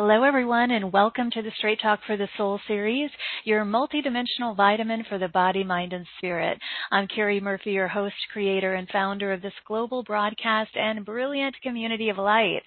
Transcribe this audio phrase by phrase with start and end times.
[0.00, 3.10] Hello, everyone, and welcome to the Straight Talk for the Soul series,
[3.42, 6.56] your multidimensional vitamin for the body, mind, and spirit.
[6.92, 12.10] I'm Carrie Murphy, your host, creator, and founder of this global broadcast and brilliant community
[12.10, 12.62] of light.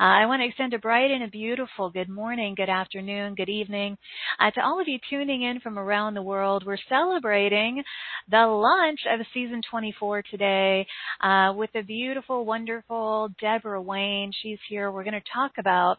[0.00, 3.48] Uh, I want to extend a bright and a beautiful good morning, good afternoon, good
[3.48, 3.96] evening
[4.40, 6.64] uh, to all of you tuning in from around the world.
[6.66, 7.84] We're celebrating
[8.28, 10.84] the launch of season 24 today
[11.20, 14.32] uh, with the beautiful, wonderful Deborah Wayne.
[14.42, 14.90] She's here.
[14.90, 15.98] We're going to talk about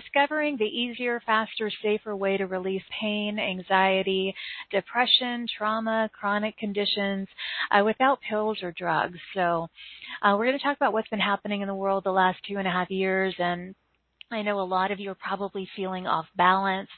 [0.00, 4.34] discovering the easier, faster, safer way to release pain, anxiety,
[4.70, 7.28] depression, trauma, chronic conditions
[7.70, 9.18] uh, without pills or drugs.
[9.34, 9.68] So
[10.22, 12.56] uh, we're going to talk about what's been happening in the world the last two
[12.56, 13.74] and a half years and
[14.32, 16.88] I know a lot of you are probably feeling off balance.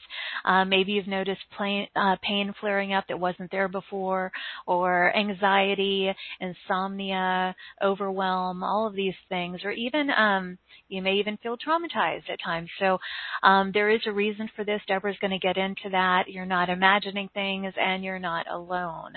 [0.45, 4.31] Uh, maybe you've noticed pain, uh, pain flaring up that wasn't there before,
[4.67, 10.59] or anxiety, insomnia, overwhelm, all of these things, or even um,
[10.89, 12.69] you may even feel traumatized at times.
[12.79, 12.99] So
[13.41, 14.81] um, there is a reason for this.
[14.87, 16.25] Deborah's going to get into that.
[16.27, 19.13] You're not imagining things, and you're not alone.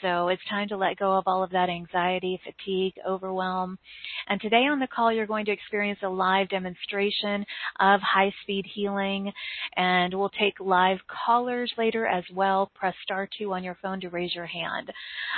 [0.00, 3.78] So it's time to let go of all of that anxiety, fatigue, overwhelm.
[4.28, 7.44] And today on the call, you're going to experience a live demonstration
[7.78, 9.32] of high speed healing.
[9.76, 12.70] And we'll take live callers later as well.
[12.74, 14.92] Press star two on your phone to raise your hand.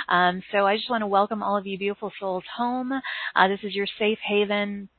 [0.09, 2.91] Um, so I just want to welcome all of you beautiful souls home.
[3.35, 4.89] Uh, this is your safe haven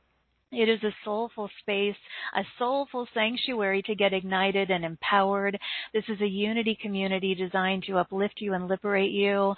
[0.55, 1.95] it is a soulful space,
[2.35, 5.59] a soulful sanctuary to get ignited and empowered.
[5.93, 9.53] This is a unity community designed to uplift you and liberate you.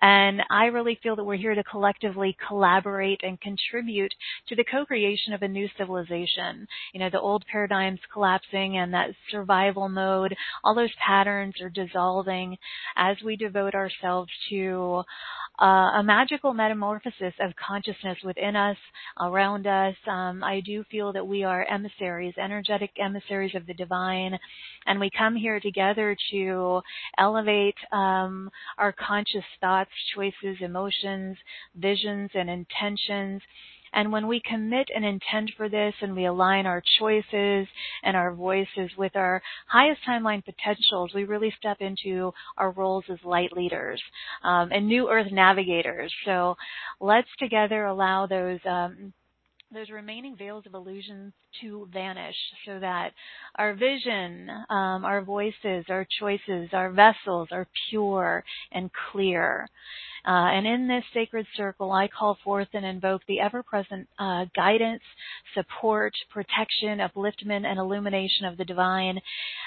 [0.00, 4.12] And I really feel that we're here to collectively collaborate and contribute
[4.48, 6.66] to the co-creation of a new civilization.
[6.92, 12.56] You know, the old paradigms collapsing and that survival mode, all those patterns are dissolving
[12.96, 15.02] as we devote ourselves to
[15.60, 18.76] uh, a magical metamorphosis of consciousness within us,
[19.20, 19.96] around us.
[20.06, 24.38] Um, I do feel that we are emissaries, energetic emissaries of the divine,
[24.86, 26.80] and we come here together to
[27.18, 31.36] elevate um, our conscious thoughts, choices, emotions,
[31.74, 33.42] visions, and intentions
[33.92, 37.66] and when we commit and intend for this and we align our choices
[38.02, 43.18] and our voices with our highest timeline potentials, we really step into our roles as
[43.24, 44.02] light leaders
[44.44, 46.12] um, and new earth navigators.
[46.24, 46.56] So
[47.00, 49.12] let's together allow those um,
[49.72, 52.36] those remaining veils of illusion to vanish
[52.66, 53.12] so that
[53.56, 59.68] our vision, um, our voices, our choices, our vessels are pure and clear.
[60.26, 64.46] Uh, and in this sacred circle, I call forth and invoke the ever present uh,
[64.54, 65.02] guidance,
[65.54, 69.20] support, protection, upliftment, and illumination of the divine,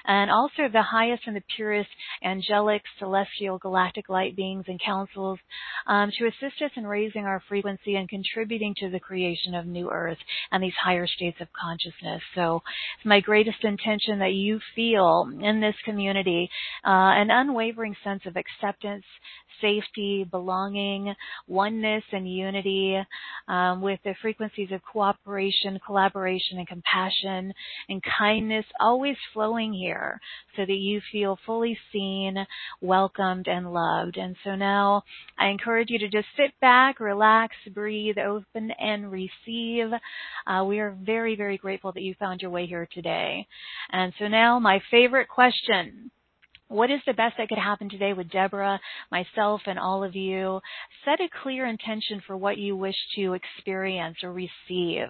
[0.05, 1.89] and also the highest and the purest
[2.23, 5.39] angelic, celestial, galactic light beings and councils
[5.87, 9.89] um, to assist us in raising our frequency and contributing to the creation of new
[9.89, 10.17] earth
[10.51, 12.21] and these higher states of consciousness.
[12.35, 12.61] So
[12.97, 16.49] it's my greatest intention that you feel in this community
[16.85, 19.05] uh, an unwavering sense of acceptance,
[19.61, 21.13] safety, belonging,
[21.47, 22.99] oneness, and unity
[23.47, 27.53] um, with the frequencies of cooperation, collaboration, and compassion
[27.89, 30.19] and kindness always flowing here
[30.55, 32.35] so that you feel fully seen,
[32.81, 34.17] welcomed, and loved.
[34.17, 35.03] And so now
[35.37, 39.91] I encourage you to just sit back, relax, breathe, open, and receive.
[40.47, 43.45] Uh, we are very, very grateful that you found your way here today.
[43.91, 46.09] And so now my favorite question
[46.71, 48.79] what is the best that could happen today with Deborah,
[49.11, 50.61] myself, and all of you?
[51.05, 55.07] Set a clear intention for what you wish to experience or receive.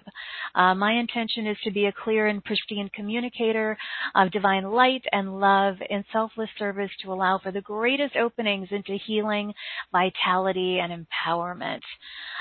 [0.54, 3.76] Uh, my intention is to be a clear and pristine communicator
[4.14, 8.98] of divine light and love in selfless service to allow for the greatest openings into
[9.06, 9.54] healing,
[9.92, 11.80] vitality, and empowerment.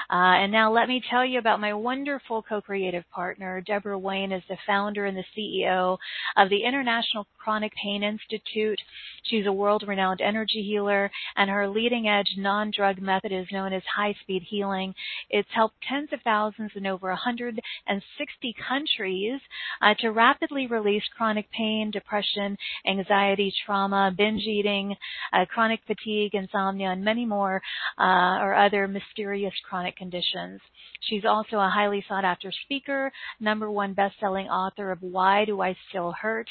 [0.10, 3.62] Uh, and now let me tell you about my wonderful co-creative partner.
[3.62, 5.98] Deborah Wayne is the founder and the CEO
[6.38, 8.80] of the International Chronic Pain Institute.
[9.24, 14.94] She's a world-renowned energy healer, and her leading-edge non-drug method is known as high-speed healing.
[15.30, 19.40] It's helped tens of thousands in over 160 countries
[19.82, 22.58] uh, to rapidly release chronic pain, depression,
[22.88, 24.96] anxiety, trauma, binge eating,
[25.34, 27.62] uh, chronic fatigue, insomnia, and many more,
[28.00, 30.60] uh, or other mysterious chronic conditions.
[31.02, 35.76] She's also a highly sought after speaker, number one best-selling author of Why Do I
[35.90, 36.48] Still Hurt?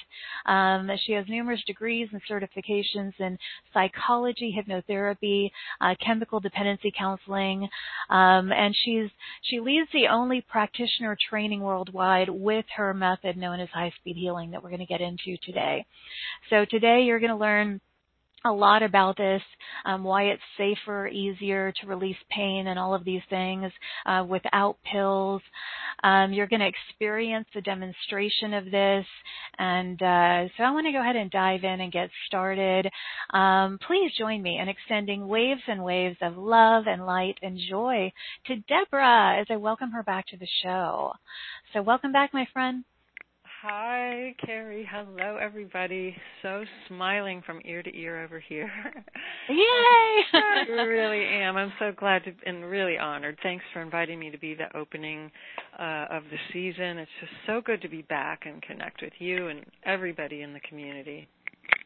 [0.47, 3.39] Um, she has numerous degrees and certifications in
[3.73, 5.51] psychology, hypnotherapy,
[5.81, 7.69] uh, chemical dependency counseling,
[8.09, 9.11] um, and she's
[9.43, 14.51] she leads the only practitioner training worldwide with her method known as high speed healing
[14.51, 15.85] that we're going to get into today.
[16.49, 17.81] So today you're going to learn
[18.45, 19.43] a lot about this,
[19.85, 23.71] um, why it's safer, easier to release pain and all of these things
[24.07, 25.43] uh, without pills.
[26.03, 29.05] Um, you're going to experience the demonstration of this.
[29.59, 32.89] And uh, so I want to go ahead and dive in and get started.
[33.35, 38.13] Um, please join me in extending waves and waves of love and light and joy
[38.47, 41.13] to Deborah as I welcome her back to the show.
[41.73, 42.85] So, welcome back, my friend.
[43.63, 44.89] Hi, Carrie.
[44.91, 46.17] Hello, everybody.
[46.41, 48.71] So smiling from ear to ear over here.
[49.51, 50.23] Yay!
[50.33, 51.59] I really am.
[51.59, 53.37] I'm so glad to, and really honored.
[53.43, 55.31] Thanks for inviting me to be the opening
[55.79, 56.97] uh, of the season.
[56.97, 60.61] It's just so good to be back and connect with you and everybody in the
[60.61, 61.29] community.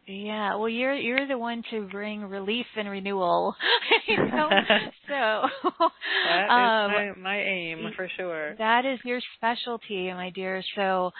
[0.07, 3.55] Yeah, well, you're you're the one to bring relief and renewal.
[4.07, 4.51] you know?
[5.09, 5.49] so
[6.29, 8.55] that um, is my, my aim for sure.
[8.57, 10.63] That is your specialty, my dear.
[10.75, 11.11] So,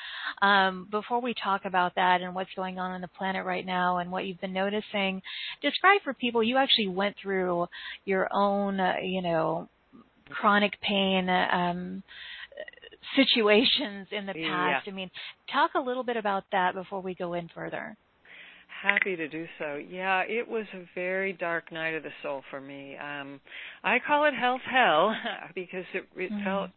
[0.43, 3.99] um, before we talk about that and what's going on on the planet right now
[3.99, 5.23] and what you've been noticing,
[5.63, 6.43] describe for people.
[6.43, 7.67] You actually went through
[8.05, 9.69] your own, uh, you know,
[10.29, 11.31] chronic pain.
[11.31, 12.03] Um,
[13.17, 14.87] situations in the past.
[14.87, 14.93] Yeah.
[14.93, 15.11] I mean,
[15.53, 17.97] talk a little bit about that before we go in further.
[18.85, 19.77] Happy to do so.
[19.77, 22.99] Yeah, it was a very dark night of the soul for me.
[22.99, 23.41] Um
[23.83, 25.15] I call it hell's hell
[25.55, 26.45] because it it mm.
[26.45, 26.71] felt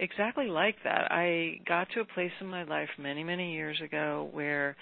[0.00, 1.12] exactly like that.
[1.12, 4.76] I got to a place in my life many, many years ago where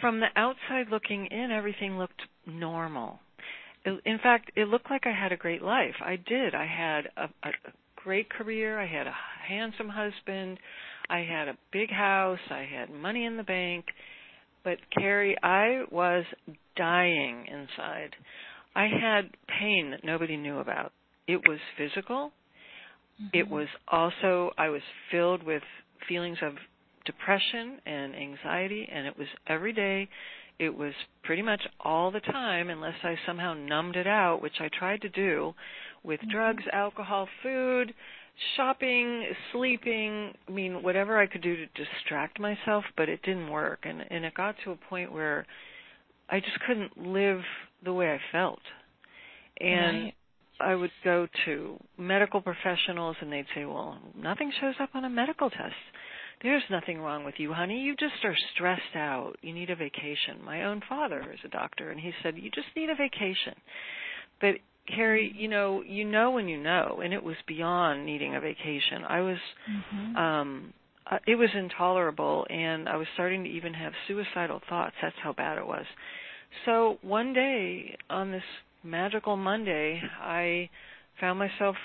[0.00, 3.20] from the outside looking in everything looked normal.
[3.86, 5.94] In fact, it looked like I had a great life.
[6.04, 6.52] I did.
[6.52, 7.52] I had a, a
[7.94, 8.80] great career.
[8.80, 9.14] I had a
[9.48, 10.58] handsome husband.
[11.08, 12.40] I had a big house.
[12.50, 13.84] I had money in the bank
[14.64, 16.24] but Carrie, I was
[16.76, 18.14] dying inside.
[18.74, 19.30] I had
[19.60, 20.92] pain that nobody knew about.
[21.26, 22.32] It was physical.
[23.20, 23.38] Mm-hmm.
[23.38, 25.62] It was also, I was filled with
[26.08, 26.54] feelings of
[27.04, 30.08] depression and anxiety, and it was every day.
[30.58, 30.92] It was
[31.22, 35.08] pretty much all the time, unless I somehow numbed it out, which I tried to
[35.08, 35.54] do
[36.02, 36.30] with mm-hmm.
[36.30, 37.94] drugs, alcohol, food,
[38.56, 43.80] shopping, sleeping, I mean, whatever I could do to distract myself, but it didn't work.
[43.84, 45.46] And and it got to a point where
[46.28, 47.40] I just couldn't live
[47.84, 48.60] the way I felt.
[49.60, 50.14] And right.
[50.60, 55.10] I would go to medical professionals and they'd say, "Well, nothing shows up on a
[55.10, 55.74] medical test.
[56.42, 57.80] There's nothing wrong with you, honey.
[57.80, 59.36] You just are stressed out.
[59.42, 62.74] You need a vacation." My own father is a doctor and he said, "You just
[62.74, 63.54] need a vacation."
[64.40, 64.56] But
[64.94, 69.04] Carrie, you know, you know when you know, and it was beyond needing a vacation.
[69.08, 69.38] I was,
[69.70, 70.16] mm-hmm.
[70.16, 70.74] um,
[71.10, 74.94] uh, it was intolerable, and I was starting to even have suicidal thoughts.
[75.02, 75.84] That's how bad it was.
[76.66, 78.42] So one day, on this
[78.82, 80.68] magical Monday, I
[81.20, 81.76] found myself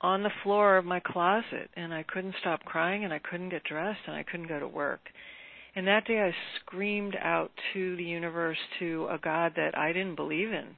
[0.00, 3.64] on the floor of my closet, and I couldn't stop crying, and I couldn't get
[3.64, 5.00] dressed, and I couldn't go to work.
[5.76, 10.16] And that day, I screamed out to the universe, to a God that I didn't
[10.16, 10.76] believe in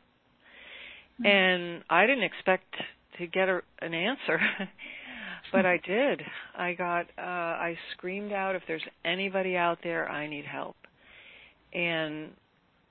[1.25, 1.27] Mm-hmm.
[1.27, 2.75] And I didn't expect
[3.19, 4.41] to get a, an answer,
[5.53, 6.23] but I did.
[6.57, 10.77] I got, uh, I screamed out, if there's anybody out there, I need help.
[11.73, 12.31] And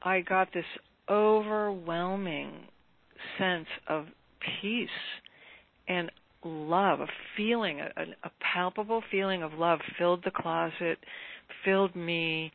[0.01, 0.65] I got this
[1.09, 2.51] overwhelming
[3.37, 4.05] sense of
[4.61, 4.89] peace
[5.87, 6.11] and
[6.43, 7.07] love, a
[7.37, 10.97] feeling, a, a palpable feeling of love filled the closet,
[11.63, 12.51] filled me,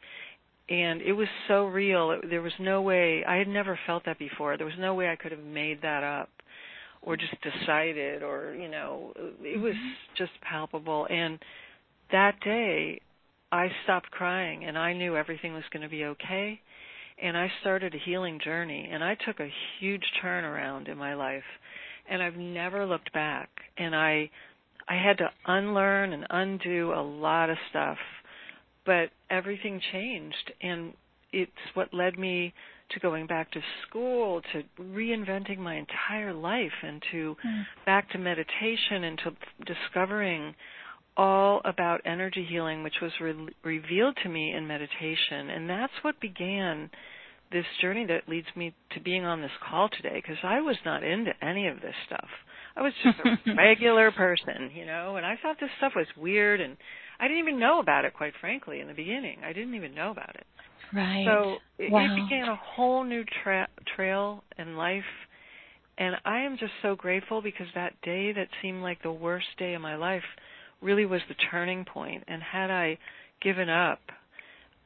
[0.68, 2.10] and it was so real.
[2.12, 4.56] It, there was no way I had never felt that before.
[4.56, 6.28] There was no way I could have made that up
[7.06, 10.14] or just decided or you know it was mm-hmm.
[10.18, 11.38] just palpable and
[12.12, 13.00] that day
[13.50, 16.60] I stopped crying and I knew everything was going to be okay
[17.22, 21.44] and I started a healing journey and I took a huge turnaround in my life
[22.10, 23.48] and I've never looked back
[23.78, 24.28] and I
[24.88, 27.98] I had to unlearn and undo a lot of stuff
[28.86, 30.94] but everything changed and
[31.32, 32.54] it's what led me
[32.90, 37.62] to going back to school to reinventing my entire life and to mm.
[37.84, 39.32] back to meditation and to
[39.66, 40.54] discovering
[41.16, 46.20] all about energy healing which was re- revealed to me in meditation and that's what
[46.20, 46.88] began
[47.52, 51.02] this journey that leads me to being on this call today because I was not
[51.02, 52.28] into any of this stuff.
[52.76, 56.60] I was just a regular person, you know, and I thought this stuff was weird
[56.60, 56.76] and
[57.18, 59.38] I didn't even know about it, quite frankly, in the beginning.
[59.44, 60.46] I didn't even know about it.
[60.94, 61.26] Right.
[61.26, 62.04] So it, wow.
[62.04, 65.02] it began a whole new tra- trail in life,
[65.98, 69.74] and I am just so grateful because that day that seemed like the worst day
[69.74, 70.22] of my life
[70.82, 72.24] really was the turning point.
[72.28, 72.98] And had I
[73.42, 74.00] given up,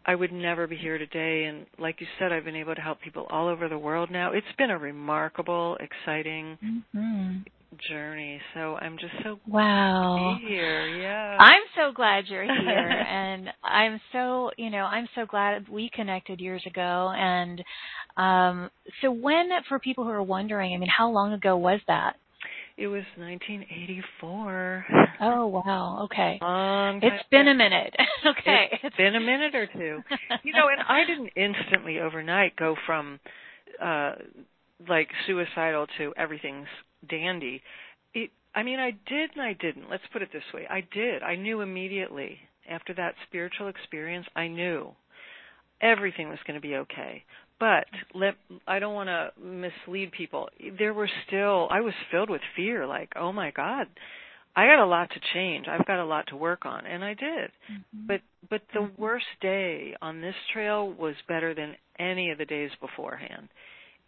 [0.07, 1.45] I would never be here today.
[1.45, 4.33] And like you said, I've been able to help people all over the world now.
[4.33, 7.39] It's been a remarkable, exciting, mm-hmm
[7.89, 8.41] journey.
[8.55, 10.87] So I'm just so wow here.
[10.89, 11.37] Yeah.
[11.39, 16.41] I'm so glad you're here, and I'm so you know I'm so glad we connected
[16.41, 17.13] years ago.
[17.15, 17.63] And
[18.17, 18.71] um,
[19.03, 22.17] so when for people who are wondering, I mean, how long ago was that?
[22.77, 24.87] It was 1984.
[25.21, 26.05] Oh wow.
[26.05, 26.39] Okay.
[26.41, 27.95] Long it's been a minute.
[28.27, 28.79] okay.
[28.83, 30.01] It's been a minute or two.
[30.43, 33.21] you know, and I didn't instantly overnight go from
[33.83, 34.13] uh
[34.89, 36.69] like suicidal to everything's
[37.09, 37.63] dandy.
[38.15, 39.91] It I mean, I did and I didn't.
[39.91, 40.67] Let's put it this way.
[40.69, 41.23] I did.
[41.23, 44.91] I knew immediately after that spiritual experience, I knew
[45.81, 47.25] everything was going to be okay.
[47.59, 48.35] But let,
[48.67, 50.49] I don't want to mislead people.
[50.79, 53.87] There were still, I was filled with fear like, oh my God,
[54.57, 55.67] I got a lot to change.
[55.69, 57.51] I've got a lot to work on, and I did.
[57.71, 58.07] Mm-hmm.
[58.07, 59.01] But but the mm-hmm.
[59.01, 63.49] worst day on this trail was better than any of the days beforehand.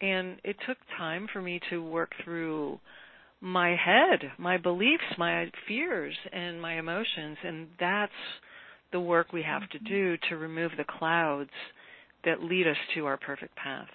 [0.03, 2.81] And it took time for me to work through
[3.41, 8.13] my head, my beliefs, my fears, and my emotions, and that's
[8.93, 11.51] the work we have to do to remove the clouds
[12.25, 13.89] that lead us to our perfect path.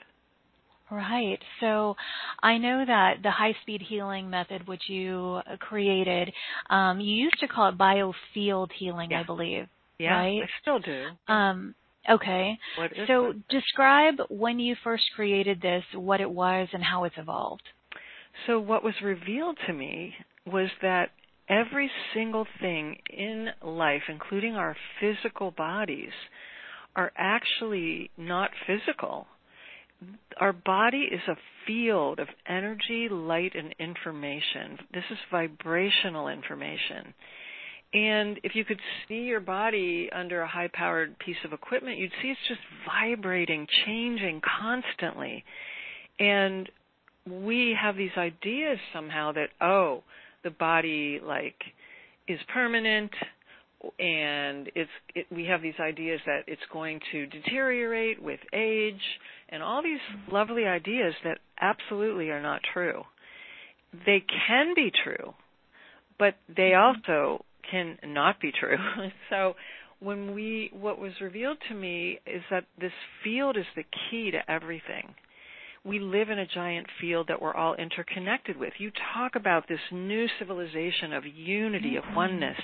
[0.90, 1.40] Right.
[1.60, 1.96] So
[2.42, 6.32] I know that the high speed healing method, which you created,
[6.70, 9.22] um, you used to call it biofield healing, yeah.
[9.22, 9.68] I believe.
[10.00, 10.42] Yeah, right?
[10.44, 11.08] I still do.
[11.28, 11.76] Um,
[12.10, 12.58] okay.
[13.08, 13.48] so that?
[13.50, 17.64] describe when you first created this, what it was, and how it's evolved.
[18.46, 20.14] So what was revealed to me
[20.46, 21.10] was that
[21.50, 26.12] every single thing in life, including our physical bodies,
[26.96, 29.28] are actually not physical.
[30.40, 34.78] Our body is a field of energy, light, and information.
[34.94, 37.14] This is vibrational information.
[37.94, 42.12] And if you could see your body under a high powered piece of equipment, you'd
[42.22, 45.44] see it's just vibrating, changing constantly.
[46.20, 46.70] And
[47.30, 50.04] we have these ideas somehow that, oh,
[50.44, 51.56] the body like
[52.28, 53.12] is permanent
[54.00, 59.02] and it's it, we have these ideas that it's going to deteriorate with age
[59.50, 60.00] and all these
[60.32, 63.04] lovely ideas that absolutely are not true.
[64.06, 65.34] They can be true,
[66.18, 67.00] but they mm-hmm.
[67.00, 68.78] also can not be true.
[69.30, 69.56] so
[70.00, 72.92] when we what was revealed to me is that this
[73.24, 75.14] field is the key to everything
[75.88, 78.74] we live in a giant field that we're all interconnected with.
[78.78, 82.16] You talk about this new civilization of unity, of mm-hmm.
[82.16, 82.58] oneness.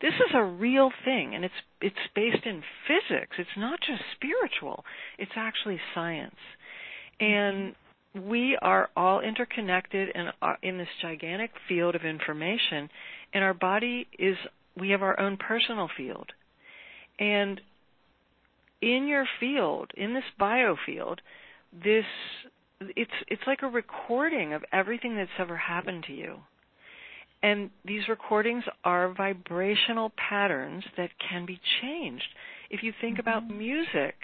[0.00, 3.36] This is a real thing, and it's it's based in physics.
[3.38, 4.84] It's not just spiritual.
[5.18, 6.36] It's actually science,
[7.18, 7.74] and
[8.14, 12.88] we are all interconnected in uh, in this gigantic field of information,
[13.32, 14.36] and our body is
[14.78, 16.32] we have our own personal field,
[17.18, 17.60] and
[18.80, 21.18] in your field, in this biofield,
[21.72, 22.04] this
[22.80, 26.36] it's it's like a recording of everything that's ever happened to you.
[27.42, 32.28] And these recordings are vibrational patterns that can be changed.
[32.68, 33.28] If you think mm-hmm.
[33.28, 34.14] about music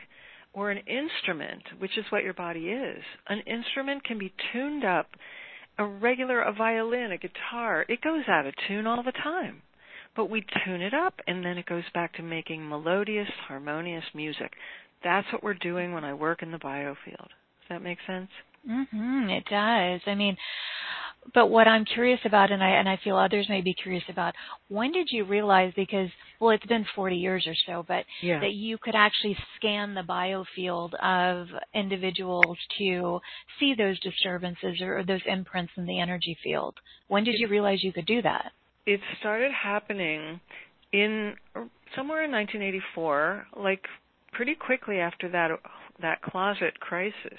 [0.52, 5.08] or an instrument, which is what your body is, an instrument can be tuned up.
[5.78, 9.62] A regular a violin, a guitar, it goes out of tune all the time.
[10.14, 14.52] But we tune it up and then it goes back to making melodious, harmonious music.
[15.04, 17.28] That's what we're doing when I work in the biofield.
[17.28, 18.30] Does that make sense?
[18.66, 20.00] Mhm, it does.
[20.06, 20.36] I mean,
[21.34, 24.34] but what I'm curious about and I and I feel others may be curious about,
[24.68, 26.08] when did you realize because
[26.40, 28.40] well it's been 40 years or so, but yeah.
[28.40, 33.20] that you could actually scan the biofield of individuals to
[33.58, 36.74] see those disturbances or, or those imprints in the energy field.
[37.08, 38.52] When did you realize you could do that?
[38.86, 40.40] It started happening
[40.92, 41.64] in uh,
[41.94, 43.84] somewhere in 1984, like
[44.32, 45.50] pretty quickly after that
[46.00, 47.38] that closet crisis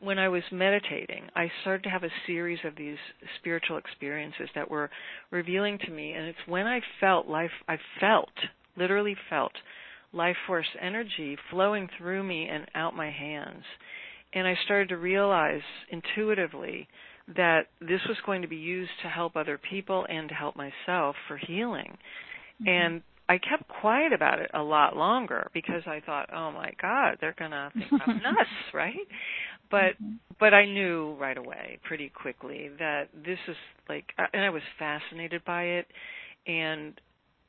[0.00, 2.98] when I was meditating, I started to have a series of these
[3.38, 4.90] spiritual experiences that were
[5.30, 8.32] revealing to me, and it's when I felt life, I felt,
[8.76, 9.52] literally felt,
[10.12, 13.64] life force energy flowing through me and out my hands.
[14.34, 16.88] And I started to realize intuitively
[17.36, 21.16] that this was going to be used to help other people and to help myself
[21.26, 21.96] for healing.
[22.62, 22.68] Mm-hmm.
[22.68, 27.18] And I kept quiet about it a lot longer because I thought, oh my God,
[27.20, 28.94] they're gonna think I'm nuts, right?
[29.70, 30.14] But mm-hmm.
[30.38, 33.56] but I knew right away, pretty quickly, that this is
[33.88, 35.86] like, uh, and I was fascinated by it,
[36.46, 37.00] and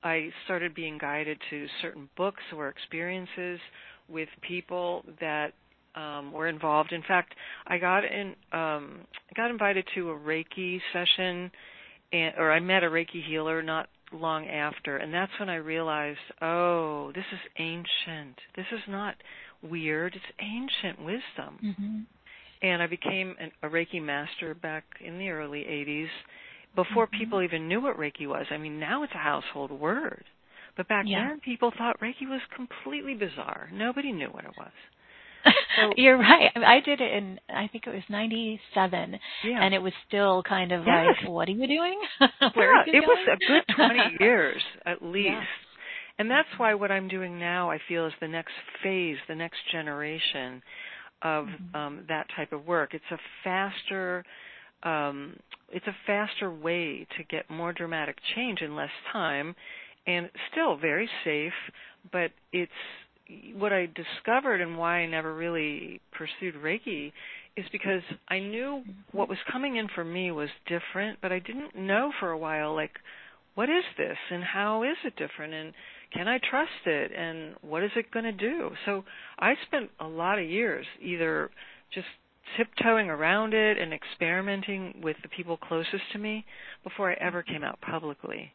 [0.03, 3.59] I started being guided to certain books or experiences
[4.07, 5.53] with people that
[5.95, 6.91] um, were involved.
[6.91, 7.33] In fact,
[7.67, 8.99] I got in, um,
[9.35, 11.51] got invited to a Reiki session,
[12.11, 16.19] and, or I met a Reiki healer not long after, and that's when I realized,
[16.41, 18.37] oh, this is ancient.
[18.55, 19.15] This is not
[19.61, 20.15] weird.
[20.15, 21.59] It's ancient wisdom.
[21.63, 21.99] Mm-hmm.
[22.61, 26.07] And I became an, a Reiki master back in the early 80s
[26.75, 27.19] before mm-hmm.
[27.19, 28.45] people even knew what Reiki was.
[28.49, 30.23] I mean, now it's a household word.
[30.75, 31.29] But back yeah.
[31.29, 33.69] then, people thought Reiki was completely bizarre.
[33.73, 34.71] Nobody knew what it was.
[35.75, 36.51] So, You're right.
[36.55, 39.63] I did it in I think it was '97, yeah.
[39.63, 41.15] and it was still kind of yes.
[41.21, 41.99] like, "What are you doing?
[42.53, 43.07] Where yeah, it going?
[43.07, 45.29] was a good 20 years at least.
[45.29, 45.43] Yeah.
[46.19, 49.59] And that's why what I'm doing now, I feel, is the next phase, the next
[49.71, 50.63] generation
[51.21, 51.75] of mm-hmm.
[51.75, 52.93] um, that type of work.
[52.93, 54.25] It's a faster,
[54.83, 55.37] um,
[55.69, 59.55] it's a faster way to get more dramatic change in less time,
[60.07, 61.53] and still very safe.
[62.11, 62.71] But it's
[63.55, 67.11] what I discovered and why I never really pursued Reiki
[67.55, 71.75] is because I knew what was coming in for me was different, but I didn't
[71.75, 72.91] know for a while like
[73.55, 75.73] what is this and how is it different and
[76.13, 78.71] can I trust it and what is it going to do?
[78.85, 79.03] So
[79.39, 81.49] I spent a lot of years either
[81.93, 82.07] just
[82.55, 86.45] tiptoeing around it and experimenting with the people closest to me
[86.83, 88.53] before I ever came out publicly.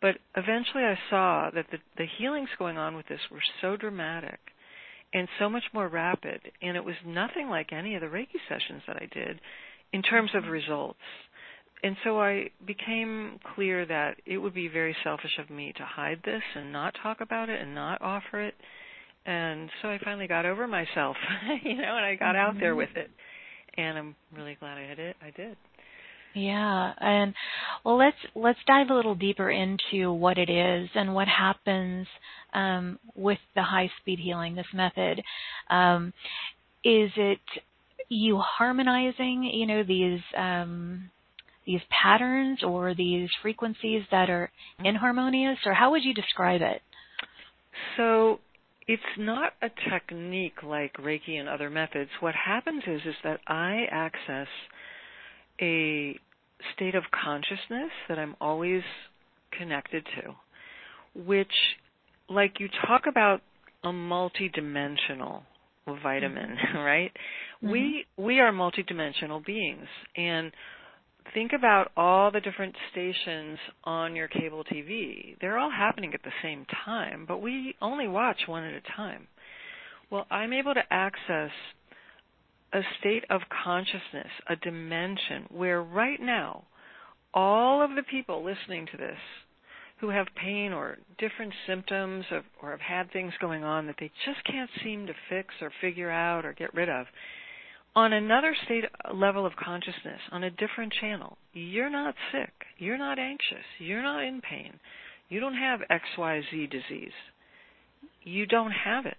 [0.00, 4.38] But eventually I saw that the, the healings going on with this were so dramatic
[5.12, 8.82] and so much more rapid, and it was nothing like any of the Reiki sessions
[8.86, 9.40] that I did
[9.92, 10.52] in terms of mm-hmm.
[10.52, 10.98] results.
[11.82, 16.20] And so I became clear that it would be very selfish of me to hide
[16.24, 18.54] this and not talk about it and not offer it.
[19.26, 21.16] And so I finally got over myself,
[21.62, 22.78] you know, and I got out there mm-hmm.
[22.78, 23.10] with it.
[23.76, 25.16] And I'm really glad I did it.
[25.22, 25.56] I did.
[26.34, 27.34] Yeah, and
[27.84, 32.06] well, let's let's dive a little deeper into what it is and what happens
[32.54, 34.54] um, with the high speed healing.
[34.54, 35.22] This method
[35.70, 36.12] um,
[36.84, 37.40] is it
[38.08, 41.10] you harmonizing, you know, these um,
[41.66, 44.50] these patterns or these frequencies that are
[44.84, 46.80] inharmonious, or how would you describe it?
[47.96, 48.38] So
[48.86, 52.10] it's not a technique like Reiki and other methods.
[52.20, 54.48] What happens is is that I access
[55.60, 56.18] a
[56.74, 58.82] state of consciousness that I'm always
[59.56, 60.34] connected to,
[61.24, 61.52] which,
[62.28, 63.42] like you talk about
[63.82, 65.42] a multidimensional
[66.02, 66.78] vitamin, mm-hmm.
[66.78, 67.12] right?
[67.62, 67.70] Mm-hmm.
[67.70, 70.52] We we are multidimensional beings, and
[71.34, 75.36] think about all the different stations on your cable TV.
[75.40, 79.28] They're all happening at the same time, but we only watch one at a time.
[80.10, 81.50] Well, I'm able to access
[82.72, 86.64] a state of consciousness, a dimension where right now,
[87.34, 89.18] all of the people listening to this
[90.00, 94.10] who have pain or different symptoms of, or have had things going on that they
[94.24, 97.06] just can't seem to fix or figure out or get rid of,
[97.94, 102.98] on another state uh, level of consciousness, on a different channel, you're not sick, you're
[102.98, 104.72] not anxious, you're not in pain,
[105.28, 107.12] you don't have XYZ disease.
[108.22, 109.16] You don't have it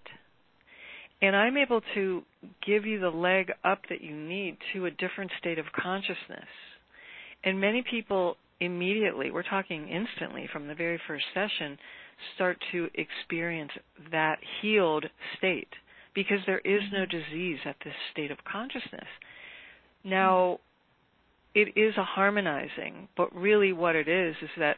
[1.22, 2.24] and I'm able to
[2.66, 6.50] give you the leg up that you need to a different state of consciousness.
[7.44, 11.78] And many people immediately, we're talking instantly from the very first session,
[12.36, 13.72] start to experience
[14.12, 15.06] that healed
[15.38, 15.70] state
[16.14, 17.18] because there is no mm-hmm.
[17.18, 19.08] disease at this state of consciousness.
[20.06, 20.10] Mm-hmm.
[20.12, 20.60] Now,
[21.54, 24.78] it is a harmonizing, but really what it is is that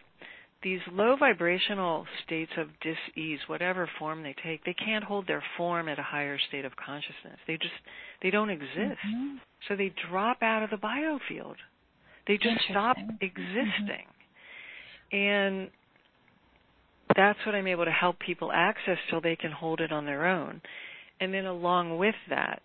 [0.64, 5.88] these low vibrational states of dis-ease, whatever form they take, they can't hold their form
[5.88, 7.38] at a higher state of consciousness.
[7.48, 7.74] They just
[8.22, 9.00] they don't exist.
[9.06, 9.36] Mm-hmm.
[9.68, 11.56] So they drop out of the biofield.
[12.28, 14.08] They just stop existing.
[15.12, 15.18] Mm-hmm.
[15.18, 15.70] And
[17.16, 20.26] that's what I'm able to help people access so they can hold it on their
[20.26, 20.62] own.
[21.20, 22.62] And then along with that,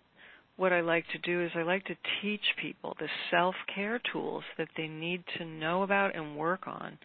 [0.57, 4.67] what I like to do is I like to teach people the self-care tools that
[4.75, 6.97] they need to know about and work on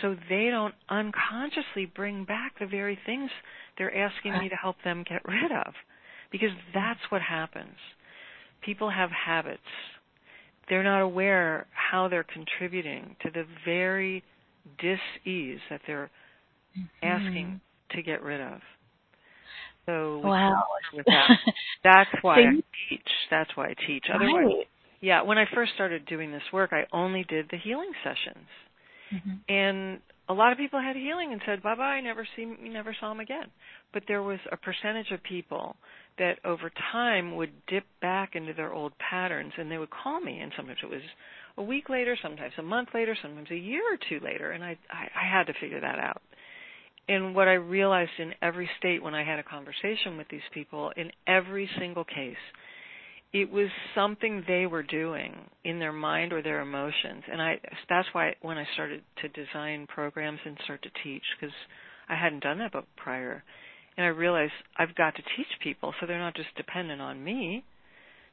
[0.00, 3.30] so they don't unconsciously bring back the very things
[3.78, 5.74] they're asking me to help them get rid of.
[6.30, 7.76] Because that's what happens.
[8.64, 9.60] People have habits.
[10.68, 14.22] They're not aware how they're contributing to the very
[14.80, 16.10] dis-ease that they're
[16.78, 17.06] mm-hmm.
[17.06, 18.60] asking to get rid of.
[19.86, 20.62] So wow.
[21.06, 21.28] That,
[21.82, 22.52] that's why I
[22.88, 23.00] teach.
[23.30, 24.04] That's why I teach.
[24.14, 24.66] Otherwise, right.
[25.00, 28.46] yeah, when I first started doing this work, I only did the healing sessions.
[29.12, 29.52] Mm-hmm.
[29.52, 32.00] And a lot of people had healing and said bye bye.
[32.00, 33.46] Never see, never saw them again.
[33.92, 35.76] But there was a percentage of people
[36.18, 40.40] that over time would dip back into their old patterns, and they would call me.
[40.40, 41.02] And sometimes it was
[41.56, 44.76] a week later, sometimes a month later, sometimes a year or two later, and I,
[44.90, 46.22] I, I had to figure that out.
[47.08, 50.92] And what I realized in every state when I had a conversation with these people,
[50.96, 52.36] in every single case,
[53.32, 57.22] it was something they were doing in their mind or their emotions.
[57.30, 61.54] And i that's why when i started to design programs and start to teach because
[62.08, 63.42] i hadn't done that prior.
[63.96, 67.64] And i realized i've got to teach people so they're not just dependent on me.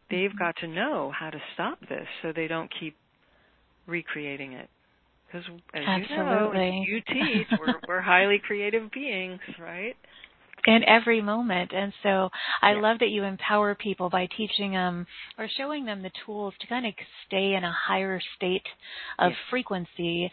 [0.10, 0.38] They've mm-hmm.
[0.38, 2.96] got to know how to stop this so they don't keep
[3.88, 4.70] recreating it.
[5.28, 6.66] Because as Absolutely.
[6.66, 9.96] you know you teach we're we're highly creative beings right
[10.66, 11.72] in every moment.
[11.74, 12.30] And so
[12.62, 12.82] I yeah.
[12.82, 16.86] love that you empower people by teaching them or showing them the tools to kind
[16.86, 16.94] of
[17.28, 18.66] stay in a higher state
[19.18, 19.38] of yeah.
[19.50, 20.32] frequency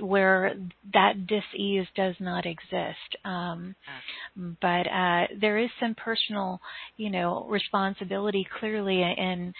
[0.00, 0.54] where
[0.92, 3.16] that dis-ease does not exist.
[3.24, 3.74] Um,
[4.60, 6.60] but uh, there is some personal,
[6.96, 9.52] you know, responsibility clearly in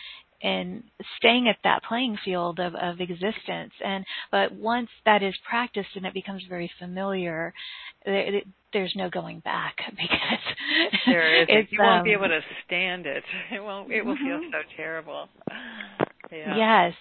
[0.44, 0.84] in
[1.16, 3.72] staying at that playing field of, of existence.
[3.82, 7.54] And but once that is practiced and it becomes very familiar,
[8.04, 10.44] it, there's no going back because
[11.06, 11.66] there is.
[11.70, 13.24] You won't um, be able to stand it.
[13.54, 13.90] It won't.
[13.90, 14.40] It will mm-hmm.
[14.40, 15.28] feel so terrible.
[16.30, 16.56] Yeah.
[16.56, 16.94] Yes.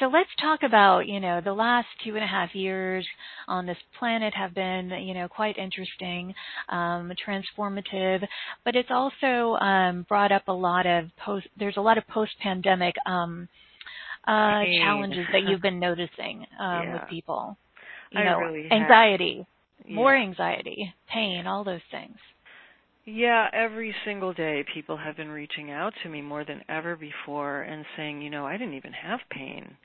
[0.00, 3.06] So let's talk about, you know, the last two and a half years
[3.48, 6.34] on this planet have been, you know, quite interesting,
[6.68, 8.26] um, transformative,
[8.64, 11.46] but it's also um, brought up a lot of post.
[11.58, 13.48] There's a lot of post-pandemic um,
[14.26, 16.92] uh, challenges that you've been noticing um, yeah.
[16.94, 17.56] with people.
[18.10, 19.46] You I know, really anxiety,
[19.78, 19.90] have.
[19.94, 22.16] more anxiety, pain, all those things.
[23.08, 27.62] Yeah, every single day people have been reaching out to me more than ever before
[27.62, 29.76] and saying, you know, I didn't even have pain.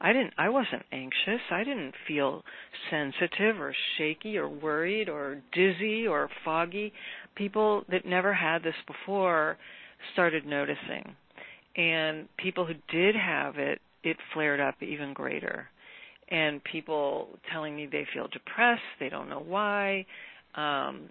[0.00, 1.42] I didn't I wasn't anxious.
[1.50, 2.42] I didn't feel
[2.90, 6.94] sensitive or shaky or worried or dizzy or foggy.
[7.34, 9.58] People that never had this before
[10.14, 11.14] started noticing.
[11.76, 15.68] And people who did have it, it flared up even greater.
[16.30, 20.06] And people telling me they feel depressed, they don't know why
[20.54, 21.10] um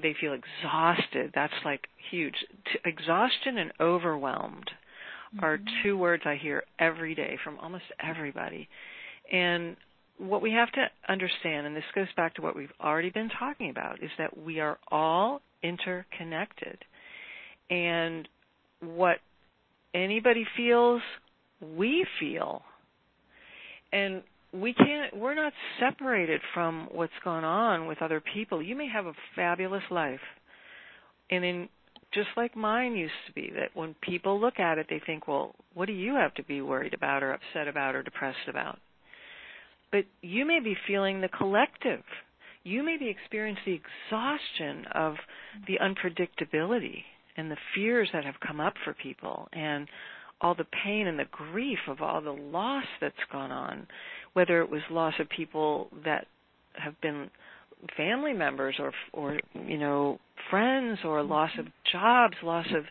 [0.00, 1.32] they feel exhausted.
[1.34, 2.34] That's like huge.
[2.72, 4.70] T- exhaustion and overwhelmed
[5.34, 5.44] mm-hmm.
[5.44, 8.68] are two words i hear every day from almost everybody.
[9.32, 9.76] And
[10.18, 13.70] what we have to understand and this goes back to what we've already been talking
[13.70, 16.78] about is that we are all interconnected.
[17.68, 18.28] And
[18.80, 19.18] what
[19.94, 21.02] anybody feels
[21.60, 22.62] we feel.
[23.92, 24.22] And
[24.60, 28.62] we can't we're not separated from what's going on with other people.
[28.62, 30.20] You may have a fabulous life.
[31.30, 31.68] And in
[32.14, 35.54] just like mine used to be that when people look at it they think well
[35.74, 38.78] what do you have to be worried about or upset about or depressed about?
[39.92, 42.02] But you may be feeling the collective.
[42.64, 45.14] You may be experiencing the exhaustion of
[45.68, 47.02] the unpredictability
[47.36, 49.86] and the fears that have come up for people and
[50.40, 53.86] all the pain and the grief of all the loss that's gone on
[54.36, 56.26] whether it was loss of people that
[56.74, 57.30] have been
[57.96, 60.18] family members or or you know
[60.50, 62.84] friends or loss of jobs loss of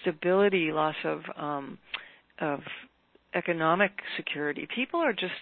[0.00, 1.78] stability loss of um
[2.40, 2.60] of
[3.34, 4.66] economic security.
[4.74, 5.32] People are just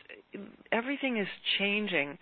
[0.73, 2.19] everything is changing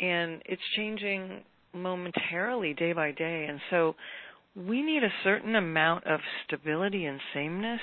[0.00, 1.42] and it's changing
[1.74, 3.46] momentarily day by day.
[3.48, 3.94] And so
[4.54, 7.80] we need a certain amount of stability and sameness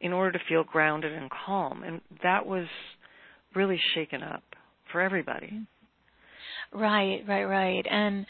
[0.00, 1.82] in order to feel grounded and calm.
[1.82, 2.66] And that was
[3.54, 4.42] really shaken up
[4.92, 5.66] for everybody.
[6.72, 7.84] Right, right, right.
[7.90, 8.26] And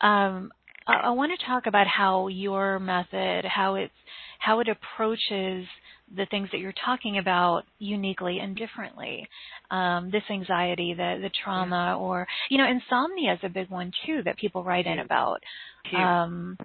[0.00, 0.52] um,
[0.86, 3.92] I, I want to talk about how your method, how it's
[4.38, 5.66] how it approaches
[6.14, 9.26] the things that you're talking about uniquely and differently.
[9.70, 14.22] Um, this anxiety, the the trauma, or you know, insomnia is a big one too
[14.24, 15.42] that people write in about.
[15.96, 16.58] Um,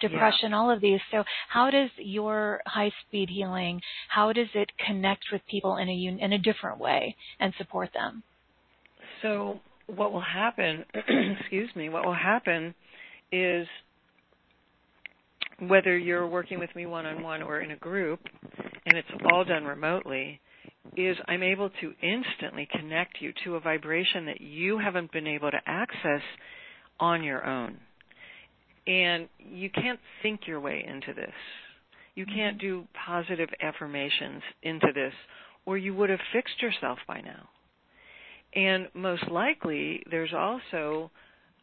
[0.00, 0.56] depression, yeah.
[0.56, 1.00] all of these.
[1.10, 3.80] So, how does your high speed healing?
[4.08, 8.22] How does it connect with people in a in a different way and support them?
[9.22, 10.84] So, what will happen?
[11.40, 11.88] excuse me.
[11.88, 12.74] What will happen
[13.32, 13.66] is
[15.60, 18.20] whether you're working with me one on one or in a group,
[18.84, 20.40] and it's all done remotely,
[20.96, 25.50] is I'm able to instantly connect you to a vibration that you haven't been able
[25.50, 26.22] to access
[27.00, 27.78] on your own.
[28.86, 31.34] And you can't think your way into this.
[32.14, 32.66] You can't mm-hmm.
[32.66, 35.12] do positive affirmations into this,
[35.66, 37.48] or you would have fixed yourself by now.
[38.54, 41.10] And most likely, there's also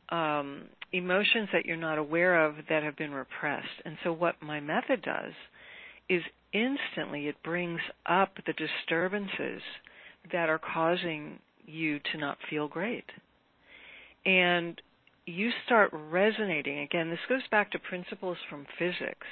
[0.09, 3.67] um, emotions that you're not aware of that have been repressed.
[3.83, 5.33] And so, what my method does
[6.09, 6.21] is
[6.53, 9.61] instantly it brings up the disturbances
[10.31, 13.05] that are causing you to not feel great.
[14.25, 14.79] And
[15.25, 16.79] you start resonating.
[16.79, 19.27] Again this goes back to principles from physics.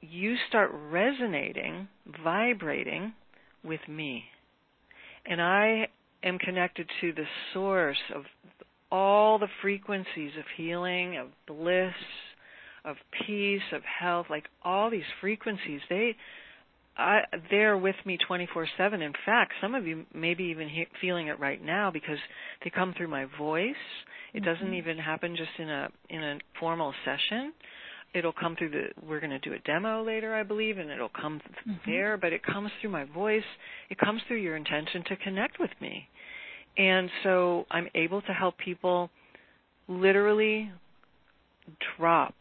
[0.00, 1.88] You start resonating
[2.22, 3.14] vibrating
[3.64, 4.24] with me.
[5.24, 5.88] And i
[6.22, 8.24] am connected to the source of
[8.90, 11.94] all the frequencies of healing of bliss
[12.84, 12.96] of
[13.26, 15.80] peace of health like all these frequencies.
[15.88, 16.16] They
[16.98, 19.02] I, they're with me 24/7.
[19.02, 22.18] In fact, some of you may be even he- feeling it right now because
[22.64, 23.74] they come through my voice.
[24.32, 24.46] It mm-hmm.
[24.46, 27.52] doesn't even happen just in a in a formal session.
[28.14, 28.84] It'll come through the.
[29.06, 31.90] We're going to do a demo later, I believe, and it'll come mm-hmm.
[31.90, 32.16] there.
[32.16, 33.44] But it comes through my voice.
[33.90, 36.08] It comes through your intention to connect with me,
[36.78, 39.10] and so I'm able to help people
[39.86, 40.72] literally
[41.98, 42.34] drop,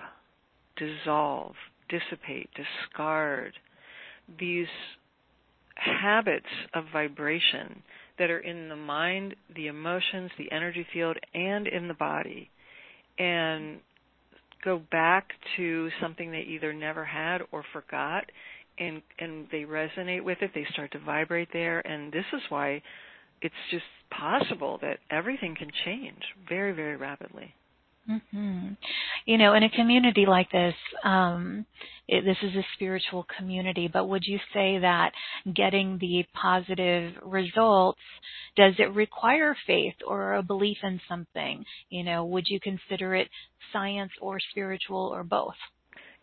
[0.78, 1.56] dissolve,
[1.90, 3.54] dissipate, discard
[4.40, 4.68] these
[5.76, 7.84] habits of vibration
[8.18, 12.50] that are in the mind, the emotions, the energy field, and in the body,
[13.20, 13.80] and
[14.64, 18.26] go back to something they either never had or forgot,
[18.78, 20.52] and and they resonate with it.
[20.56, 22.82] They start to vibrate there, and this is why
[23.42, 27.54] it's just possible that everything can change very very rapidly.
[28.10, 28.68] Mm-hmm.
[29.26, 31.66] You know, in a community like this, um,
[32.08, 35.12] it, this is a spiritual community, but would you say that
[35.52, 38.00] getting the positive results,
[38.56, 41.66] does it require faith or a belief in something?
[41.90, 43.28] You know, would you consider it
[43.74, 45.56] science or spiritual or both?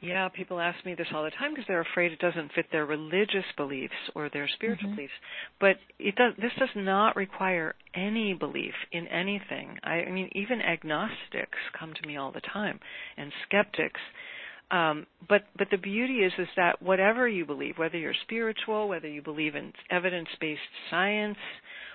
[0.03, 2.87] Yeah, people ask me this all the time because they're afraid it doesn't fit their
[2.87, 4.97] religious beliefs or their spiritual mm-hmm.
[4.97, 5.13] beliefs.
[5.61, 6.35] But it does.
[6.39, 9.79] This does not require any belief in anything.
[9.85, 12.81] I, I mean, even agnostics come to me all the time,
[13.17, 14.01] and skeptics.
[14.73, 19.09] Um, but but the beauty is is that whatever you believe, whether you're spiritual, whether
[19.09, 20.61] you believe in evidence-based
[20.91, 21.39] science,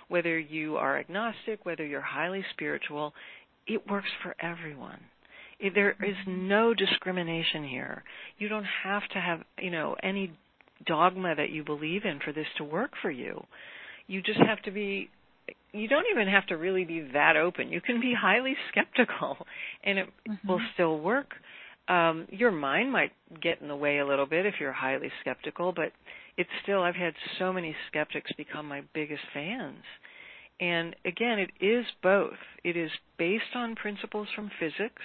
[0.07, 3.13] whether you are agnostic, whether you're highly spiritual,
[3.67, 5.01] it works for everyone
[5.59, 8.03] there is no discrimination here.
[8.37, 10.31] You don't have to have, you know, any
[10.85, 13.43] dogma that you believe in for this to work for you.
[14.07, 15.09] You just have to be
[15.73, 17.71] you don't even have to really be that open.
[17.71, 19.37] You can be highly skeptical
[19.83, 20.47] and it mm-hmm.
[20.47, 21.33] will still work.
[21.87, 25.71] Um, your mind might get in the way a little bit if you're highly skeptical,
[25.71, 25.91] but
[26.37, 29.83] it's still, I've had so many skeptics become my biggest fans.
[30.59, 32.37] And again, it is both.
[32.63, 35.01] It is based on principles from physics,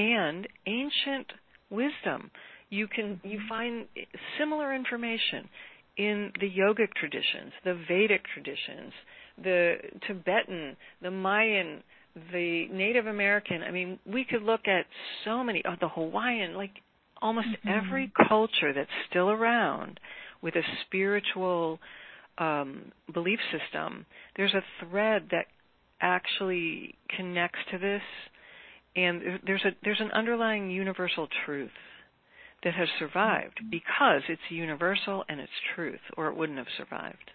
[0.00, 1.26] and ancient
[1.70, 2.30] wisdom.
[2.70, 3.86] You can you find
[4.38, 5.48] similar information
[5.96, 8.92] in the yogic traditions, the Vedic traditions,
[9.42, 11.82] the Tibetan, the Mayan,
[12.32, 13.62] the Native American.
[13.62, 14.86] I mean, we could look at
[15.24, 16.72] so many, oh, the Hawaiian, like
[17.20, 17.68] almost mm-hmm.
[17.68, 20.00] every culture that's still around
[20.42, 21.78] with a spiritual
[22.38, 24.06] um, belief system.
[24.36, 25.46] There's a thread that
[26.00, 28.02] actually connects to this
[28.96, 31.70] and there's a there's an underlying universal truth
[32.64, 37.30] that has survived because it's universal and it's truth, or it wouldn't have survived.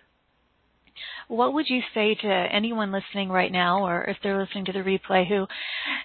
[1.28, 4.80] What would you say to anyone listening right now, or if they're listening to the
[4.80, 5.46] replay, who,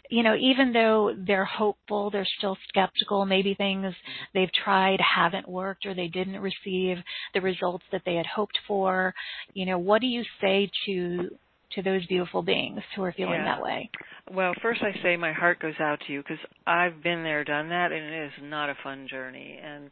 [0.09, 3.95] you know, even though they're hopeful, they're still skeptical, maybe things
[4.35, 6.97] they've tried haven't worked or they didn't receive
[7.35, 9.15] the results that they had hoped for,
[9.53, 11.31] you know, what do you say to
[11.75, 13.57] to those beautiful beings who are feeling yeah.
[13.57, 13.91] that way?
[14.33, 17.69] Well, first I say my heart goes out to you because I've been there, done
[17.69, 19.59] that, and it is not a fun journey.
[19.63, 19.91] And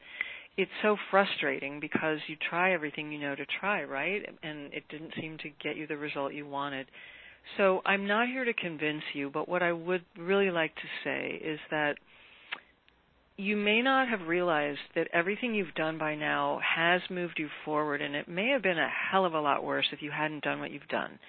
[0.56, 4.22] it's so frustrating because you try everything you know to try, right?
[4.42, 6.86] And it didn't seem to get you the result you wanted.
[7.56, 11.40] So I'm not here to convince you, but what I would really like to say
[11.42, 11.94] is that
[13.36, 18.02] you may not have realized that everything you've done by now has moved you forward,
[18.02, 20.58] and it may have been a hell of a lot worse if you hadn't done
[20.58, 21.20] what you've done.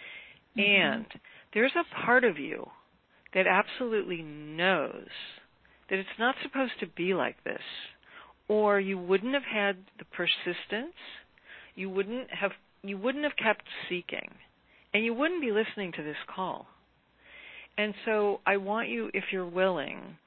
[0.57, 0.61] Mm-hmm.
[0.61, 1.05] And
[1.53, 2.67] there's a part of you
[3.33, 5.07] that absolutely knows
[5.89, 7.61] that it's not supposed to be like this,
[8.47, 10.95] or you wouldn't have had the persistence,
[11.75, 14.29] you wouldn't have you wouldn't have kept seeking,
[14.93, 16.65] and you wouldn't be listening to this call.
[17.77, 20.17] And so I want you, if you're willing,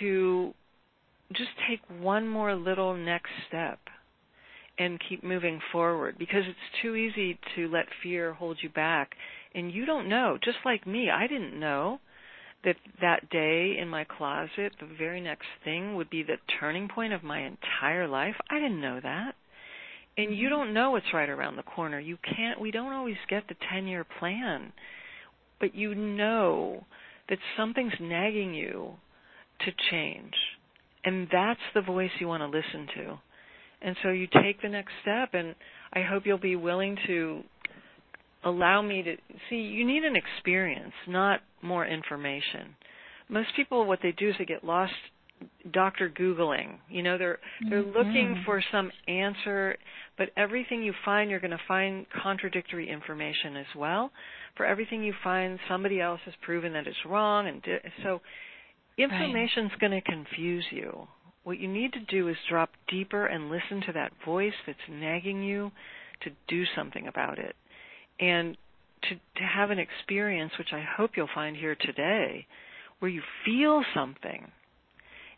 [0.00, 0.52] to
[1.32, 3.78] just take one more little next step
[4.78, 9.10] and keep moving forward because it's too easy to let fear hold you back
[9.58, 11.98] and you don't know just like me i didn't know
[12.64, 17.12] that that day in my closet the very next thing would be the turning point
[17.12, 18.34] of my entire life.
[18.50, 19.34] I didn't know that.
[20.16, 20.56] And you mm-hmm.
[20.56, 22.00] don't know what's right around the corner.
[22.00, 24.72] You can't we don't always get the 10 year plan
[25.60, 26.84] but you know
[27.28, 28.92] that something's nagging you
[29.60, 30.34] to change.
[31.04, 33.18] And that's the voice you want to listen to.
[33.82, 35.54] And so you take the next step and
[35.92, 37.42] i hope you'll be willing to
[38.48, 39.16] allow me to
[39.48, 42.76] see you need an experience not more information.
[43.28, 44.92] Most people what they do is they get lost
[45.72, 46.78] doctor googling.
[46.88, 47.96] You know they're they're mm-hmm.
[47.96, 49.76] looking for some answer
[50.16, 54.10] but everything you find you're going to find contradictory information as well.
[54.56, 58.20] For everything you find somebody else has proven that it's wrong and di- so
[58.98, 59.80] information's right.
[59.80, 61.06] going to confuse you.
[61.44, 65.42] What you need to do is drop deeper and listen to that voice that's nagging
[65.42, 65.70] you
[66.22, 67.54] to do something about it
[68.20, 68.56] and
[69.02, 72.46] to to have an experience which I hope you'll find here today
[72.98, 74.50] where you feel something.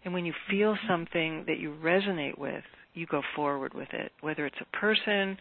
[0.04, 0.88] And when you feel mm-hmm.
[0.88, 2.64] something that you resonate with
[2.94, 4.12] you go forward with it.
[4.20, 5.36] Whether it's a person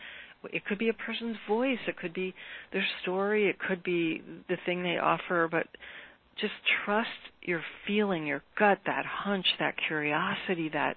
[0.45, 1.79] it could be a person's voice.
[1.87, 2.33] It could be
[2.71, 3.49] their story.
[3.49, 5.47] It could be the thing they offer.
[5.51, 5.67] But
[6.39, 6.53] just
[6.85, 7.09] trust
[7.41, 10.95] your feeling, your gut, that hunch, that curiosity, that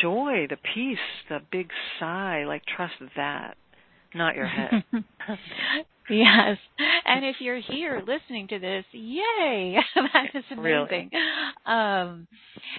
[0.00, 0.98] joy, the peace,
[1.28, 1.68] the big
[2.00, 3.56] sigh, like trust that,
[4.14, 4.82] not your head.
[6.10, 6.58] yes.
[7.04, 9.76] And if you're here listening to this, yay!
[9.94, 10.62] that is amazing.
[10.62, 11.10] Really?
[11.66, 12.26] Um,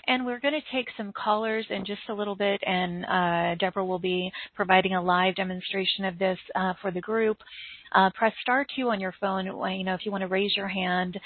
[0.08, 3.86] and we're going to take some callers in just a little bit, and uh, Deborah
[3.86, 7.38] will be providing a live demonstration of this uh, for the group.
[7.94, 9.46] Uh, press star two on your phone.
[9.46, 11.20] You know, if you want to raise your hand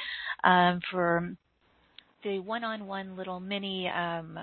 [0.44, 1.34] um, for
[2.24, 4.40] the one-on-one little mini um,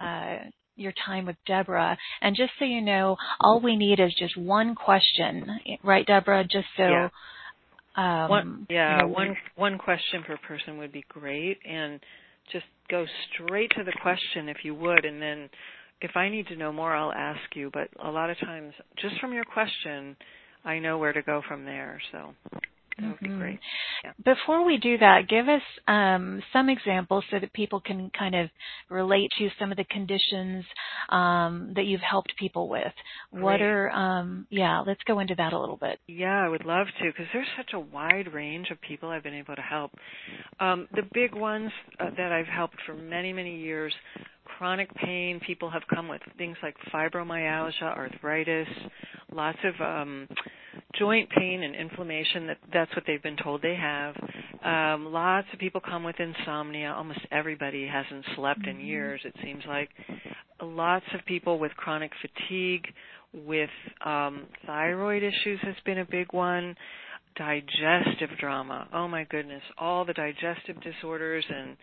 [0.00, 0.36] uh,
[0.76, 1.96] your time with Deborah.
[2.20, 6.44] And just so you know, all we need is just one question, right, Deborah?
[6.44, 6.82] Just so.
[6.82, 7.08] Yeah.
[7.96, 12.00] Um, one, yeah, you know, one one question per person would be great, and
[12.50, 15.48] just go straight to the question if you would, and then
[16.00, 17.70] if I need to know more, I'll ask you.
[17.72, 20.16] But a lot of times, just from your question,
[20.64, 22.00] I know where to go from there.
[22.10, 22.34] So
[22.98, 23.38] that would be Mhm.
[23.38, 23.60] great.
[24.04, 24.12] Yeah.
[24.24, 28.50] Before we do that, give us um, some examples so that people can kind of
[28.88, 30.64] relate to some of the conditions
[31.08, 32.92] um, that you've helped people with.
[33.30, 33.62] What Great.
[33.62, 35.98] are, um, yeah, let's go into that a little bit.
[36.06, 39.34] Yeah, I would love to because there's such a wide range of people I've been
[39.34, 39.92] able to help.
[40.60, 43.94] Um, the big ones uh, that I've helped for many, many years
[44.44, 45.40] chronic pain.
[45.46, 48.68] People have come with things like fibromyalgia, arthritis,
[49.32, 50.28] lots of um,
[50.98, 52.46] joint pain and inflammation.
[52.46, 54.14] That that's what they've been told they have.
[54.64, 56.92] Um, lots of people come with insomnia.
[56.96, 58.86] Almost everybody hasn't slept in Mhm.
[58.86, 59.20] years.
[59.24, 59.90] It seems like
[60.62, 62.86] lots of people with chronic fatigue,
[63.32, 63.70] with
[64.04, 66.76] um, thyroid issues has been a big one.
[67.36, 68.86] Digestive drama.
[68.92, 71.76] Oh my goodness, all the digestive disorders and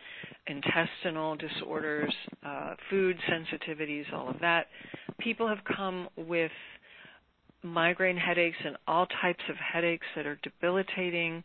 [0.48, 2.14] intestinal disorders,
[2.46, 4.68] uh, food sensitivities, all of that.
[5.20, 6.52] People have come with
[7.64, 11.44] migraine headaches and all types of headaches that are debilitating,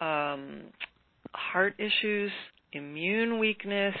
[0.00, 0.62] um,
[1.32, 2.32] heart issues,
[2.72, 3.94] immune weakness.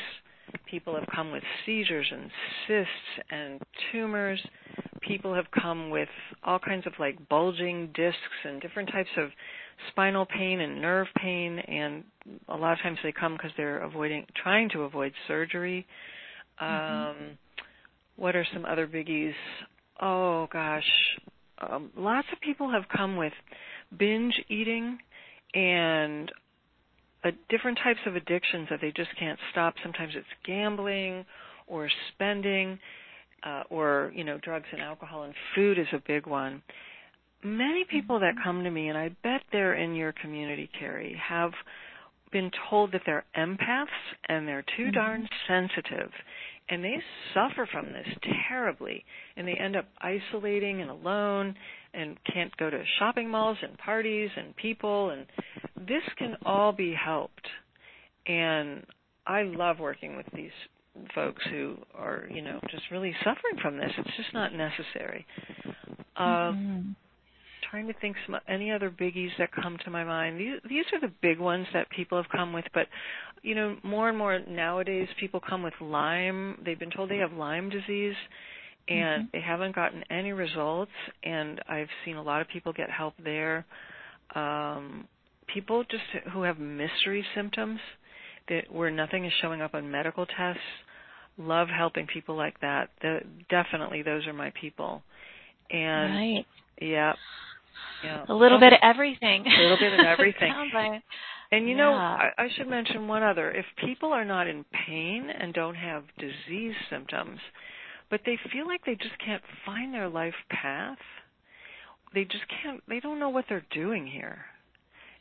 [0.70, 2.30] People have come with seizures and
[2.66, 3.60] cysts and
[3.92, 4.40] tumors.
[5.00, 6.08] People have come with
[6.44, 9.30] all kinds of like bulging discs and different types of
[9.90, 12.04] spinal pain and nerve pain and
[12.48, 15.86] a lot of times they come because they're avoiding trying to avoid surgery.
[16.60, 17.36] Um Mhm.
[18.16, 19.34] what are some other biggies?
[20.00, 21.18] Oh gosh,
[21.58, 23.32] um, lots of people have come with
[23.96, 24.98] binge eating
[25.54, 26.30] and
[27.24, 29.74] uh, different types of addictions that they just can't stop.
[29.82, 31.24] Sometimes it's gambling
[31.66, 32.78] or spending,
[33.44, 36.62] uh, or you know, drugs and alcohol and food is a big one.
[37.42, 41.52] Many people that come to me, and I bet they're in your community, Carrie, have
[42.32, 43.86] been told that they're empaths
[44.28, 44.92] and they're too Mhm.
[44.92, 46.12] darn sensitive
[46.68, 47.02] and they
[47.34, 48.06] suffer from this
[48.48, 49.04] terribly
[49.36, 51.56] and they end up isolating and alone
[51.94, 55.26] and can't go to shopping malls and parties and people and
[55.88, 57.46] this can all be helped
[58.26, 58.84] and
[59.26, 60.50] i love working with these
[61.14, 65.26] folks who are you know just really suffering from this it's just not necessary
[66.16, 66.94] uh, Mhm.
[67.70, 70.38] trying to think some any other biggies that come to my mind.
[70.40, 72.88] These these are the big ones that people have come with, but
[73.42, 76.60] you know, more and more nowadays people come with Lyme.
[76.64, 78.16] They've been told they have Lyme disease
[78.88, 79.30] and Mhm.
[79.32, 83.64] they haven't gotten any results and I've seen a lot of people get help there.
[84.34, 85.06] Um
[85.46, 87.80] people just who have mystery symptoms
[88.48, 90.62] that where nothing is showing up on medical tests.
[91.38, 92.90] Love helping people like that.
[93.00, 95.02] The, definitely those are my people.
[95.70, 96.46] And right.
[96.80, 97.14] yeah.
[98.04, 98.24] Yeah.
[98.28, 99.46] A little bit of everything.
[99.46, 100.52] A little bit of everything.
[100.74, 101.02] Like.
[101.52, 103.50] And you know, I, I should mention one other.
[103.50, 107.40] If people are not in pain and don't have disease symptoms,
[108.10, 110.98] but they feel like they just can't find their life path,
[112.12, 114.38] they just can't, they don't know what they're doing here.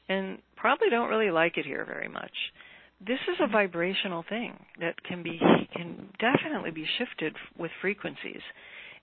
[0.08, 2.32] And probably don't really like it here very much.
[2.99, 3.54] This is a mm-hmm.
[3.54, 5.39] vibrational thing that can be,
[5.73, 8.41] can definitely be shifted with frequencies.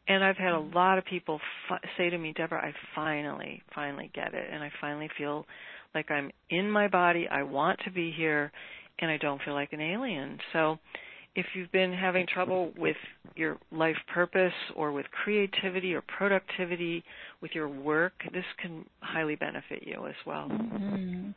[0.08, 0.74] And I've had a mm-hmm.
[0.74, 4.48] lot of people fi- say to me, Deborah, I finally, finally get it.
[4.52, 5.46] And I finally feel
[5.94, 7.28] like I'm in my body.
[7.30, 8.50] I want to be here
[8.98, 10.38] and I don't feel like an alien.
[10.52, 10.78] So
[11.36, 12.96] if you've been having trouble with
[13.36, 17.04] your life purpose or with creativity or productivity
[17.42, 20.48] with your work, this can highly benefit you as well.
[20.48, 21.34] Mhm.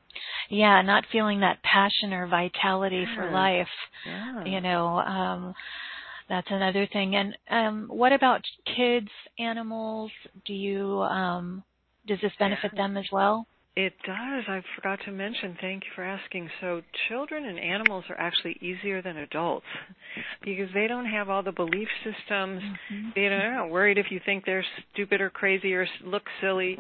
[0.50, 3.70] Yeah, not feeling that passion or vitality for life.
[4.06, 4.44] Yeah.
[4.46, 5.54] You know, um
[6.30, 7.16] that's another thing.
[7.16, 10.12] And um what about kids, animals?
[10.46, 11.64] Do you um
[12.08, 12.84] does this benefit Yeah.
[12.84, 13.46] them as well?
[13.80, 14.44] It does.
[14.50, 15.58] I forgot to mention.
[15.62, 16.50] Thank you for asking.
[16.60, 19.66] So, children and animals are actually easier than adults
[20.44, 22.62] because they don't have all the belief systems.
[22.62, 23.14] Mhm.
[23.14, 26.78] They don't- They're not worried if you think they're stupid or crazy or look silly.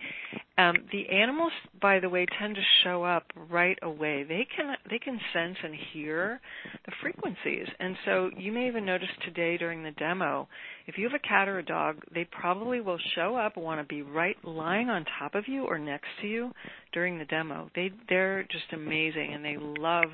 [0.57, 4.23] Um, the animals, by the way, tend to show up right away.
[4.23, 6.41] They can they can sense and hear
[6.83, 10.49] the frequencies, and so you may even notice today during the demo,
[10.89, 13.79] if you have a cat or a dog, they probably will show up and want
[13.79, 16.51] to be right lying on top of you or next to you
[16.93, 17.69] during the demo.
[17.75, 20.09] They they're just amazing, and they love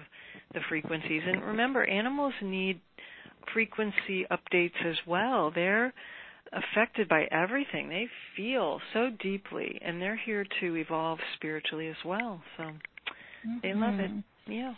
[0.53, 1.21] the frequencies.
[1.26, 2.82] And remember, animals need
[3.53, 5.49] frequency updates as well.
[5.55, 5.93] They're
[6.51, 7.88] affected by everything.
[7.88, 12.41] They feel so deeply, and they're here to evolve spiritually as well.
[12.57, 13.57] So mm-hmm.
[13.63, 14.11] they love it.
[14.11, 14.51] Mm-hmm.
[14.51, 14.73] Yeah.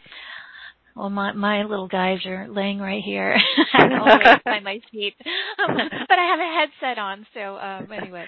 [0.97, 3.37] Well, my my little guys are laying right here,
[3.79, 7.27] always by my feet, but I have a headset on.
[7.35, 8.25] So um, anyway,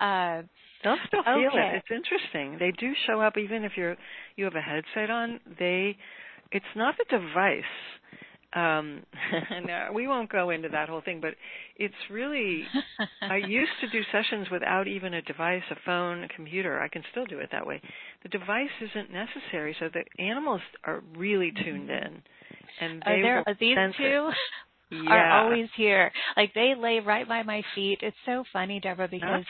[0.00, 0.42] uh,
[0.84, 1.72] they'll still feel okay.
[1.74, 1.82] it.
[1.82, 2.58] It's interesting.
[2.60, 3.96] They do show up even if you're
[4.36, 5.40] you have a headset on.
[5.58, 5.96] They,
[6.52, 7.64] it's not the device
[8.54, 9.02] um
[9.64, 11.34] no, we won't go into that whole thing but
[11.76, 12.64] it's really
[13.22, 17.02] i used to do sessions without even a device a phone a computer i can
[17.10, 17.80] still do it that way
[18.22, 22.22] the device isn't necessary so the animals are really tuned in
[22.80, 24.30] and they are there these two
[24.92, 25.10] yeah.
[25.10, 26.12] are always here.
[26.36, 27.98] Like they lay right by my feet.
[28.02, 29.44] It's so funny, Deborah, because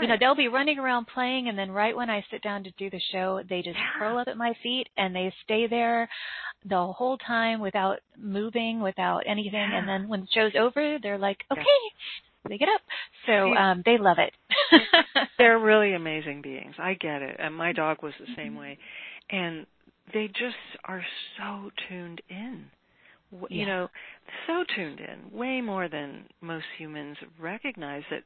[0.00, 2.70] you know they'll be running around playing, and then right when I sit down to
[2.78, 3.98] do the show, they just yeah.
[3.98, 6.08] curl up at my feet and they stay there
[6.68, 9.54] the whole time without moving, without anything.
[9.54, 9.78] Yeah.
[9.78, 11.64] And then when the show's over, they're like, okay.
[12.48, 12.80] They get up,
[13.26, 14.32] so um they love it.
[15.38, 16.76] they're really amazing beings.
[16.78, 18.60] I get it, and my dog was the same mm-hmm.
[18.60, 18.78] way,
[19.28, 19.66] and
[20.14, 20.54] they just
[20.84, 21.02] are
[21.36, 22.66] so tuned in
[23.48, 23.66] you yeah.
[23.66, 23.88] know,
[24.46, 28.22] so tuned in, way more than most humans recognize that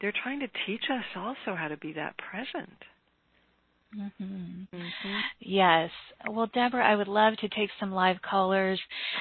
[0.00, 2.76] they're trying to teach us also how to be that present.
[3.96, 4.74] Mm-hmm.
[4.74, 5.18] Mm-hmm.
[5.40, 5.90] Yes.
[6.30, 8.80] Well, Deborah, I would love to take some live callers.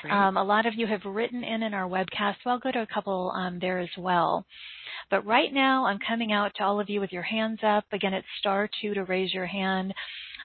[0.09, 2.81] Um, a lot of you have written in in our webcast, so I'll go to
[2.81, 4.45] a couple um, there as well.
[5.09, 7.83] But right now, I'm coming out to all of you with your hands up.
[7.91, 9.93] Again, it's star two to raise your hand.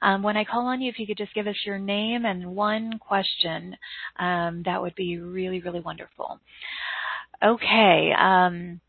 [0.03, 2.55] Um, when I call on you, if you could just give us your name and
[2.55, 3.77] one question,
[4.19, 6.41] um, that would be really, really wonderful.
[7.43, 8.13] Okay.
[8.19, 8.81] Um,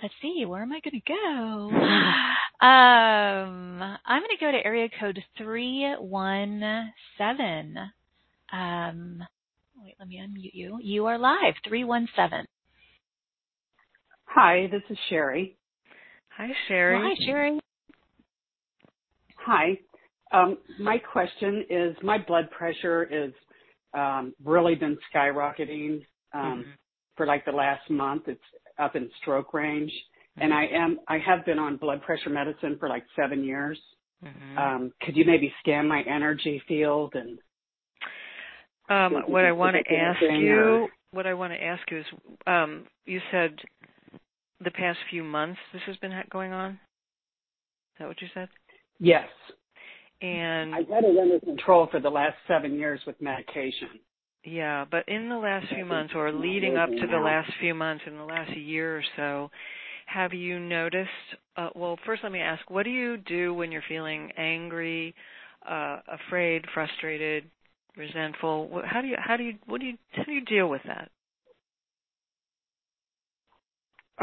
[0.00, 1.70] let's see, where am I going to go?
[2.60, 7.76] um, I'm going to go to area code 317.
[8.52, 9.22] Um,
[9.76, 10.80] wait, let me unmute you.
[10.82, 12.46] You are live, 317.
[14.24, 15.56] Hi, this is Sherry.
[16.36, 16.98] Hi, Sherry.
[16.98, 17.60] Well, hi, Sherry.
[19.36, 19.78] Hi.
[20.32, 23.32] Um, my question is my blood pressure is
[23.94, 26.04] um, really been skyrocketing
[26.34, 26.70] um, mm-hmm.
[27.16, 28.24] for like the last month.
[28.26, 28.42] It's
[28.78, 29.92] up in stroke range.
[30.40, 33.78] And I am I have been on blood pressure medicine for like seven years.
[34.24, 34.58] Mm-hmm.
[34.58, 37.38] Um, could you maybe scan my energy field and?
[38.90, 40.88] Um, what I want to ask you, or?
[41.10, 42.06] what I want to ask you is,
[42.46, 43.54] um, you said
[44.64, 46.72] the past few months this has been going on.
[46.72, 46.78] Is
[47.98, 48.48] that what you said?
[48.98, 49.28] Yes.
[50.20, 54.00] And I've had it under control for the last seven years with medication.
[54.44, 58.04] Yeah, but in the last few months, or leading up to the last few months,
[58.06, 59.50] in the last year or so,
[60.08, 61.10] have you noticed?
[61.56, 65.14] Uh, well, first, let me ask: What do you do when you're feeling angry,
[65.68, 67.44] uh, afraid, frustrated,
[67.96, 68.82] resentful?
[68.84, 69.16] How do you?
[69.18, 69.54] How do you?
[69.66, 69.98] What do you?
[70.12, 71.10] How do you deal with that?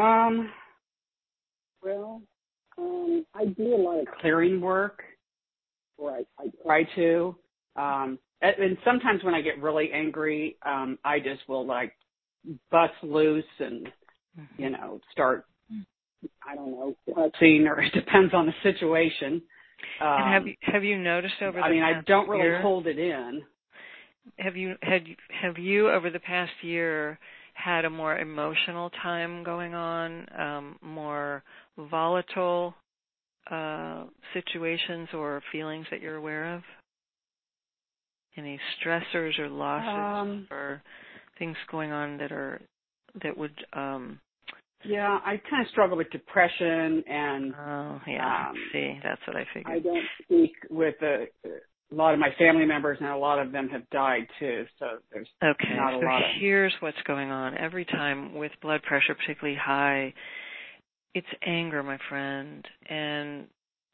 [0.01, 0.51] Um.
[1.83, 2.21] Well,
[2.77, 5.03] um, I do a lot of clearing work
[5.97, 7.35] or I, I try to.
[7.75, 11.93] Um, and sometimes when I get really angry, um, I just will like
[12.69, 13.87] bust loose and,
[14.39, 14.61] mm-hmm.
[14.61, 15.45] you know, start,
[16.47, 19.41] I don't know, cussing or it depends on the situation.
[20.01, 22.87] Um, and have you, have you noticed over I mean, I don't really year, hold
[22.87, 23.41] it in.
[24.37, 25.03] Have you, had,
[25.41, 27.19] have you over the past year
[27.53, 31.43] had a more emotional time going on, um, more
[31.77, 32.73] volatile
[33.49, 36.61] uh, situations or feelings that you're aware of?
[38.37, 39.87] Any stressors or losses
[40.21, 40.81] um, or
[41.39, 42.61] things going on that are
[43.23, 44.19] that would um
[44.87, 49.45] yeah, I kind of struggle with depression and oh yeah, um, see, that's what I
[49.53, 49.75] figured.
[49.75, 51.25] I don't speak with a,
[51.91, 54.65] a lot of my family members, and a lot of them have died too.
[54.79, 55.75] So there's okay.
[55.75, 56.29] Not a so lot of...
[56.39, 57.57] here's what's going on.
[57.57, 60.13] Every time with blood pressure particularly high,
[61.13, 63.47] it's anger, my friend, and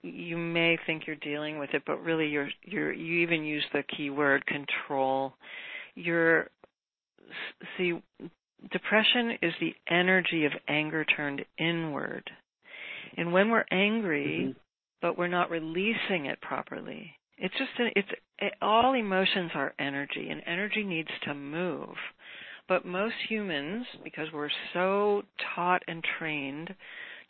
[0.03, 3.83] you may think you're dealing with it, but really you're you're you even use the
[3.95, 5.33] key word control.
[5.95, 6.49] You're
[7.77, 8.01] see
[8.71, 12.29] depression is the energy of anger turned inward.
[13.17, 14.59] And when we're angry, mm-hmm.
[15.01, 18.07] but we're not releasing it properly, it's just an, it's
[18.39, 21.95] it, all emotions are energy and energy needs to move.
[22.69, 25.23] But most humans because we're so
[25.55, 26.73] taught and trained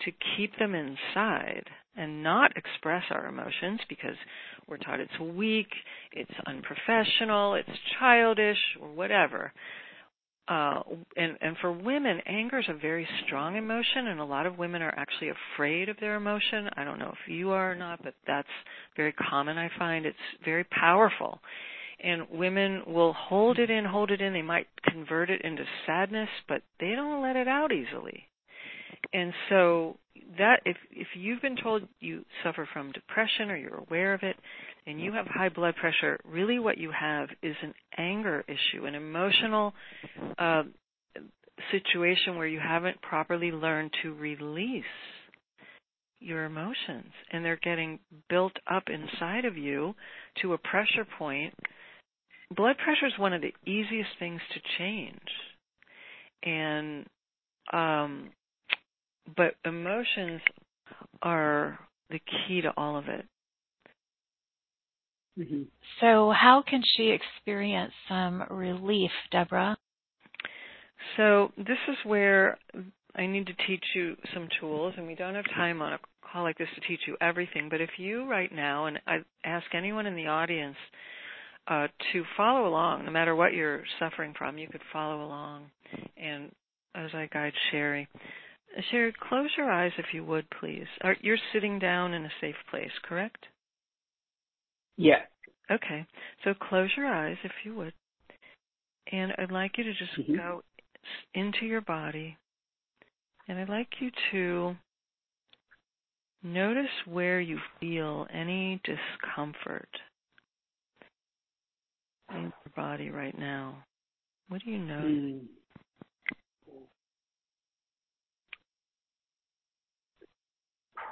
[0.05, 1.63] to keep them inside
[1.95, 4.15] and not express our emotions because
[4.67, 5.67] we're taught it's weak,
[6.11, 7.69] it's unprofessional, it's
[7.99, 9.51] childish, or whatever.
[10.51, 10.81] Uh,
[11.15, 14.81] and, and for women, anger is a very strong emotion, and a lot of women
[14.81, 16.67] are actually afraid of their emotion.
[16.75, 18.49] I don't know if you are or not, but that's
[18.97, 19.57] very common.
[19.57, 21.39] I find it's very powerful,
[22.03, 24.33] and women will hold it in, hold it in.
[24.33, 28.27] They might convert it into sadness, but they don't let it out easily.
[29.13, 29.95] And so
[30.37, 34.35] that if if you've been told you suffer from depression or you're aware of it
[34.87, 38.95] and you have high blood pressure, really what you have is an anger issue, an
[38.95, 39.73] emotional
[40.37, 40.63] uh,
[41.71, 44.83] situation where you haven't properly learned to release
[46.19, 47.11] your emotions.
[47.31, 49.95] And they're getting built up inside of you
[50.41, 51.53] to a pressure point.
[52.55, 55.19] Blood pressure is one of the easiest things to change.
[56.43, 57.05] And
[57.73, 58.31] um
[59.35, 60.41] but emotions
[61.21, 63.25] are the key to all of it
[65.39, 65.63] mm-hmm.
[65.99, 69.77] so how can she experience some relief deborah
[71.17, 72.57] so this is where
[73.15, 76.43] i need to teach you some tools and we don't have time on a call
[76.43, 80.05] like this to teach you everything but if you right now and i ask anyone
[80.05, 80.77] in the audience
[81.67, 85.65] uh, to follow along, no matter what you're suffering from, you could follow along.
[86.17, 86.51] And
[86.95, 88.07] as I guide Sherry,
[88.89, 90.87] Sherry, close your eyes if you would, please.
[91.01, 93.45] Are, you're sitting down in a safe place, correct?
[94.97, 95.21] Yeah.
[95.69, 96.05] Okay.
[96.43, 97.93] So close your eyes if you would.
[99.11, 100.37] And I'd like you to just mm-hmm.
[100.37, 100.63] go
[101.33, 102.37] into your body.
[103.47, 104.75] And I'd like you to
[106.43, 109.89] notice where you feel any discomfort
[112.33, 113.83] in your body right now?
[114.49, 115.01] What do you know?
[115.01, 115.41] Mm.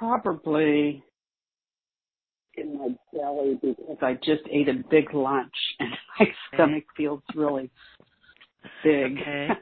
[0.00, 1.04] Probably
[2.54, 7.70] in my belly because I just ate a big lunch and my stomach feels really
[8.82, 9.18] big.
[9.20, 9.48] Okay.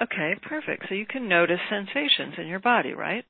[0.00, 0.86] Okay, perfect.
[0.88, 3.22] So you can notice sensations in your body, right?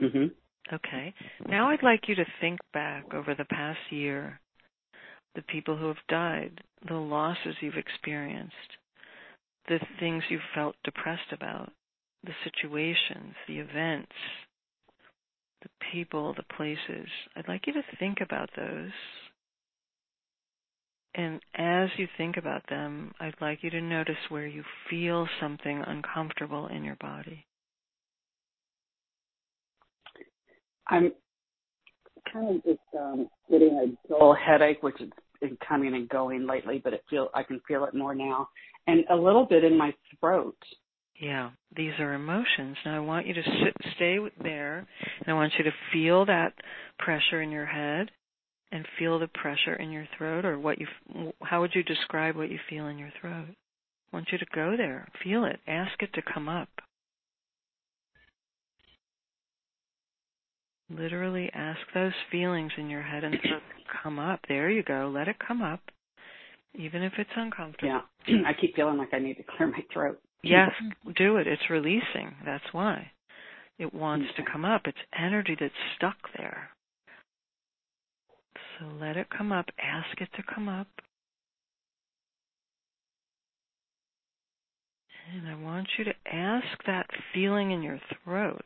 [0.00, 0.30] Mhm.
[0.72, 1.12] Okay.
[1.46, 4.40] Now I'd like you to think back over the past year
[5.34, 8.54] the people who have died, the losses you've experienced,
[9.68, 11.70] the things you've felt depressed about,
[12.22, 14.12] the situations, the events,
[15.64, 17.08] the people, the places.
[17.34, 18.92] I'd like you to think about those.
[21.16, 25.82] And as you think about them, I'd like you to notice where you feel something
[25.86, 27.46] uncomfortable in your body.
[30.88, 31.12] I'm
[32.32, 36.92] kind of just um, getting a dull headache, which is coming and going lately, but
[36.92, 38.48] it feel I can feel it more now,
[38.86, 40.56] and a little bit in my throat.
[41.20, 42.76] Yeah, these are emotions.
[42.84, 46.54] Now I want you to sit, stay there, and I want you to feel that
[46.98, 48.10] pressure in your head,
[48.72, 50.86] and feel the pressure in your throat, or what you.
[51.42, 53.46] How would you describe what you feel in your throat?
[54.12, 56.68] I want you to go there, feel it, ask it to come up.
[60.90, 64.40] Literally ask those feelings in your head and throat to come up.
[64.48, 65.10] There you go.
[65.12, 65.80] Let it come up,
[66.74, 68.02] even if it's uncomfortable.
[68.26, 70.20] Yeah, I keep feeling like I need to clear my throat.
[70.44, 70.70] Yes,
[71.16, 71.46] do it.
[71.46, 72.34] It's releasing.
[72.44, 73.10] That's why.
[73.78, 74.82] It wants to come up.
[74.84, 76.68] It's energy that's stuck there.
[78.78, 79.66] So let it come up.
[79.78, 80.86] Ask it to come up.
[85.34, 88.62] And I want you to ask that feeling in your throat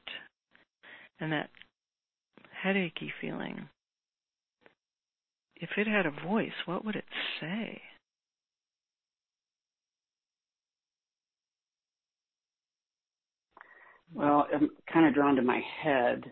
[1.20, 1.50] and that
[2.64, 3.68] headachy feeling
[5.60, 7.04] if it had a voice, what would it
[7.40, 7.80] say?
[14.14, 16.24] Well, I'm kind of drawn to my head.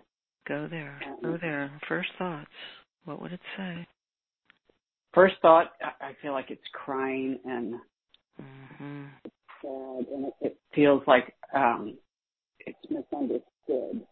[0.49, 1.01] Go there.
[1.23, 1.71] Go there.
[1.89, 2.51] First thoughts.
[3.05, 3.87] What would it say?
[5.15, 7.75] First thought, I feel like it's crying and
[8.41, 9.05] mm-hmm.
[9.63, 11.97] sad, and it feels like um,
[12.61, 14.07] it's misunderstood.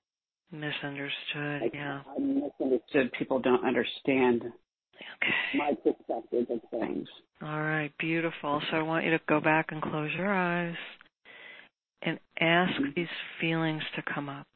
[0.50, 2.02] Misunderstood, like, yeah.
[2.16, 3.12] I'm misunderstood.
[3.18, 4.44] People don't understand
[5.22, 5.58] Okay.
[5.58, 7.08] My perspective of things.
[7.42, 8.62] All right, beautiful.
[8.70, 10.76] So I want you to go back and close your eyes
[12.04, 12.90] and ask mm-hmm.
[12.94, 13.08] these
[13.40, 14.46] feelings to come up.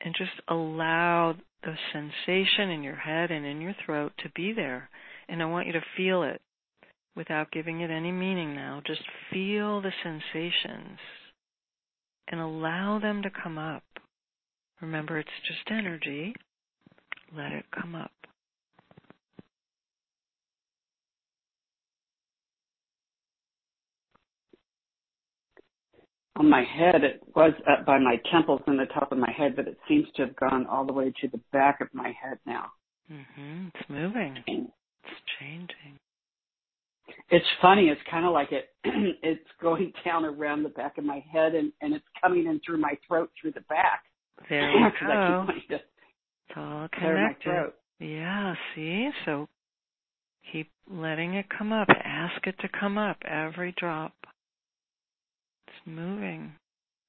[0.00, 4.88] And just allow the sensation in your head and in your throat to be there.
[5.28, 6.40] And I want you to feel it
[7.16, 8.80] without giving it any meaning now.
[8.86, 9.02] Just
[9.32, 10.98] feel the sensations
[12.28, 13.82] and allow them to come up.
[14.80, 16.34] Remember, it's just energy.
[17.36, 18.12] Let it come up.
[26.38, 27.02] On my head.
[27.04, 30.06] It was up by my temples and the top of my head, but it seems
[30.16, 32.70] to have gone all the way to the back of my head now.
[33.10, 33.70] Mhm.
[33.74, 34.36] It's moving.
[34.46, 35.98] It's changing.
[37.30, 37.88] It's funny.
[37.88, 38.70] It's kind of like it.
[38.84, 42.78] it's going down around the back of my head, and and it's coming in through
[42.78, 44.04] my throat through the back.
[44.48, 45.76] There you Because I keep go.
[45.76, 45.82] to
[46.48, 47.72] It's all connected.
[47.98, 49.10] Yeah, see?
[49.24, 49.48] So
[50.52, 51.88] keep letting it come up.
[51.88, 54.14] Ask it to come up every drop.
[55.88, 56.52] Moving.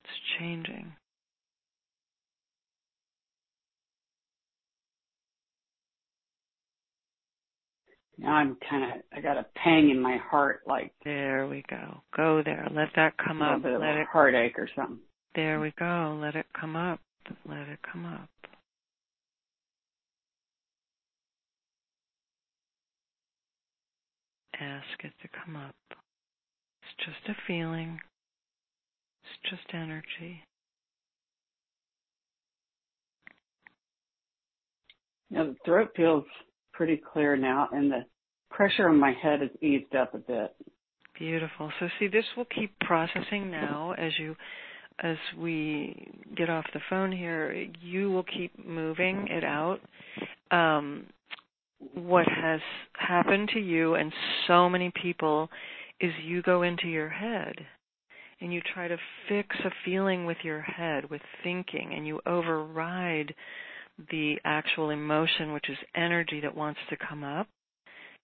[0.06, 0.94] It's changing.
[8.18, 8.90] Now I'm kind of.
[9.16, 12.02] I got a pang in my heart, like There we go.
[12.16, 12.68] Go there.
[12.72, 13.62] Let that come up.
[13.64, 15.00] Let a it heartache or something.
[15.36, 16.18] there we go.
[16.22, 17.02] Let it come up.
[17.46, 18.30] Let it come up.
[24.58, 25.76] Ask it to come up.
[25.90, 28.00] It's just a feeling.
[29.30, 30.44] It's just energy.
[35.30, 36.24] Now the throat feels
[36.74, 38.06] pretty clear now, and the
[38.50, 40.56] pressure on my head has eased up a bit.
[41.18, 41.72] Beautiful.
[41.80, 44.36] So see, this will keep processing now as you,
[45.00, 47.52] as we get off the phone here.
[47.82, 49.80] You will keep moving it out.
[50.52, 51.06] Um,
[51.94, 52.62] what has
[52.94, 54.12] happened to you and
[54.48, 55.50] so many people
[56.02, 57.56] is you go into your head
[58.42, 63.34] and you try to fix a feeling with your head, with thinking, and you override
[64.12, 67.48] the actual emotion, which is energy that wants to come up.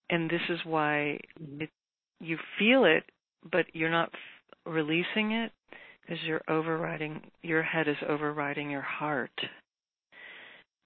[0.09, 1.63] And this is why mm-hmm.
[1.63, 1.69] it,
[2.19, 3.03] you feel it,
[3.51, 5.51] but you're not f- releasing it
[6.01, 9.31] because you're overriding, your head is overriding your heart.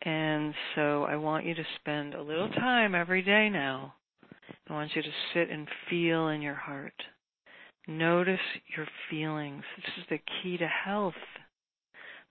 [0.02, 3.94] And so I want you to spend a little time every day now.
[4.70, 6.94] I want you to sit and feel in your heart.
[7.90, 8.40] Notice
[8.78, 9.64] your feelings.
[9.76, 11.16] This is the key to health.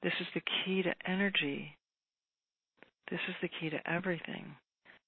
[0.04, 1.76] This is the key to energy.
[3.10, 4.54] This is the key to everything.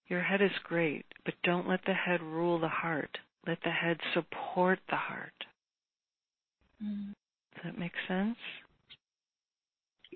[0.09, 3.17] Your head is great, but don't let the head rule the heart.
[3.47, 5.45] Let the head support the heart.
[6.85, 7.15] Mm.
[7.55, 8.37] Does that make sense?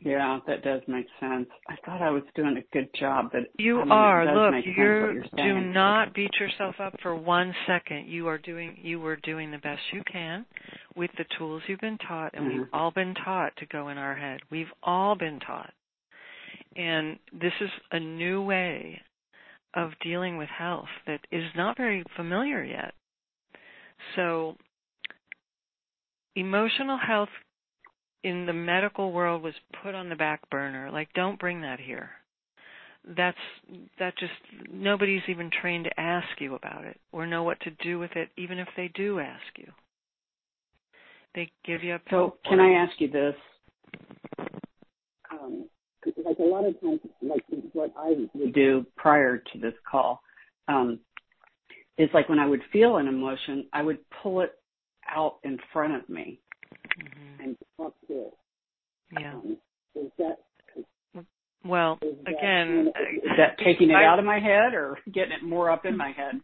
[0.04, 1.46] Yeah, that does make sense.
[1.66, 4.50] I thought I was doing a good job, but You I mean, are.
[4.52, 8.06] Look, you're, you're do not beat yourself up for one second.
[8.06, 10.44] You are doing you were doing the best you can
[10.94, 12.68] with the tools you've been taught and we've Mhm.
[12.74, 14.40] all been taught to go in our head.
[14.50, 15.72] We've all been taught.
[16.76, 19.00] And this is a new way
[19.72, 22.94] of dealing with health that is not very familiar yet.
[24.16, 24.56] So
[26.36, 27.30] emotional health
[28.24, 30.90] in the medical world was put on the back burner.
[30.90, 32.10] Like don't bring that here
[33.16, 33.36] that's
[33.98, 34.32] that just
[34.72, 38.30] nobody's even trained to ask you about it or know what to do with it
[38.38, 39.70] even if they do ask you
[41.34, 43.34] they give you a So, can I ask you this?
[45.30, 45.68] Um,
[46.24, 50.22] like a lot of times, like what I would do prior to this call,
[50.68, 51.00] um,
[51.98, 54.52] is like when I would feel an emotion, I would pull it
[55.08, 56.38] out in front of me
[56.96, 58.34] hmm and talk to it.
[59.12, 59.34] yeah.
[59.34, 59.56] Um,
[59.96, 60.38] is that
[61.64, 62.92] well is that, again
[63.22, 65.96] is that taking it I- out of my head or getting it more up in
[65.96, 66.40] my head?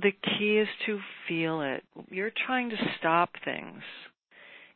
[0.00, 1.82] the key is to feel it.
[2.08, 3.82] You're trying to stop things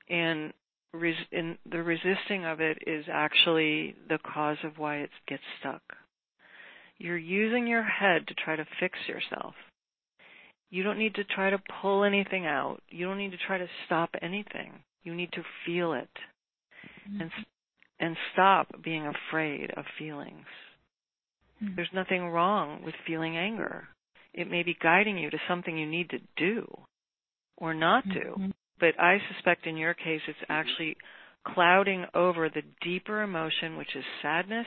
[0.08, 0.52] and
[0.92, 5.82] res- and the resisting of it is actually the cause of why it gets stuck.
[6.98, 9.54] You're using your head to try to fix yourself.
[10.70, 12.80] You don't need to try to pull anything out.
[12.88, 14.72] You don't need to try to stop anything
[15.04, 16.10] you need to feel it
[17.20, 17.30] and
[18.00, 20.46] and stop being afraid of feelings
[21.62, 21.76] Mm.
[21.76, 23.86] there's nothing wrong with feeling anger
[24.34, 26.66] it may be guiding you to something you need to do
[27.56, 28.52] or not do Mhm.
[28.78, 30.96] but I suspect in your case it's actually
[31.44, 34.66] clouding over the deeper emotion, which is sadness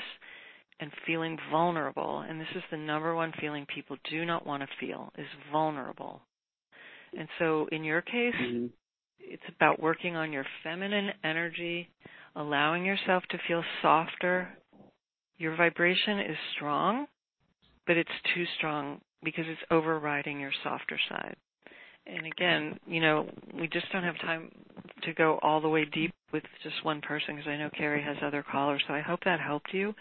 [0.79, 2.19] and feeling vulnerable.
[2.19, 6.21] And this is the number one feeling people do not want to feel is vulnerable.
[7.17, 8.71] And so in your case, Mhm.
[9.27, 11.89] It's about working on your feminine energy,
[12.35, 14.49] allowing yourself to feel softer.
[15.37, 17.07] Your vibration is strong,
[17.87, 21.35] but it's too strong because it's overriding your softer side.
[22.07, 23.27] And again, you know,
[23.59, 24.51] we just don't have time
[25.03, 28.17] to go all the way deep with just one person because I know Carrie has
[28.23, 28.83] other callers.
[28.87, 29.95] So I hope that helped you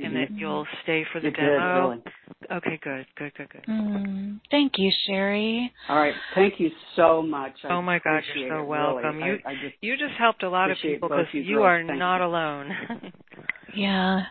[0.00, 0.38] and that Mhm.
[0.38, 1.88] you'll stay for the It did, demo.
[1.90, 2.02] really.
[2.50, 3.62] Okay, good, good, good, good.
[3.66, 4.40] Mm.
[4.50, 5.72] Thank you, Sherry.
[5.88, 6.14] All right.
[6.34, 7.64] Thank you so much.
[7.64, 9.16] I Oh my gosh, you're so it, welcome.
[9.18, 9.30] Really.
[9.30, 11.84] You I, I just you just helped a lot of people because you you are
[11.84, 12.26] Thank not you.
[12.26, 13.12] alone.
[13.74, 14.26] Yeah.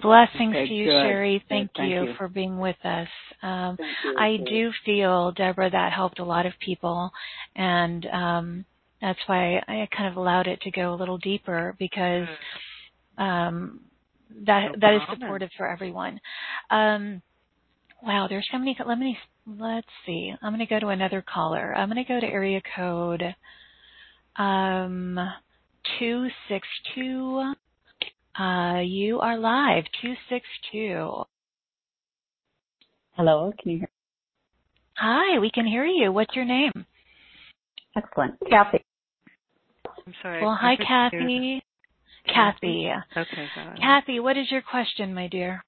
[0.00, 1.02] Blessings Okay, to you, good.
[1.02, 1.38] Sherry.
[1.40, 1.48] Good.
[1.48, 2.14] Thank, Thank you, you.
[2.14, 3.08] for being with us.
[3.42, 3.76] Um,
[4.16, 7.10] I do feel, Deborah, that helped a lot of people.
[7.56, 8.64] And um,
[9.02, 12.28] That's why I kind of allowed it to go a little deeper because
[13.18, 13.80] um,
[14.46, 16.20] that no that is supportive for everyone.
[16.70, 17.22] Um,
[18.02, 18.76] wow, there's so many.
[18.84, 19.16] Let me
[19.46, 20.32] let's see.
[20.42, 21.74] I'm going to go to another caller.
[21.74, 23.22] I'm going to go to area code
[24.36, 25.18] um,
[25.98, 27.52] two six two.
[28.38, 29.84] Uh, you are live.
[30.00, 31.24] Two six two.
[33.12, 33.90] Hello, can you hear?
[34.96, 36.12] Hi, we can hear you.
[36.12, 36.72] What's your name?
[37.96, 38.84] Excellent, Kathy.
[40.06, 40.42] I'm sorry.
[40.42, 41.62] Well, hi, Kathy.
[42.26, 42.90] Kathy.
[43.16, 43.76] Okay, got.
[43.78, 45.64] Kathy, what is your question, my dear?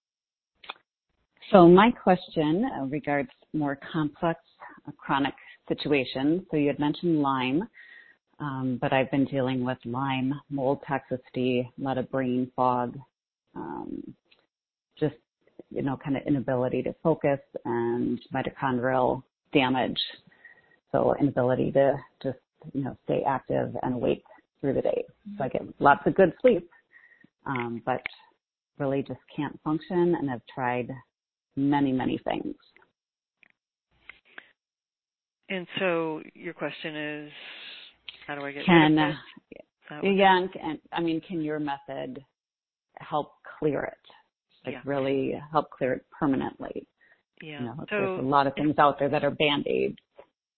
[1.51, 4.41] So my question uh, regards more complex
[4.89, 5.35] uh, chronic
[5.69, 6.43] situations.
[6.51, 7.69] So you had mentioned Lyme,
[8.41, 12.99] um, but I've been dealing with Lyme, mold toxicity, a lot of brain fog,
[13.55, 14.15] um,
[14.99, 15.17] just
[15.71, 19.99] you know, kind of inability to focus and mitochondrial damage.
[20.93, 22.39] So inability to just
[22.73, 24.25] you know stay active and awake
[24.65, 25.05] through the day.
[25.37, 26.67] So I get lots of good sleep,
[27.45, 28.01] um, but
[28.79, 30.89] really just can't function and have tried
[31.55, 32.55] many, many things.
[35.51, 37.33] And so your question is,
[38.27, 39.15] how do I get can, rid of
[40.01, 40.17] this?
[40.17, 42.25] Yeah, and, and I mean, can your method
[42.97, 43.99] help clear it?
[44.65, 44.81] Like yeah.
[44.87, 46.87] really help clear it permanently?
[47.43, 47.59] Yeah.
[47.61, 49.99] You know, so, there's a lot of things out there that are band-aids.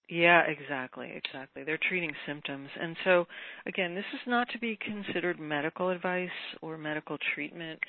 [0.08, 1.64] Yeah, exactly, exactly.
[1.64, 2.68] They're treating symptoms.
[2.80, 3.26] And so,
[3.66, 6.28] again, this is not to be considered medical advice
[6.62, 7.80] or medical treatment.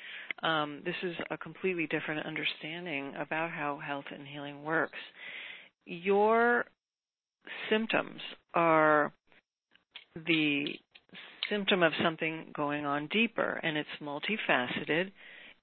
[0.42, 4.98] Um, this is a completely different understanding about how health and healing works.
[5.86, 6.64] Your
[7.70, 8.20] symptoms
[8.52, 9.12] are
[10.26, 10.66] the
[11.48, 15.12] symptom of something going on deeper, and it's multifaceted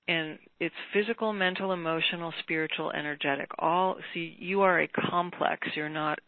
[0.07, 3.49] and it's physical, mental, emotional, spiritual, energetic.
[3.57, 5.67] All see, you are a complex.
[5.75, 6.19] You're not.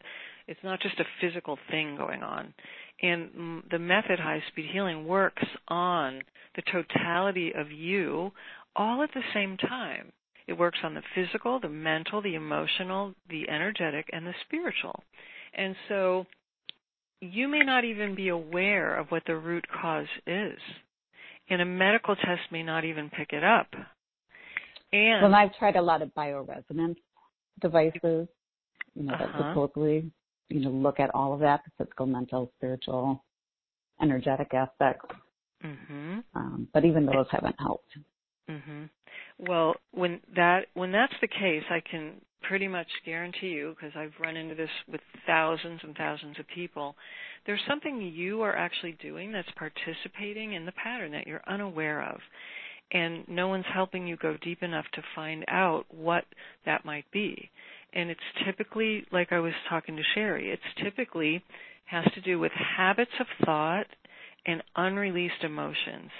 [0.46, 2.54] It's not just a physical thing going on.
[3.02, 6.22] And the method high speed healing works on
[6.56, 8.32] the totality of you
[8.74, 10.10] all at the same time.
[10.46, 15.02] It works on the physical, the mental, the emotional, the energetic, and the spiritual.
[15.54, 16.24] And so
[17.20, 20.58] you may not even be aware of what the root cause is
[21.50, 23.68] and a medical test may not even pick it up.
[24.92, 26.96] And well, I've tried a lot of bioresonance
[27.60, 28.28] devices,
[28.94, 29.26] you know, uh-huh.
[29.26, 30.10] that supposedly,
[30.48, 33.22] you know, look at all of that, the physical, mental, spiritual,
[34.00, 35.06] energetic aspects.
[35.64, 36.18] Mm-hmm.
[36.34, 37.90] Um, but even those haven't helped.
[38.48, 38.84] Mm-hmm.
[39.38, 44.12] Well, when that when that's the case, I can pretty much guarantee you because I've
[44.20, 46.94] run into this with thousands and thousands of people
[47.48, 52.20] there's something you are actually doing that's participating in the pattern that you're unaware of.
[52.92, 56.24] And no one's helping you go deep enough to find out what
[56.66, 57.50] that might be.
[57.94, 61.42] And it's typically, like I was talking to Sherry, it's typically
[61.86, 63.86] has to do with habits of thought
[64.44, 66.10] and unreleased emotions.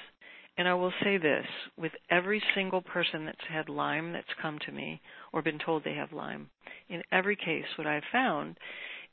[0.57, 1.47] And I will say this
[1.77, 5.01] with every single person that's had Lyme that's come to me
[5.33, 6.49] or been told they have Lyme,
[6.89, 8.57] in every case, what I've found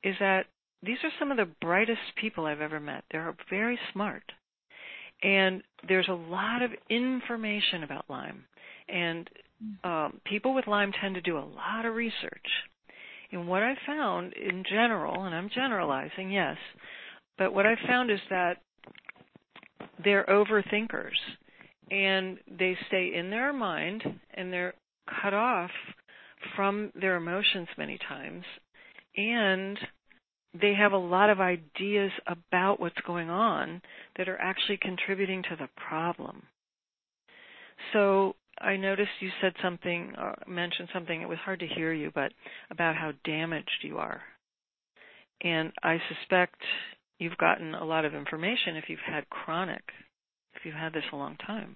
[0.03, 0.45] is that
[0.84, 3.03] these are some of the brightest people I've ever met.
[3.11, 4.24] They're very smart.
[5.24, 8.45] And there's a lot of information about Lyme.
[8.88, 9.30] And
[9.84, 12.47] um, people with Lyme tend to do a lot of research.
[13.32, 16.57] And what I found in general, and I'm generalizing, yes,
[17.38, 18.57] but what I found is that
[20.03, 21.18] they're overthinkers
[21.89, 24.03] and they stay in their mind
[24.34, 24.74] and they're
[25.22, 25.72] cut off
[26.56, 28.43] from their emotions many times
[29.18, 29.78] and
[30.60, 33.82] they have a lot of ideas about what's going on
[34.18, 36.43] that are actually contributing to the problem.
[37.93, 42.12] So I noticed you said something, uh, mentioned something, it was hard to hear you,
[42.14, 42.32] but
[42.72, 44.22] about how damaged you are.
[45.41, 46.62] And I suspect
[47.20, 49.84] you've gotten a lot of information if you've had chronic,
[50.56, 51.76] if you've had this a long time.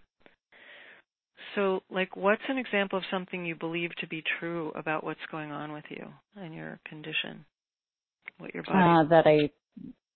[1.56, 5.52] So, like, what's an example of something you believe to be true about what's going
[5.52, 7.46] on with you and your condition?
[8.40, 8.80] what your body?
[8.80, 9.50] Uh, that I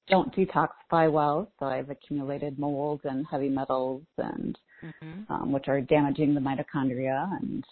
[0.10, 5.32] don't detoxify well, so I've accumulated mold and heavy metals, and mm-hmm.
[5.32, 7.64] um, which are damaging the mitochondria and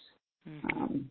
[0.48, 0.82] mm-hmm.
[0.82, 1.10] um,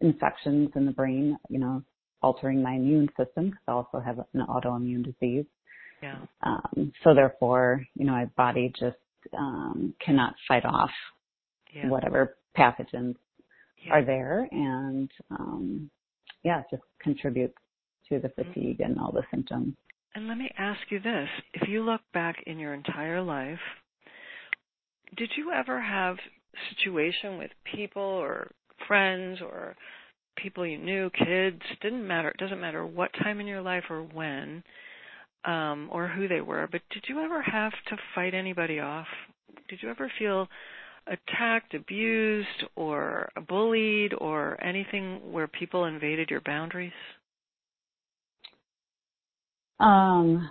[0.00, 1.36] infections in the brain.
[1.48, 1.82] You know,
[2.22, 5.46] altering my immune system because I also have an autoimmune disease.
[6.02, 6.16] Yeah.
[6.42, 8.96] Um, so therefore, you know, my body just
[9.38, 10.90] um, cannot fight off
[11.72, 11.88] yeah.
[11.88, 13.16] whatever pathogens
[13.84, 13.92] yeah.
[13.92, 15.90] are there, and um,
[16.42, 17.56] yeah, just contributes
[18.08, 18.52] to the mm-hmm.
[18.52, 19.74] fatigue and all the symptoms.
[20.14, 23.58] And let me ask you this if you look back in your entire life,
[25.16, 26.16] did you ever have
[26.76, 28.50] situation with people or
[28.86, 29.74] friends or
[30.36, 34.02] people you knew, kids, didn't matter, it doesn't matter what time in your life or
[34.02, 34.62] when,
[35.44, 39.06] um, or who they were, but did you ever have to fight anybody off?
[39.68, 40.48] Did you ever feel
[41.06, 46.92] attacked, abused, or bullied, or anything where people invaded your boundaries?
[49.80, 50.48] Um,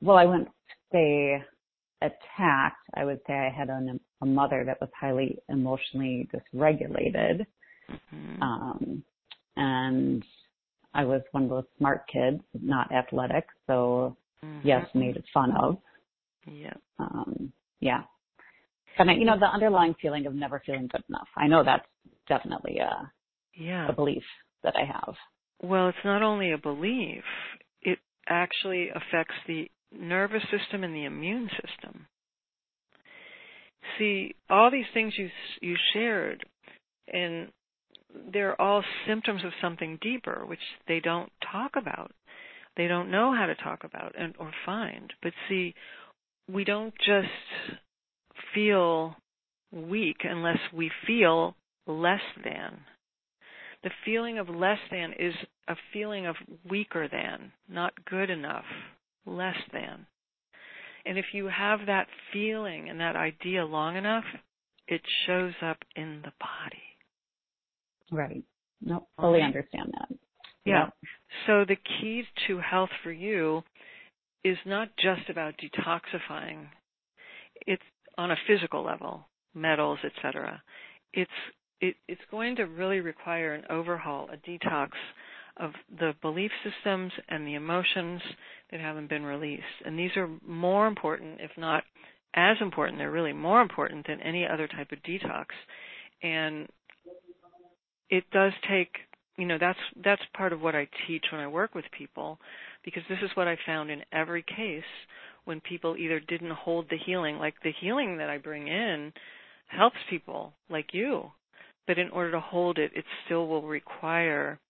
[0.00, 0.48] well, I wouldn't
[0.92, 1.42] say
[2.00, 2.76] attacked.
[2.94, 3.80] I would say I had a,
[4.20, 7.46] a mother that was highly emotionally dysregulated.
[7.90, 8.42] Mm-hmm.
[8.42, 9.04] Um,
[9.56, 10.24] and
[10.94, 14.66] I was one of those smart kids, not athletic, so mm-hmm.
[14.66, 15.78] yes, made fun of.
[16.46, 16.74] Yeah.
[16.98, 18.02] Um, yeah.
[18.98, 21.28] And I, you know, the underlying feeling of never feeling good enough.
[21.36, 21.86] I know that's
[22.28, 23.10] definitely a
[23.54, 23.88] yeah.
[23.88, 24.22] a belief
[24.62, 25.14] that I have.
[25.62, 27.24] Well, it's not only a belief;
[27.82, 32.06] it actually affects the nervous system and the immune system.
[33.98, 35.28] See, all these things you
[35.60, 36.44] you shared,
[37.12, 37.48] and
[38.32, 42.12] they're all symptoms of something deeper, which they don't talk about.
[42.76, 45.12] They don't know how to talk about and or find.
[45.22, 45.74] But see,
[46.50, 47.78] we don't just
[48.54, 49.16] feel
[49.72, 51.56] weak unless we feel
[51.86, 52.80] less than.
[53.82, 55.34] The feeling of less than is
[55.68, 56.36] a feeling of
[56.68, 58.64] weaker than, not good enough,
[59.26, 60.06] less than.
[61.04, 64.24] And if you have that feeling and that idea long enough,
[64.86, 66.82] it shows up in the body.
[68.12, 68.44] Right.
[68.80, 69.46] No, fully right.
[69.46, 70.16] understand that.
[70.64, 70.90] Yeah.
[71.46, 73.62] So the key to health for you
[74.44, 76.66] is not just about detoxifying.
[77.66, 77.82] It's
[78.18, 80.62] on a physical level, metals, etc.
[81.12, 81.30] It's
[81.80, 84.90] it, it's going to really require an overhaul, a detox
[85.58, 88.22] of the belief systems and the emotions
[88.70, 89.62] that haven't been released.
[89.84, 91.82] And these are more important, if not
[92.34, 95.46] as important, they're really more important than any other type of detox.
[96.22, 96.68] And
[98.08, 98.90] it does take,
[99.36, 102.38] you know, that's that's part of what I teach when I work with people
[102.84, 104.84] because this is what I found in every case
[105.44, 109.12] when people either didn't hold the healing, like the healing that I bring in
[109.66, 111.30] helps people like you,
[111.86, 114.60] but in order to hold it, it still will require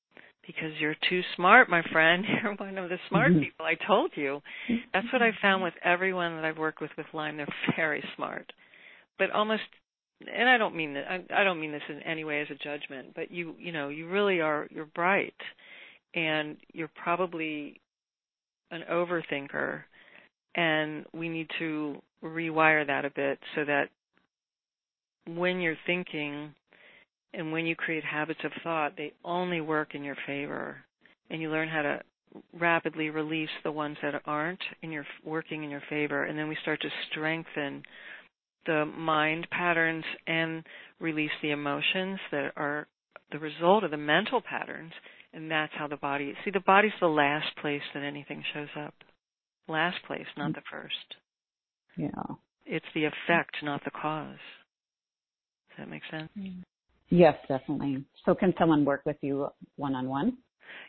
[0.46, 2.24] because you're too smart, my friend.
[2.42, 3.40] You're one of the smart mm-hmm.
[3.40, 3.64] people.
[3.64, 4.40] I told you.
[4.92, 7.36] That's what I found with everyone that I've worked with with Lyme.
[7.36, 7.46] They're
[7.76, 8.52] very smart,
[9.18, 9.62] but almost.
[10.20, 11.04] And I don't mean that.
[11.08, 13.08] I, I don't mean this in any way as a judgment.
[13.14, 14.68] But you, you know, you really are.
[14.70, 15.34] You're bright,
[16.14, 17.80] and you're probably
[18.70, 19.82] an overthinker,
[20.54, 23.88] and we need to rewire that a bit so that
[25.26, 26.54] when you're thinking
[27.34, 30.76] and when you create habits of thought, they only work in your favor.
[31.30, 32.00] And you learn how to
[32.58, 36.24] rapidly release the ones that aren't in your working in your favor.
[36.24, 37.82] And then we start to strengthen
[38.66, 40.64] the mind patterns and
[41.00, 42.86] release the emotions that are
[43.32, 44.92] the result of the mental patterns.
[45.32, 48.94] And that's how the body, see, the body's the last place that anything shows up.
[49.68, 50.94] Last place, not the first.
[51.96, 52.34] Yeah.
[52.66, 54.36] It's the effect, not the cause.
[55.70, 56.28] Does that make sense?
[56.38, 56.60] Mm-hmm.
[57.10, 58.04] Yes, definitely.
[58.24, 60.38] So can someone work with you one on one?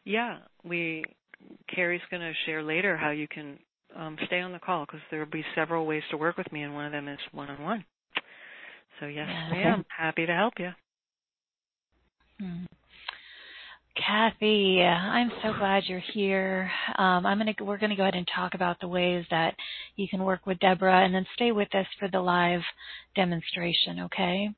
[0.05, 1.03] Yeah, we
[1.73, 3.59] Carrie's going to share later how you can
[3.95, 6.63] um, stay on the call because there will be several ways to work with me,
[6.63, 7.85] and one of them is one on one.
[8.99, 9.63] So yes, okay.
[9.63, 10.69] I'm happy to help you.
[12.39, 12.63] Hmm.
[13.95, 16.71] Kathy, I'm so glad you're here.
[16.97, 19.55] Um, I'm gonna we're gonna go ahead and talk about the ways that
[19.95, 22.61] you can work with Deborah, and then stay with us for the live
[23.15, 23.99] demonstration.
[24.01, 24.49] Okay?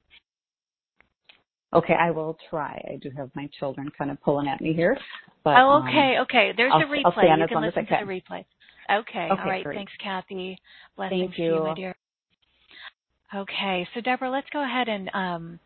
[1.74, 2.82] Okay, I will try.
[2.90, 4.98] I do have my children kind of pulling at me here.
[5.44, 6.54] But, oh, okay, um, okay.
[6.56, 7.38] There's I'll, a replay.
[7.38, 8.46] You can listen to the replay.
[8.90, 9.64] Okay, okay all right.
[9.64, 9.76] Great.
[9.76, 10.58] Thanks, Kathy.
[10.96, 11.50] Blessings Thank you.
[11.50, 11.96] to you, my dear.
[13.36, 15.60] Okay, so Deborah, let's go ahead and um,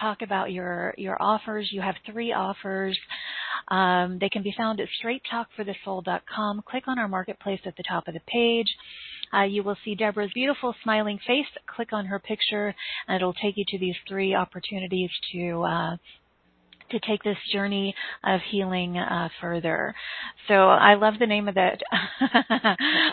[0.00, 1.68] talk about your your offers.
[1.72, 2.98] You have three offers.
[3.68, 6.62] Um, they can be found at straighttalkforthesoul.com.
[6.68, 8.68] Click on our marketplace at the top of the page.
[9.34, 11.46] Uh, you will see Deborah's beautiful smiling face.
[11.66, 12.74] Click on her picture,
[13.08, 15.96] and it'll take you to these three opportunities to uh,
[16.90, 19.94] to take this journey of healing uh, further.
[20.48, 21.80] So I love the name of that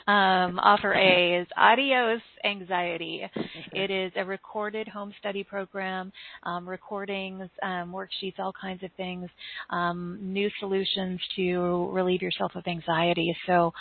[0.12, 3.24] um, offer A is Adios Anxiety.
[3.72, 6.12] It is a recorded home study program,
[6.44, 9.30] um, recordings, um, worksheets, all kinds of things,
[9.70, 13.36] um, new solutions to relieve yourself of anxiety.
[13.48, 13.74] So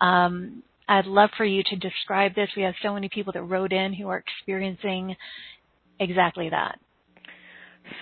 [0.00, 2.48] um, I'd love for you to describe this.
[2.56, 5.16] We have so many people that wrote in who are experiencing
[6.00, 6.78] exactly that.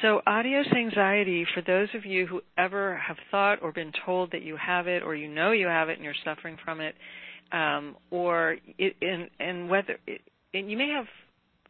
[0.02, 4.42] So, adios anxiety, for those of you who ever have thought or been told that
[4.42, 6.94] you have it, or you know you have it and you're suffering from it,
[7.52, 10.20] um, or it, and, and whether it,
[10.54, 11.06] and you may have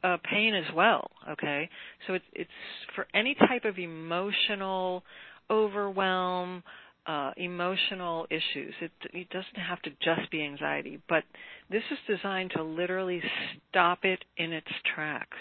[0.02, 1.10] uh, pain as well.
[1.30, 1.68] Okay,
[2.06, 2.50] so it's it's
[2.94, 5.02] for any type of emotional
[5.50, 6.62] overwhelm,
[7.06, 8.74] uh, emotional issues.
[8.80, 11.24] It, it doesn't have to just be anxiety, but
[11.70, 13.22] this is designed to literally
[13.70, 15.38] stop it in its tracks.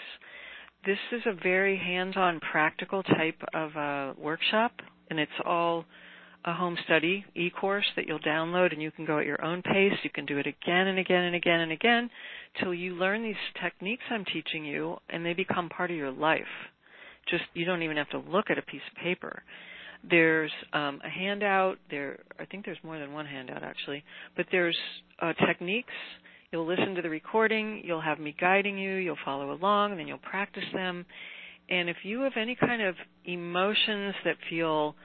[0.86, 4.72] This is a very hands-on, practical type of uh, workshop,
[5.10, 5.84] and it's all
[6.44, 9.92] a home study e-course that you'll download and you can go at your own pace.
[10.02, 12.10] You can do it again and again and again and again
[12.60, 16.42] till you learn these techniques I'm teaching you and they become part of your life.
[17.28, 19.42] Just you don't even have to look at a piece of paper.
[20.08, 21.78] There's um, a handout.
[21.90, 24.04] There, I think there's more than one handout actually,
[24.36, 24.76] but there's
[25.20, 25.92] uh, techniques.
[26.50, 27.82] You'll listen to the recording.
[27.84, 28.94] You'll have me guiding you.
[28.94, 31.04] You'll follow along, and then you'll practice them.
[31.68, 32.94] And if you have any kind of
[33.26, 34.96] emotions that feel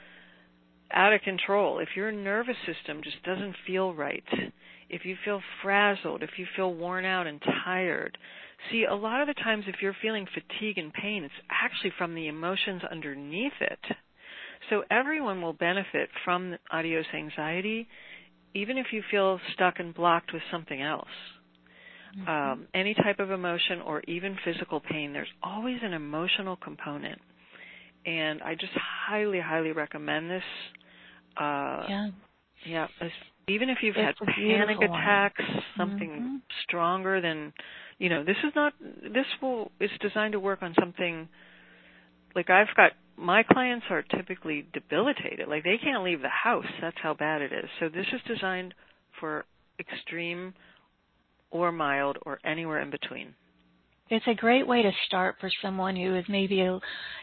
[0.94, 4.24] out of control, if your nervous system just doesn't feel right,
[4.90, 8.18] if you feel frazzled, if you feel worn out and tired,
[8.72, 12.16] see, a lot of the times if you're feeling fatigue and pain, it's actually from
[12.16, 13.80] the emotions underneath it.
[14.70, 17.90] So everyone will benefit from adios anxiety,
[18.54, 21.08] even if you feel stuck and blocked with something else.
[22.18, 22.30] Mm-hmm.
[22.30, 27.20] Um, any type of emotion or even physical pain, there's always an emotional component.
[28.06, 30.44] And I just highly, highly recommend this.
[31.36, 32.08] Uh, yeah.
[32.66, 32.88] Yeah.
[33.48, 35.64] Even if you've it's had panic attacks, one.
[35.76, 36.36] something mm-hmm.
[36.64, 37.52] stronger than,
[37.98, 41.28] you know, this is not, this will, it's designed to work on something,
[42.36, 45.48] like I've got my clients are typically debilitated.
[45.48, 46.66] Like they can't leave the house.
[46.82, 47.70] That's how bad it is.
[47.80, 48.74] So this is designed
[49.20, 49.46] for
[49.80, 50.54] extreme
[51.52, 53.36] or mild or anywhere in between.
[54.10, 56.56] It's a great way to start for someone who is maybe,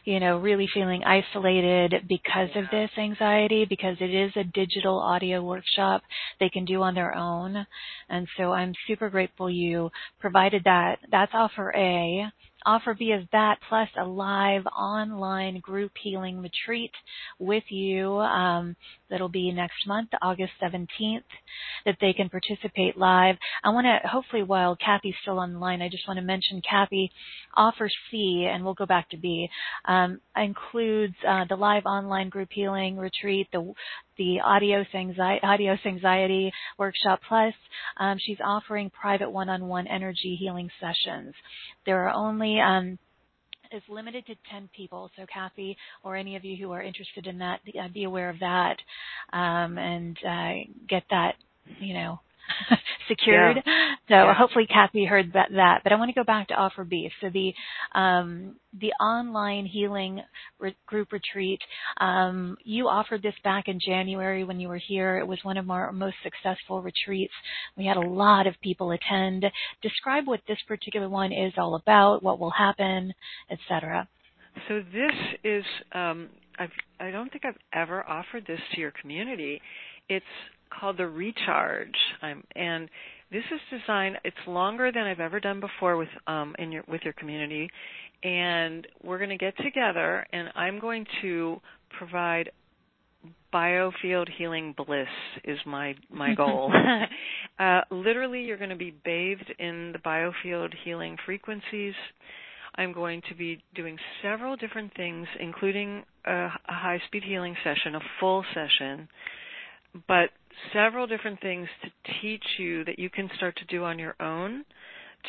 [0.04, 2.62] you know, really feeling isolated because yeah.
[2.62, 6.02] of this anxiety, because it is a digital audio workshop
[6.40, 7.66] they can do on their own.
[8.08, 10.96] And so I'm super grateful you provided that.
[11.12, 12.32] That's offer A.
[12.66, 16.92] Offer B is that plus a live online group healing retreat
[17.38, 18.10] with you.
[18.10, 18.76] Um,
[19.10, 21.22] that'll be next month, August 17th,
[21.84, 23.36] that they can participate live.
[23.64, 26.62] I want to, hopefully while Kathy's still on the line, I just want to mention
[26.68, 27.10] Kathy,
[27.54, 29.48] offer C, and we'll go back to B,
[29.86, 33.72] um, includes uh, the live online group healing retreat, the
[34.16, 35.40] the Adios Anxiety,
[35.86, 37.54] Anxiety Workshop Plus.
[37.98, 41.34] Um, she's offering private one-on-one energy healing sessions.
[41.86, 42.98] There are only um,
[43.72, 45.10] is limited to 10 people.
[45.16, 47.60] So Kathy or any of you who are interested in that,
[47.92, 48.76] be aware of that
[49.32, 50.52] um, and uh,
[50.88, 51.34] get that,
[51.78, 52.20] you know,
[53.08, 53.62] secured.
[53.64, 53.94] Yeah.
[54.08, 54.34] So yeah.
[54.34, 55.80] hopefully Kathy heard that, that.
[55.82, 57.10] But I want to go back to offer B.
[57.20, 57.52] So the
[57.98, 60.22] um, the online healing
[60.58, 61.60] re- group retreat.
[62.00, 65.18] Um, you offered this back in January when you were here.
[65.18, 67.32] It was one of our most successful retreats.
[67.76, 69.44] We had a lot of people attend.
[69.82, 73.12] Describe what this particular one is all about, what will happen,
[73.50, 74.08] etc.
[74.68, 75.12] So this
[75.44, 76.28] is um,
[76.58, 76.70] I've,
[77.00, 79.60] I don't think I've ever offered this to your community.
[80.08, 80.24] It's
[80.70, 82.88] called the Recharge, I'm, and
[83.30, 84.18] this is designed.
[84.24, 87.70] It's longer than I've ever done before with um, in your with your community,
[88.22, 91.60] and we're going to get together, and I'm going to
[91.98, 92.50] provide
[93.52, 95.08] biofield healing bliss
[95.44, 96.72] is my my goal.
[97.58, 101.94] uh, literally, you're going to be bathed in the biofield healing frequencies.
[102.76, 107.96] I'm going to be doing several different things, including a, a high speed healing session,
[107.96, 109.08] a full session,
[110.06, 110.30] but
[110.72, 114.64] several different things to teach you that you can start to do on your own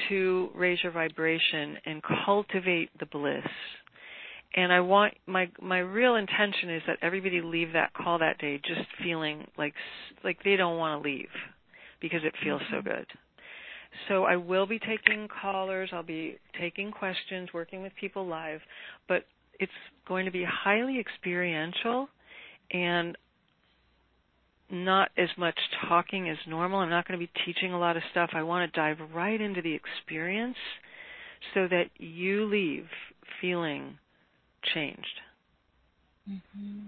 [0.10, 3.48] to raise your vibration and cultivate the bliss.
[4.56, 8.60] And I want my my real intention is that everybody leave that call that day
[8.66, 9.74] just feeling like
[10.24, 11.30] like they don't want to leave
[12.02, 12.78] because it feels mm-hmm.
[12.78, 13.06] so good.
[14.08, 18.62] So I will be taking callers, I'll be taking questions, working with people live,
[19.08, 19.26] but
[19.60, 19.72] it's
[20.08, 22.08] going to be highly experiential
[22.72, 23.18] and
[24.72, 25.58] not as much
[25.88, 26.80] talking as normal.
[26.80, 28.32] I'm not going to be teaching a lot of stuff.
[28.34, 30.58] I want to dive right into the experience
[31.54, 32.86] so that you leave
[33.42, 33.98] feeling
[34.74, 35.20] changed.
[36.30, 36.88] Mm-hmm.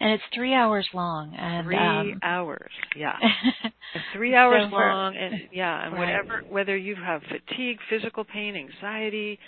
[0.00, 1.34] And it's three hours long.
[1.38, 3.16] And, three um, hours, yeah.
[4.14, 6.00] three hours so long, and yeah, and right.
[6.00, 9.38] whatever, whether you have fatigue, physical pain, anxiety,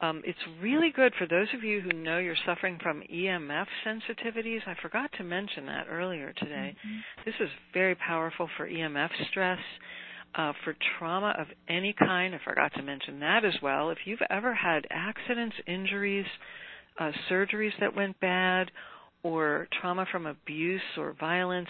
[0.00, 4.60] um, it's really good for those of you who know you're suffering from EMF sensitivities.
[4.66, 6.74] I forgot to mention that earlier today.
[6.74, 6.98] Mm-hmm.
[7.24, 9.58] This is very powerful for EMF stress.
[10.36, 13.90] Uh, for trauma of any kind, I forgot to mention that as well.
[13.90, 16.26] If you've ever had accidents, injuries,
[16.98, 18.72] uh, surgeries that went bad,
[19.22, 21.68] or trauma from abuse or violence,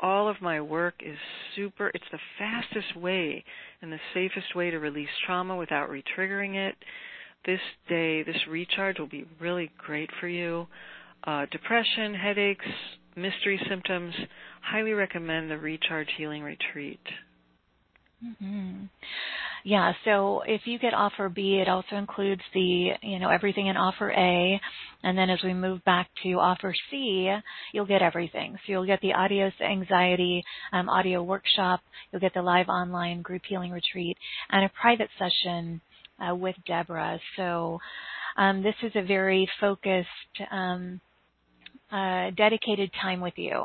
[0.00, 1.18] all of my work is
[1.54, 1.90] super.
[1.92, 3.44] It's the fastest way
[3.82, 6.76] and the safest way to release trauma without retriggering it
[7.44, 10.66] this day, this recharge will be really great for you.
[11.24, 12.66] Uh, depression, headaches,
[13.16, 14.14] mystery symptoms,
[14.62, 17.00] highly recommend the Recharge Healing Retreat.
[18.24, 18.84] Mm-hmm.
[19.64, 23.76] Yeah, so if you get offer B, it also includes the, you know, everything in
[23.76, 24.60] offer A.
[25.02, 27.32] And then as we move back to offer C,
[27.72, 28.54] you'll get everything.
[28.54, 31.80] So you'll get the Adios Anxiety um, audio workshop,
[32.10, 34.16] you'll get the live online group healing retreat,
[34.50, 35.80] and a private session
[36.20, 37.18] uh, with Deborah.
[37.36, 37.78] So
[38.36, 40.08] um, this is a very focused,
[40.50, 41.00] um,
[41.90, 43.64] uh, dedicated time with you.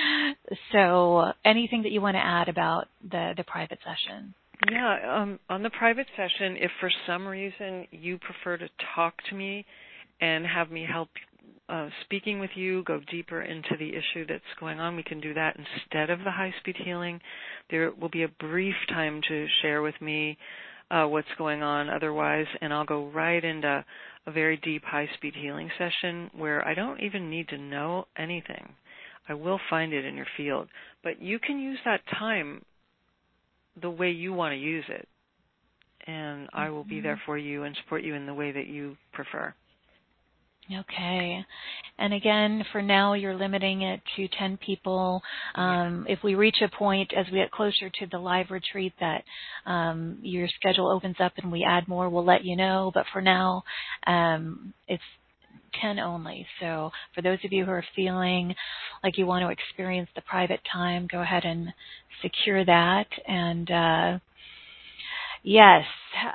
[0.72, 4.34] so anything that you want to add about the, the private session?
[4.70, 9.34] Yeah, um, on the private session, if for some reason you prefer to talk to
[9.34, 9.64] me
[10.20, 11.08] and have me help
[11.68, 15.34] uh, speaking with you, go deeper into the issue that's going on, we can do
[15.34, 17.20] that instead of the high speed healing.
[17.70, 20.38] There will be a brief time to share with me
[20.90, 23.84] uh, what's going on otherwise, and I'll go right into
[24.26, 28.74] a very deep high speed healing session where I don't even need to know anything.
[29.28, 30.68] I will find it in your field.
[31.02, 32.64] But you can use that time
[33.80, 35.08] the way you want to use it.
[36.06, 37.26] And I will be there mm-hmm.
[37.26, 39.52] for you and support you in the way that you prefer.
[40.72, 41.44] Okay.
[41.98, 45.22] And again, for now, you're limiting it to 10 people.
[45.54, 49.22] Um, if we reach a point as we get closer to the live retreat that
[49.64, 52.90] um, your schedule opens up and we add more, we'll let you know.
[52.94, 53.62] But for now,
[54.06, 55.02] um, it's
[55.80, 56.46] 10 only.
[56.60, 58.54] So for those of you who are feeling
[59.02, 61.72] like you want to experience the private time, go ahead and
[62.22, 63.06] secure that.
[63.26, 64.18] And uh,
[65.46, 65.84] yes,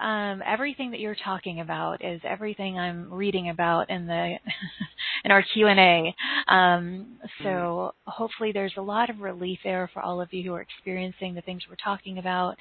[0.02, 4.36] um, everything that you're talking about is everything I'm reading about in the
[5.26, 6.16] in our Q and A.
[6.52, 7.92] Um, so mm.
[8.06, 11.42] hopefully there's a lot of relief there for all of you who are experiencing the
[11.42, 12.56] things we're talking about.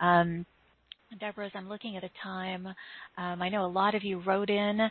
[0.00, 0.44] Um,
[1.20, 2.66] Deborah, as I'm looking at a time,
[3.16, 4.90] um, I know a lot of you wrote in,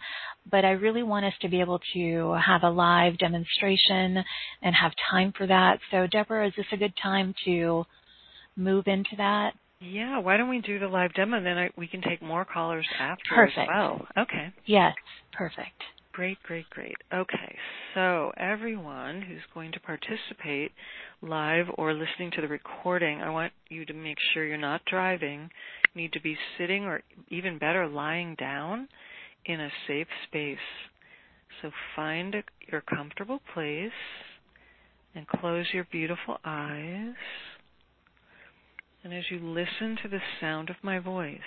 [0.50, 4.24] but I really want us to be able to have a live demonstration
[4.62, 5.80] and have time for that.
[5.91, 7.84] So, Deborah, is this a good time to
[8.56, 9.56] move into that?
[9.80, 12.45] Yeah, why don't we do the live demo, and then I, we can take more
[12.45, 13.57] callers after perfect.
[13.57, 14.07] as well.
[14.17, 14.53] Okay.
[14.65, 14.95] Yes,
[15.34, 15.82] perfect.
[16.13, 16.95] Great, great, great.
[17.13, 17.57] Okay,
[17.93, 20.71] so everyone who's going to participate
[21.21, 25.49] live or listening to the recording, I want you to make sure you're not driving
[25.93, 28.88] need to be sitting or even better lying down
[29.45, 30.57] in a safe space.
[31.61, 33.91] So find a, your comfortable place
[35.15, 37.13] and close your beautiful eyes.
[39.06, 41.38] And as you listen to the sound of my voice,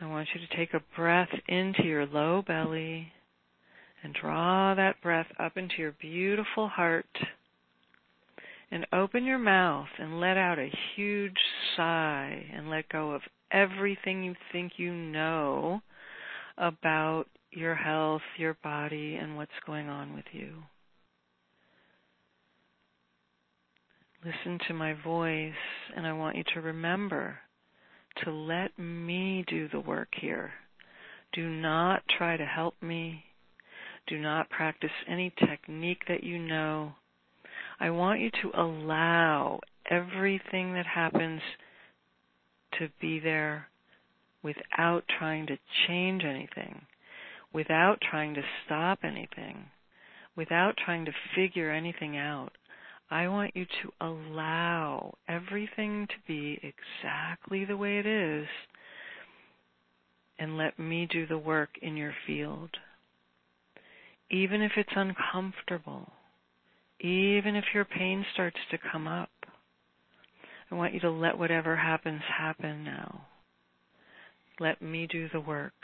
[0.00, 3.12] I want you to take a breath into your low belly
[4.02, 7.04] and draw that breath up into your beautiful heart
[8.70, 11.36] and open your mouth and let out a huge
[11.76, 13.20] sigh and let go of
[13.50, 15.82] everything you think you know
[16.56, 20.62] about your health, your body, and what's going on with you.
[24.24, 25.52] Listen to my voice,
[25.94, 27.38] and I want you to remember
[28.24, 30.50] to let me do the work here.
[31.34, 33.24] Do not try to help me.
[34.06, 36.92] Do not practice any technique that you know.
[37.78, 39.60] I want you to allow
[39.90, 41.42] everything that happens
[42.78, 43.68] to be there
[44.42, 46.80] without trying to change anything,
[47.52, 49.66] without trying to stop anything,
[50.34, 52.52] without trying to figure anything out.
[53.10, 58.46] I want you to allow everything to be exactly the way it is
[60.38, 62.70] and let me do the work in your field.
[64.30, 66.12] Even if it's uncomfortable,
[67.00, 69.30] even if your pain starts to come up,
[70.70, 73.26] I want you to let whatever happens happen now.
[74.58, 75.74] Let me do the work.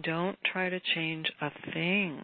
[0.00, 2.22] Don't try to change a thing.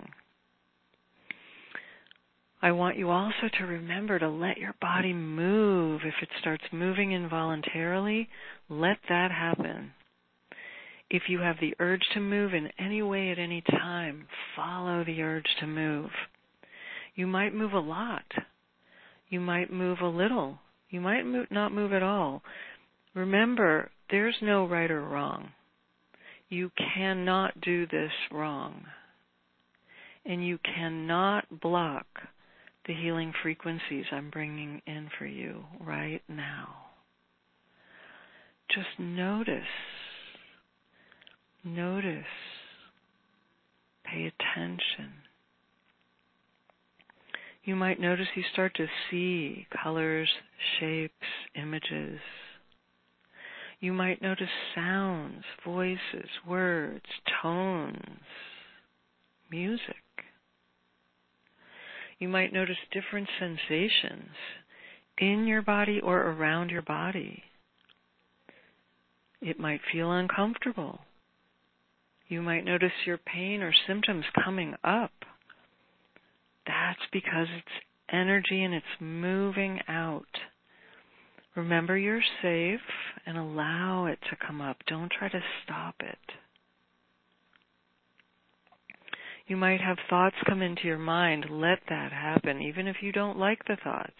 [2.62, 6.02] I want you also to remember to let your body move.
[6.04, 8.28] If it starts moving involuntarily,
[8.68, 9.92] let that happen.
[11.08, 15.22] If you have the urge to move in any way at any time, follow the
[15.22, 16.10] urge to move.
[17.14, 18.26] You might move a lot.
[19.30, 20.58] You might move a little.
[20.90, 22.42] You might move, not move at all.
[23.14, 25.48] Remember, there's no right or wrong.
[26.50, 28.84] You cannot do this wrong.
[30.26, 32.06] And you cannot block
[32.86, 36.68] the healing frequencies I'm bringing in for you right now.
[38.74, 39.62] Just notice.
[41.64, 42.24] Notice.
[44.04, 45.12] Pay attention
[47.64, 50.28] you might notice you start to see colors,
[50.78, 51.14] shapes,
[51.54, 52.18] images.
[53.80, 57.04] You might notice sounds, voices, words,
[57.42, 58.20] tones,
[59.50, 60.02] music.
[62.20, 64.28] You might notice different sensations
[65.18, 67.42] in your body or around your body.
[69.40, 71.00] It might feel uncomfortable.
[72.28, 75.12] You might notice your pain or symptoms coming up.
[76.66, 80.28] That's because it's energy and it's moving out.
[81.56, 82.80] Remember you're safe
[83.26, 84.76] and allow it to come up.
[84.86, 86.18] Don't try to stop it.
[89.50, 91.46] You might have thoughts come into your mind.
[91.50, 94.12] Let that happen, even if you don't like the thoughts.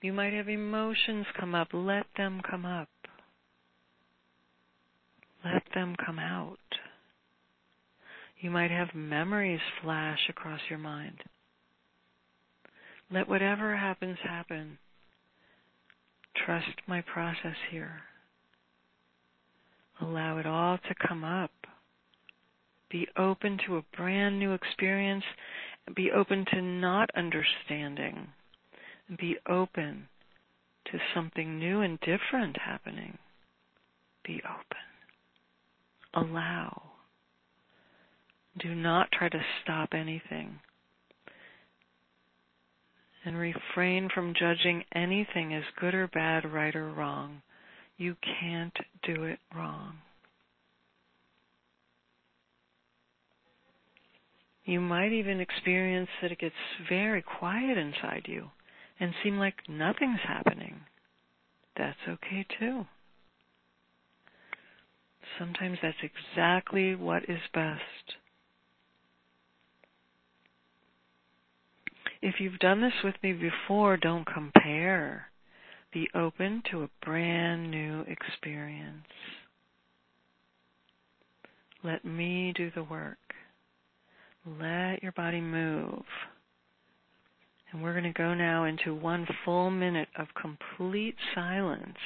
[0.00, 1.68] You might have emotions come up.
[1.72, 2.88] Let them come up.
[5.44, 6.58] Let them come out.
[8.40, 11.20] You might have memories flash across your mind.
[13.08, 14.78] Let whatever happens happen.
[16.44, 18.00] Trust my process here.
[20.00, 21.52] Allow it all to come up.
[22.92, 25.24] Be open to a brand new experience.
[25.96, 28.28] Be open to not understanding.
[29.18, 30.08] Be open
[30.92, 33.18] to something new and different happening.
[34.24, 36.28] Be open.
[36.30, 36.82] Allow.
[38.60, 40.60] Do not try to stop anything
[43.24, 47.40] and refrain from judging anything as good or bad, right or wrong.
[47.96, 49.94] You can't do it wrong.
[54.64, 56.54] You might even experience that it gets
[56.88, 58.50] very quiet inside you
[59.00, 60.80] and seem like nothing's happening.
[61.76, 62.86] That's okay too.
[65.38, 68.16] Sometimes that's exactly what is best.
[72.20, 75.26] If you've done this with me before, don't compare.
[75.92, 79.08] Be open to a brand new experience.
[81.82, 83.31] Let me do the work.
[84.46, 86.02] Let your body move.
[87.70, 91.96] And we're going to go now into one full minute of complete silence.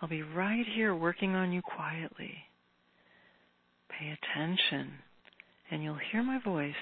[0.00, 2.34] I'll be right here working on you quietly.
[3.90, 4.92] Pay attention,
[5.70, 6.72] and you'll hear my voice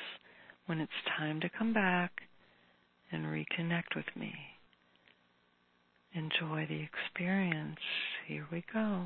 [0.66, 2.12] when it's time to come back
[3.10, 4.32] and reconnect with me.
[6.14, 7.80] Enjoy the experience.
[8.26, 9.02] Here we go.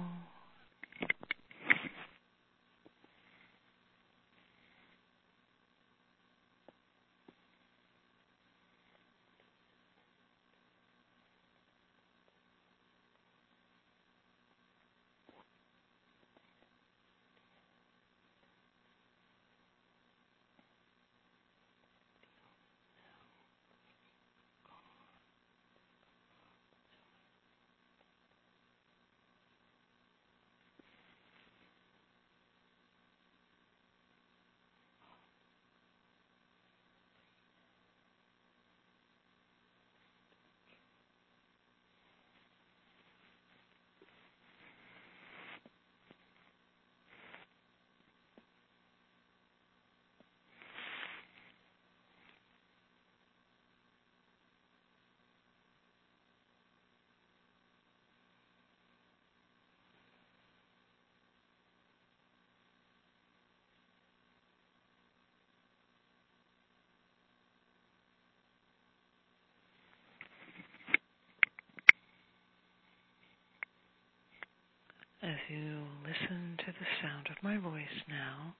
[75.48, 78.54] You listen to the sound of my voice now,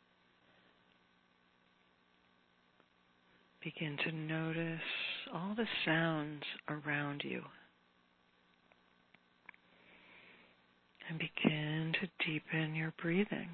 [3.63, 4.81] begin to notice
[5.33, 7.43] all the sounds around you.
[11.09, 13.49] And begin to deepen your breathing.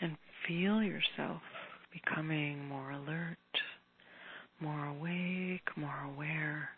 [0.00, 0.16] And
[0.46, 1.42] feel yourself
[1.92, 3.36] becoming more alert,
[4.60, 6.70] more awake, more aware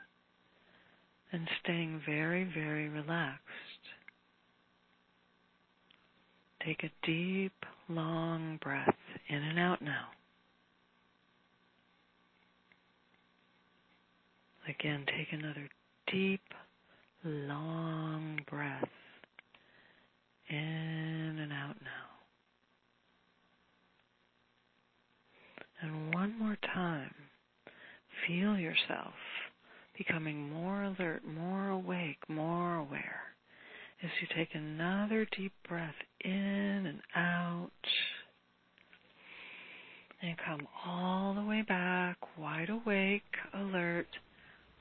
[1.33, 3.72] and staying very, very relaxed.
[6.65, 8.95] Take a deep, long breath
[9.29, 10.07] in and out now.
[14.69, 15.69] Again, take another
[16.07, 16.43] deep,
[17.25, 18.89] long breath
[20.49, 20.57] in
[21.41, 22.09] and out now.
[25.81, 27.13] And one more time,
[28.29, 29.15] feel yourself
[29.99, 33.33] becoming more alert, more awake, more aware
[34.03, 37.71] as you take another deep breath in and out
[40.21, 43.23] and come all the way back, wide awake,
[43.55, 44.07] alert,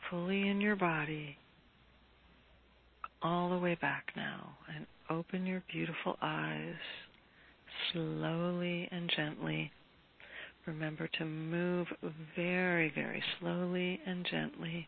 [0.10, 1.38] fully in your body.
[3.22, 6.76] All the way back now and open your beautiful eyes
[7.94, 9.72] slowly and gently.
[10.66, 11.88] remember to move
[12.36, 14.88] very, very slowly and gently.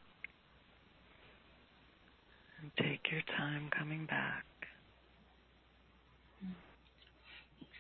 [2.64, 4.46] And take your time coming back.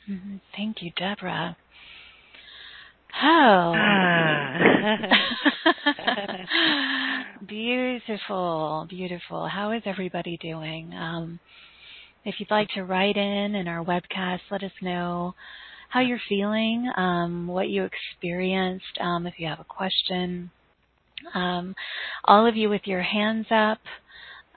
[0.10, 0.36] Mm-hmm.
[0.58, 1.56] Thank you, Deborah.
[3.24, 3.74] Oh.
[7.48, 9.48] beautiful, beautiful.
[9.48, 10.94] How is everybody doing?
[10.94, 11.40] Um,
[12.26, 15.34] if you'd like to write in in our webcast, let us know
[15.88, 20.52] how you're feeling, um, what you experienced, um, if you have a question.
[21.34, 21.74] Um,
[22.26, 23.80] all of you with your hands up,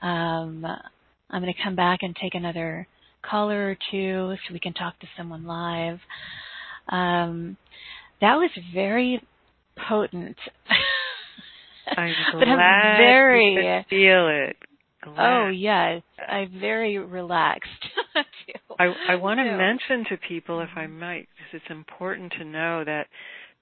[0.03, 0.65] um,
[1.31, 2.87] I'm going to come back and take another
[3.23, 5.99] caller or two so we can talk to someone live.
[6.89, 7.57] Um,
[8.21, 9.21] that was very
[9.89, 10.37] potent.
[11.97, 14.57] I'm glad but I'm very, feel it.
[15.03, 15.47] Glad.
[15.47, 17.71] Oh yes, I'm very relaxed.
[18.79, 22.83] I, I want to mention to people, if I might, because it's important to know
[22.85, 23.07] that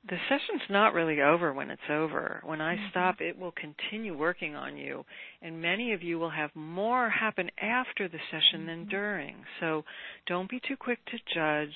[0.09, 2.41] the session's not really over when it's over.
[2.45, 2.91] When I mm-hmm.
[2.91, 5.05] stop, it will continue working on you,
[5.41, 8.67] and many of you will have more happen after the session mm-hmm.
[8.67, 9.37] than during.
[9.61, 9.85] So
[10.27, 11.75] don't be too quick to judge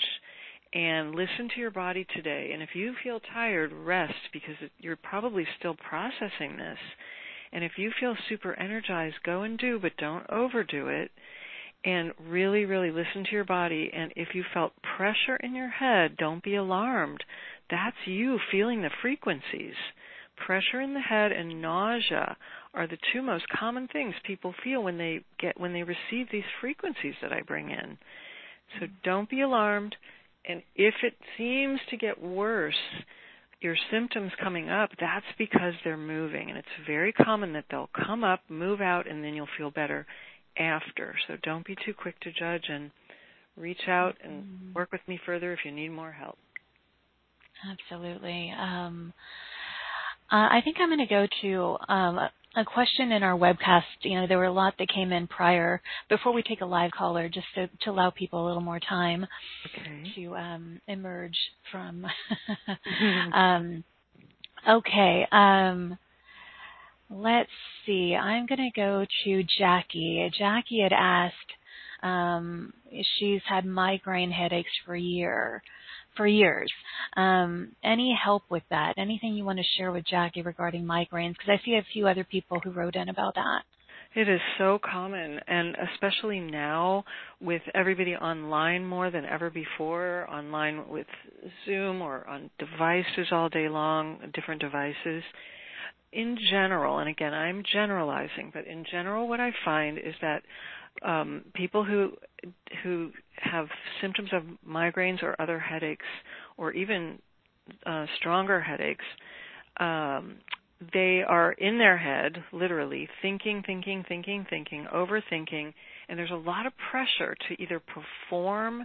[0.75, 2.51] and listen to your body today.
[2.53, 6.79] And if you feel tired, rest because you're probably still processing this.
[7.53, 11.11] And if you feel super energized, go and do, but don't overdo it.
[11.85, 13.91] And really, really listen to your body.
[13.95, 17.25] And if you felt pressure in your head, don't be alarmed.
[17.71, 19.75] That's you feeling the frequencies.
[20.47, 22.37] Pressure in the head and nausea
[22.73, 26.45] are the two most common things people feel when they get when they receive these
[26.61, 27.99] frequencies that I bring in.
[28.79, 29.97] So don't be alarmed
[30.49, 32.75] and if it seems to get worse,
[33.61, 36.49] your symptoms coming up, that's because they're moving.
[36.49, 40.07] And it's very common that they'll come up, move out, and then you'll feel better
[40.59, 41.15] after.
[41.27, 42.91] So don't be too quick to judge and
[43.57, 44.73] reach out and mm-hmm.
[44.75, 46.39] work with me further if you need more help.
[47.67, 48.53] Absolutely.
[48.59, 49.13] Um,
[50.31, 52.19] uh, I think I'm going to go to um,
[52.55, 53.83] a question in our webcast.
[54.03, 56.91] You know, there were a lot that came in prior before we take a live
[56.91, 59.27] caller, just to, to allow people a little more time
[59.67, 60.13] okay.
[60.17, 61.37] to um, emerge
[61.73, 62.07] from.
[63.33, 63.85] um,
[64.69, 65.27] okay.
[65.33, 65.99] Um,
[67.11, 67.51] let's
[67.87, 68.15] see.
[68.15, 70.31] I'm going to go to Jackie.
[70.39, 71.35] Jackie had asked.
[72.03, 72.75] Um,
[73.19, 75.63] she's had migraine headaches for a year
[76.19, 76.71] for years.
[77.17, 78.95] Um, any help with that?
[78.99, 81.33] Anything you want to share with Jackie regarding migraines?
[81.33, 83.63] Because I see a few other people who wrote in about that.
[84.15, 87.05] It is so common, and especially now
[87.41, 91.07] with everybody online more than ever before, online with
[91.67, 95.23] Zoom or on devices all day long, different devices.
[96.11, 100.43] In general, and again, I'm generalizing, but in general, what I find is that
[101.03, 102.13] um, people who
[102.83, 103.67] who have
[104.01, 106.07] symptoms of migraines or other headaches,
[106.57, 107.19] or even
[107.87, 109.05] uh, stronger headaches,
[109.81, 110.37] um,
[110.93, 115.73] they are in their head, literally thinking, thinking, thinking, thinking, overthinking,
[116.09, 118.85] and there's a lot of pressure to either perform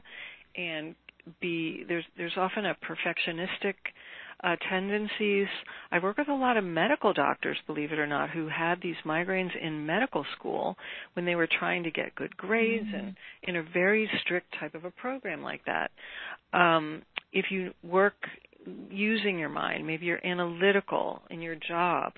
[0.56, 0.96] and
[1.42, 3.76] be there's there's often a perfectionistic
[4.44, 5.48] uh, tendencies.
[5.92, 8.96] I work with a lot of medical doctors, believe it or not, who had these
[9.06, 10.76] migraines in medical school
[11.14, 13.08] when they were trying to get good grades mm-hmm.
[13.08, 15.92] and in a very strict type of a program like that.
[16.52, 18.16] Um, if you work
[18.90, 22.14] using your mind, maybe you're analytical in your job,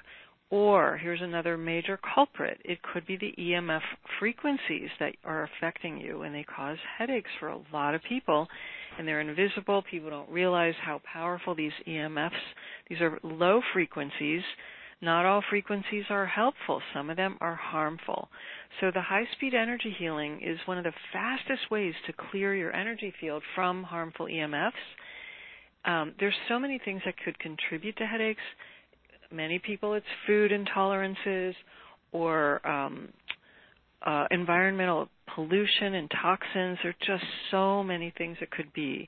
[0.49, 2.60] or here's another major culprit.
[2.64, 3.81] It could be the EMF
[4.19, 8.47] frequencies that are affecting you and they cause headaches for a lot of people
[8.97, 9.84] and they're invisible.
[9.89, 12.31] People don't realize how powerful these EMFs.
[12.89, 14.41] These are low frequencies.
[15.01, 16.81] Not all frequencies are helpful.
[16.93, 18.30] Some of them are harmful.
[18.80, 22.73] So the high speed energy healing is one of the fastest ways to clear your
[22.73, 24.72] energy field from harmful EMFs.
[25.84, 28.41] Um, there's so many things that could contribute to headaches
[29.31, 31.53] many people it's food intolerances
[32.11, 33.09] or um,
[34.06, 36.77] uh, environmental pollution and toxins.
[36.84, 39.07] There are just so many things it could be.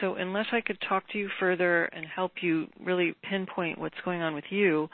[0.00, 4.22] So unless I could talk to you further and help you really pinpoint what's going
[4.22, 4.88] on with you,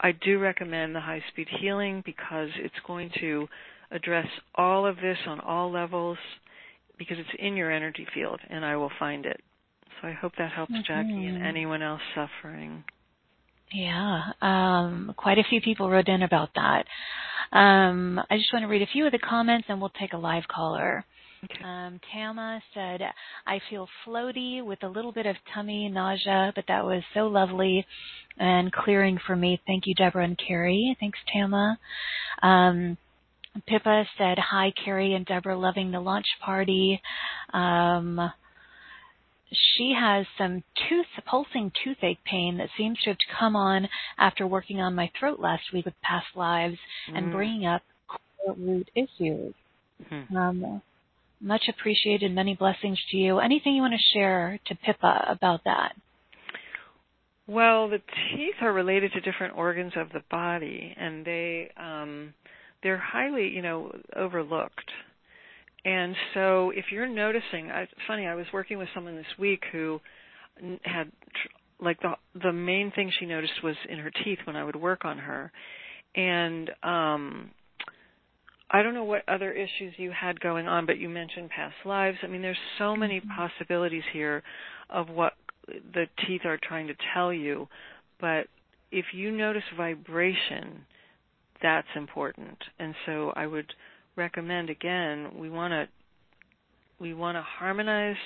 [0.00, 3.48] I do recommend the high speed healing because it's going to
[3.90, 6.18] address all of this on all levels
[6.98, 9.40] because it's in your energy field and I will find it.
[10.00, 10.82] So I hope that helps mm-hmm.
[10.86, 12.84] Jackie and anyone else suffering.
[13.74, 16.86] Yeah, um, quite a few people wrote in about that.
[17.50, 20.16] Um, I just want to read a few of the comments and we'll take a
[20.16, 21.04] live caller.
[21.44, 21.62] Okay.
[21.64, 23.00] Um, Tama said,
[23.46, 27.84] I feel floaty with a little bit of tummy nausea, but that was so lovely
[28.38, 29.60] and clearing for me.
[29.66, 30.96] Thank you, Deborah and Carrie.
[31.00, 31.78] Thanks, Tama.
[32.42, 32.96] Um,
[33.66, 37.02] Pippa said, Hi, Carrie and Deborah, loving the launch party.
[37.52, 38.20] Um,
[39.76, 44.80] she has some tooth, pulsing toothache pain that seems to have come on after working
[44.80, 46.78] on my throat last week with past lives
[47.10, 47.18] mm.
[47.18, 49.54] and bringing up core root issues.
[50.10, 50.36] Mm-hmm.
[50.36, 50.82] Um,
[51.40, 52.32] much appreciated.
[52.34, 53.38] Many blessings to you.
[53.38, 55.94] Anything you want to share to Pippa about that?
[57.46, 62.32] Well, the teeth are related to different organs of the body, and they um,
[62.82, 64.90] they're highly, you know, overlooked.
[65.84, 68.26] And so, if you're noticing, it's funny.
[68.26, 70.00] I was working with someone this week who
[70.82, 71.12] had
[71.80, 75.04] like the the main thing she noticed was in her teeth when I would work
[75.04, 75.52] on her,
[76.14, 77.50] and um,
[78.70, 82.18] I don't know what other issues you had going on, but you mentioned past lives.
[82.22, 83.28] I mean, there's so many mm-hmm.
[83.36, 84.42] possibilities here
[84.88, 85.34] of what
[85.66, 87.68] the teeth are trying to tell you,
[88.20, 88.46] but
[88.90, 90.84] if you notice vibration,
[91.62, 92.58] that's important.
[92.78, 93.72] And so I would
[94.16, 95.88] recommend again, we want to
[97.00, 98.16] we want to harmonize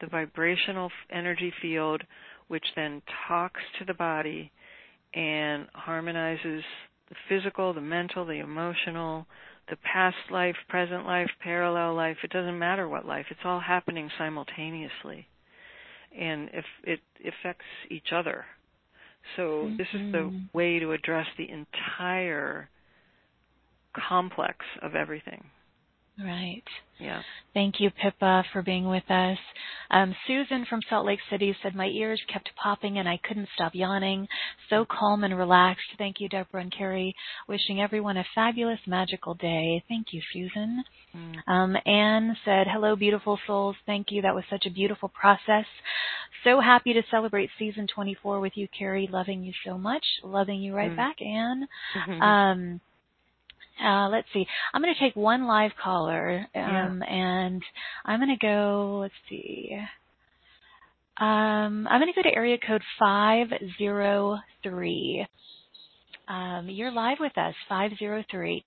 [0.00, 2.02] the vibrational energy field
[2.48, 4.52] which then talks to the body
[5.14, 6.62] and harmonizes
[7.08, 9.26] the physical, the mental, the emotional,
[9.70, 14.10] the past life, present life, parallel life, it doesn't matter what life, it's all happening
[14.18, 15.26] simultaneously
[16.18, 18.44] and if it affects each other.
[19.36, 19.76] So mm-hmm.
[19.76, 20.56] this is the mm-hmm.
[20.56, 22.68] way to address the entire
[23.94, 25.44] complex of everything.
[26.18, 26.62] Right.
[27.00, 27.22] Yeah.
[27.54, 29.38] Thank you, Pippa, for being with us.
[29.90, 33.74] Um, Susan from Salt Lake City said, My ears kept popping and I couldn't stop
[33.74, 34.28] yawning.
[34.70, 35.86] So calm and relaxed.
[35.98, 37.16] Thank you, Deborah and Carrie.
[37.48, 39.82] Wishing everyone a fabulous, magical day.
[39.88, 40.84] Thank you, Susan.
[41.16, 41.52] Mm.
[41.52, 43.76] Um, Anne said, Hello, beautiful souls.
[43.84, 44.22] Thank you.
[44.22, 45.66] That was such a beautiful process.
[46.44, 49.08] So happy to celebrate season 24 with you, Carrie.
[49.10, 50.04] Loving you so much.
[50.22, 50.96] Loving you right mm.
[50.96, 51.66] back, Anne.
[51.96, 52.22] Mm-hmm.
[52.34, 52.80] Um,
[53.82, 54.46] uh, let's see.
[54.72, 57.14] I'm going to take one live caller, um, yeah.
[57.14, 57.62] and
[58.04, 58.98] I'm going to go.
[59.02, 59.76] Let's see.
[61.16, 63.48] Um, I'm going to go to area code five
[63.78, 65.26] zero three.
[66.28, 68.64] Um, you're live with us, five zero three.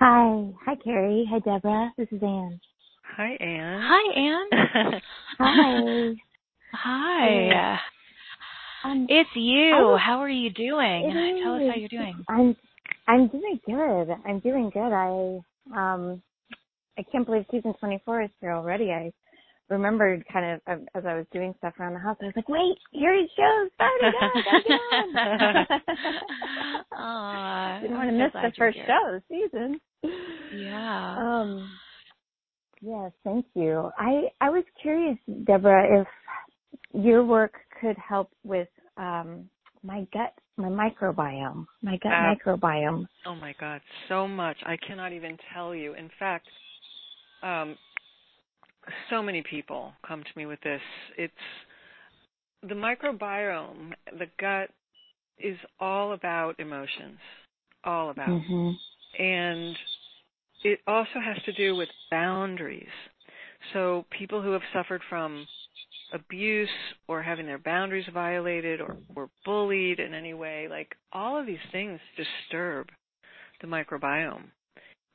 [0.00, 1.28] Hi, hi, Carrie.
[1.30, 1.92] Hi, Deborah.
[1.96, 2.60] This is Anne.
[3.16, 3.80] Hi, Anne.
[3.82, 5.00] Hi, Anne.
[5.38, 6.14] hi.
[6.72, 7.78] Hi.
[8.84, 9.70] Um, it's you.
[9.70, 11.40] Was, How are you doing?
[11.42, 12.24] Tell us how you're doing.
[12.28, 12.56] I'm
[13.08, 14.08] I'm doing good.
[14.26, 14.92] I'm doing good.
[14.92, 15.40] I
[15.76, 16.22] um
[16.98, 18.90] I can't believe season 24 is here already.
[18.92, 19.12] I
[19.70, 22.16] remembered kind of as I was doing stuff around the house.
[22.22, 25.66] I was like, "Wait, Carrie's show started!
[26.96, 29.80] Oh, Didn't want to miss the first show of the season."
[30.62, 31.16] Yeah.
[31.18, 31.70] Um.
[32.82, 33.90] Yes, thank you.
[33.98, 36.08] I I was curious, Deborah, if
[36.92, 39.48] your work could help with um
[39.82, 43.06] my gut, my microbiome, my gut uh, microbiome.
[43.26, 44.56] Oh my God, so much.
[44.64, 45.94] I cannot even tell you.
[45.94, 46.46] In fact,
[47.42, 47.76] um,
[49.10, 50.80] so many people come to me with this.
[51.18, 51.32] It's
[52.62, 54.70] the microbiome, the gut
[55.38, 57.18] is all about emotions,
[57.84, 58.28] all about.
[58.28, 59.22] Mm-hmm.
[59.22, 59.76] And
[60.62, 62.86] it also has to do with boundaries.
[63.72, 65.46] So people who have suffered from
[66.14, 66.68] abuse
[67.08, 71.58] or having their boundaries violated or were bullied in any way, like all of these
[71.72, 72.88] things disturb
[73.60, 74.44] the microbiome.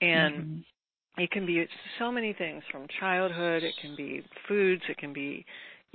[0.01, 1.21] And mm-hmm.
[1.21, 1.65] it can be
[1.97, 5.45] so many things from childhood, it can be foods, it can be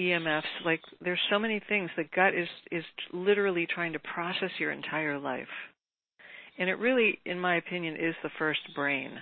[0.01, 1.91] EMFs, like there's so many things.
[1.97, 5.47] The gut is is literally trying to process your entire life.
[6.59, 9.13] And it really, in my opinion, is the first brain.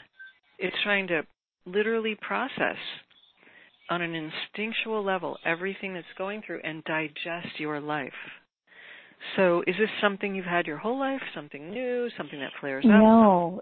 [0.58, 1.22] It's trying to
[1.66, 2.76] literally process
[3.90, 8.12] on an instinctual level everything that's going through and digest your life.
[9.36, 11.20] So, is this something you've had your whole life?
[11.34, 12.08] Something new?
[12.16, 12.90] Something that flares up?
[12.90, 13.60] No,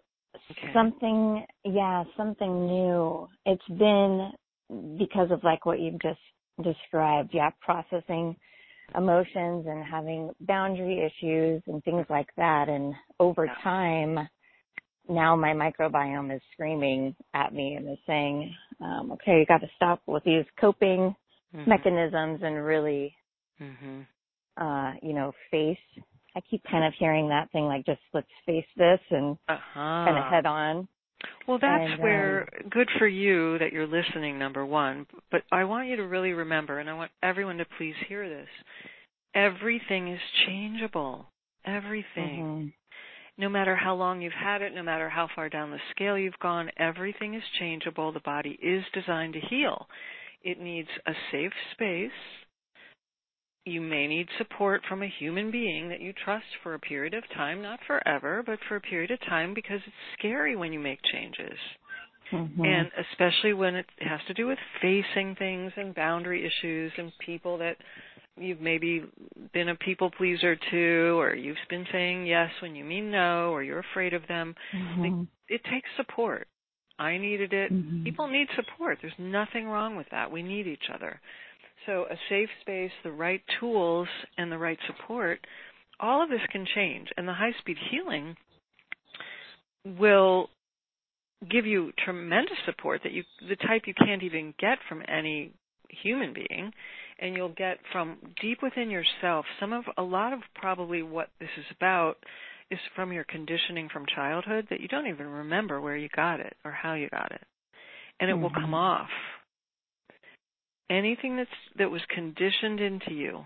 [0.51, 0.73] okay.
[0.73, 1.45] something.
[1.65, 3.29] Yeah, something new.
[3.45, 4.31] It's been
[4.99, 6.21] because of like what you've just
[6.63, 7.31] described.
[7.35, 8.37] Yeah, processing
[8.97, 12.69] emotions and having boundary issues and things like that.
[12.69, 13.55] And over yeah.
[13.63, 14.29] time,
[15.11, 19.71] now my microbiome is screaming at me and is saying, um, okay, you got to
[19.77, 21.15] stop with these coping
[21.55, 21.69] mm-hmm.
[21.69, 23.15] mechanisms and really,
[23.61, 24.01] mm-hmm.
[24.63, 25.79] uh, you know, face.
[26.37, 29.75] I keep kind of hearing that thing like, just let's face this and uh-huh.
[29.75, 30.89] kind of head on.
[31.47, 35.07] Well, that's and, where um, good for you that you're listening, number one.
[35.31, 38.49] But I want you to really remember, and I want everyone to please hear this
[39.35, 41.27] everything is changeable.
[41.65, 42.73] Everything.
[43.41, 46.39] No matter how long you've had it, no matter how far down the scale you've
[46.43, 48.13] gone, everything is changeable.
[48.13, 49.87] The body is designed to heal.
[50.43, 52.11] It needs a safe space.
[53.65, 57.25] You may need support from a human being that you trust for a period of
[57.35, 61.01] time, not forever, but for a period of time because it's scary when you make
[61.11, 61.59] changes.
[62.33, 62.63] Mm-hmm.
[62.63, 67.57] And especially when it has to do with facing things and boundary issues and people
[67.59, 67.77] that
[68.41, 69.05] you've maybe
[69.53, 73.63] been a people pleaser too, or you've been saying yes when you mean no, or
[73.63, 74.55] you're afraid of them.
[74.75, 75.05] Mm-hmm.
[75.05, 76.49] It, it, takes support.
[76.99, 77.73] I needed it.
[77.73, 78.05] Mm-hmm.
[78.05, 78.99] People need support.
[79.01, 80.31] There's nothing wrong with that.
[80.31, 81.21] We need each other.
[81.87, 85.41] So a safe space, the right tools, and the right support,
[85.99, 87.09] all of this can change.
[87.17, 88.37] And the high speed healing
[89.85, 90.51] will
[91.51, 95.55] give you tremendous support that you the type you can't even get from any
[96.03, 96.71] human being
[97.21, 101.51] and you'll get from deep within yourself some of a lot of probably what this
[101.59, 102.17] is about
[102.71, 106.57] is from your conditioning from childhood that you don't even remember where you got it
[106.65, 107.43] or how you got it
[108.19, 108.43] and it mm-hmm.
[108.43, 108.75] will come mm-hmm.
[108.75, 109.09] off
[110.91, 113.41] anything that's that was conditioned into you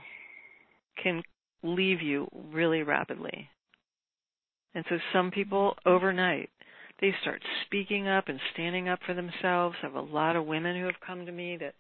[1.02, 1.22] can
[1.62, 3.48] leave you really rapidly
[4.74, 6.51] and so some people overnight
[7.01, 9.76] they start speaking up and standing up for themselves.
[9.82, 11.74] I have a lot of women who have come to me that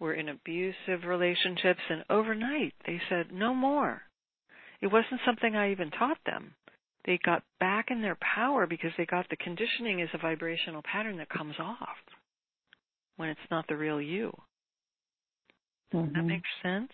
[0.00, 4.02] were in abusive relationships and overnight they said no more.
[4.80, 6.54] It wasn't something I even taught them.
[7.04, 11.18] They got back in their power because they got the conditioning as a vibrational pattern
[11.18, 11.96] that comes off
[13.16, 14.32] when it's not the real you.
[15.94, 16.14] Mm-hmm.
[16.14, 16.90] That makes sense?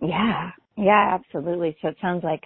[0.00, 0.50] Yeah.
[0.76, 1.76] Yeah, absolutely.
[1.82, 2.42] So it sounds like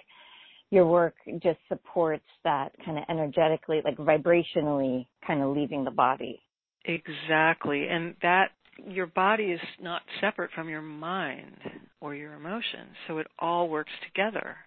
[0.69, 6.41] your work just supports that kind of energetically, like vibrationally kind of leaving the body.
[6.85, 7.87] Exactly.
[7.87, 8.51] And that
[8.85, 11.57] your body is not separate from your mind
[12.01, 12.95] or your emotions.
[13.07, 14.57] So it all works together.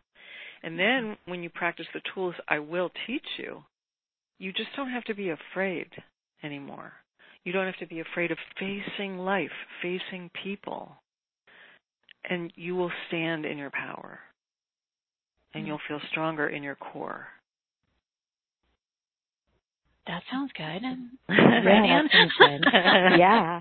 [0.63, 3.63] And then when you practice the tools I will teach you,
[4.39, 5.89] you just don't have to be afraid
[6.43, 6.93] anymore.
[7.45, 9.51] You don't have to be afraid of facing life,
[9.83, 10.93] facing people.
[12.29, 14.19] And you will stand in your power
[15.55, 15.69] and hmm.
[15.69, 17.27] you'll feel stronger in your core.
[20.07, 20.83] That sounds good.
[20.83, 22.65] yeah, that sounds good.
[23.19, 23.61] yeah.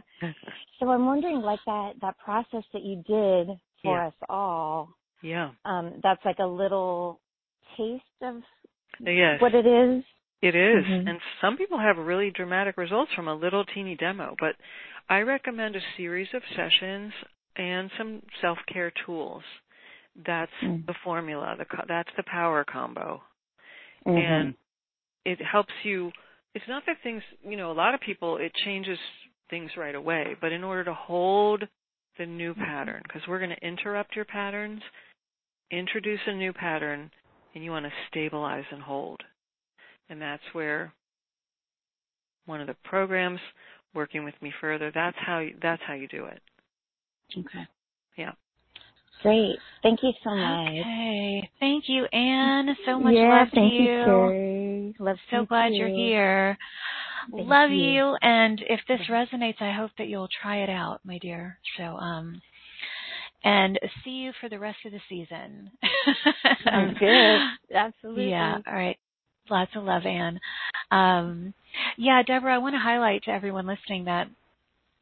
[0.79, 4.07] So I'm wondering, like that that process that you did for yeah.
[4.07, 4.89] us all.
[5.21, 5.51] Yeah.
[5.65, 7.19] Um, that's like a little
[7.77, 8.35] taste of
[9.01, 9.41] yes.
[9.41, 10.03] what it is.
[10.41, 10.85] It is.
[10.85, 11.07] Mm-hmm.
[11.09, 14.35] and some people have really dramatic results from a little teeny demo.
[14.39, 14.55] But
[15.09, 17.11] I recommend a series of sessions
[17.57, 19.43] and some self care tools
[20.25, 20.85] that's mm.
[20.85, 21.55] the formula.
[21.57, 23.21] The that's the power combo,
[24.07, 24.17] mm-hmm.
[24.17, 24.53] and
[25.25, 26.11] it helps you.
[26.55, 28.97] It's not that things, you know, a lot of people it changes
[29.49, 31.63] things right away, but in order to hold
[32.17, 32.63] the new mm-hmm.
[32.63, 34.81] pattern, because we're going to interrupt your patterns,
[35.71, 37.09] introduce a new pattern,
[37.55, 39.21] and you want to stabilize and hold,
[40.09, 40.93] and that's where
[42.45, 43.39] one of the programs
[43.93, 44.91] working with me further.
[44.93, 46.41] That's how you, that's how you do it.
[47.37, 47.65] Okay.
[48.17, 48.31] Yeah.
[49.21, 49.57] Great.
[49.83, 50.69] Thank you so much.
[50.69, 51.49] Okay.
[51.59, 52.75] Thank you, Anne.
[52.85, 54.03] So much yeah, love thank to you.
[54.05, 54.95] Carrie.
[54.99, 55.75] Love so glad too.
[55.75, 56.57] you're here.
[57.31, 57.77] Thank love you.
[57.77, 58.17] you.
[58.21, 61.57] And if this resonates, I hope that you'll try it out, my dear.
[61.77, 62.41] So, um,
[63.43, 65.71] and see you for the rest of the season.
[66.63, 67.39] Sounds good.
[67.73, 68.29] Absolutely.
[68.29, 68.57] Yeah.
[68.65, 68.97] All right.
[69.49, 70.39] Lots of love, Anne.
[70.91, 71.53] Um,
[71.97, 74.27] yeah, Deborah, I want to highlight to everyone listening that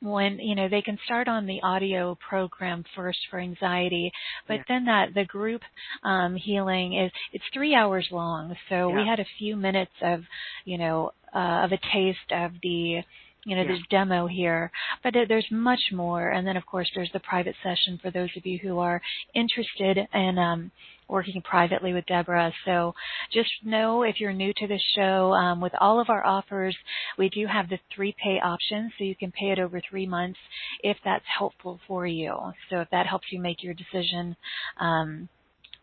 [0.02, 4.12] when you know they can start on the audio program first for anxiety
[4.48, 4.64] but yeah.
[4.68, 5.62] then that the group
[6.04, 8.96] um healing is it's three hours long so yeah.
[8.96, 10.22] we had a few minutes of
[10.66, 13.02] you know uh, of a taste of the
[13.48, 13.72] you know, yeah.
[13.72, 14.70] this demo here,
[15.06, 16.32] but there's much more.
[16.32, 19.02] And then, of course, there's the private session for those of you who are
[19.34, 20.70] interested in um,
[21.08, 22.52] working privately with Deborah.
[22.66, 22.94] So
[23.32, 26.76] just know if you're new to the show, um, with all of our offers,
[27.18, 30.40] we do have the three pay option, so you can pay it over three months
[30.84, 32.36] if that's helpful for you.
[32.70, 34.36] So if that helps you make your decision,
[34.80, 35.30] um,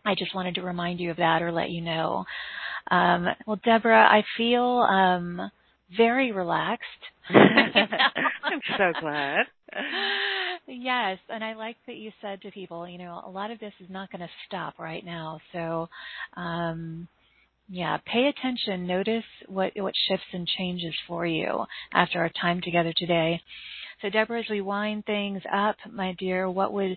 [0.05, 2.25] I just wanted to remind you of that or let you know.
[2.91, 5.51] Um, well, Deborah, I feel um,
[5.97, 6.85] very relaxed.
[7.31, 9.47] I'm so glad.
[10.67, 13.73] yes, and I like that you said to people, you know, a lot of this
[13.81, 15.41] is not going to stop right now.
[15.53, 15.89] So,
[16.37, 17.09] um,
[17.69, 18.87] yeah, pay attention.
[18.87, 23.41] Notice what what shifts and changes for you after our time together today.
[24.03, 26.97] So, Deborah, as we wind things up, my dear, what would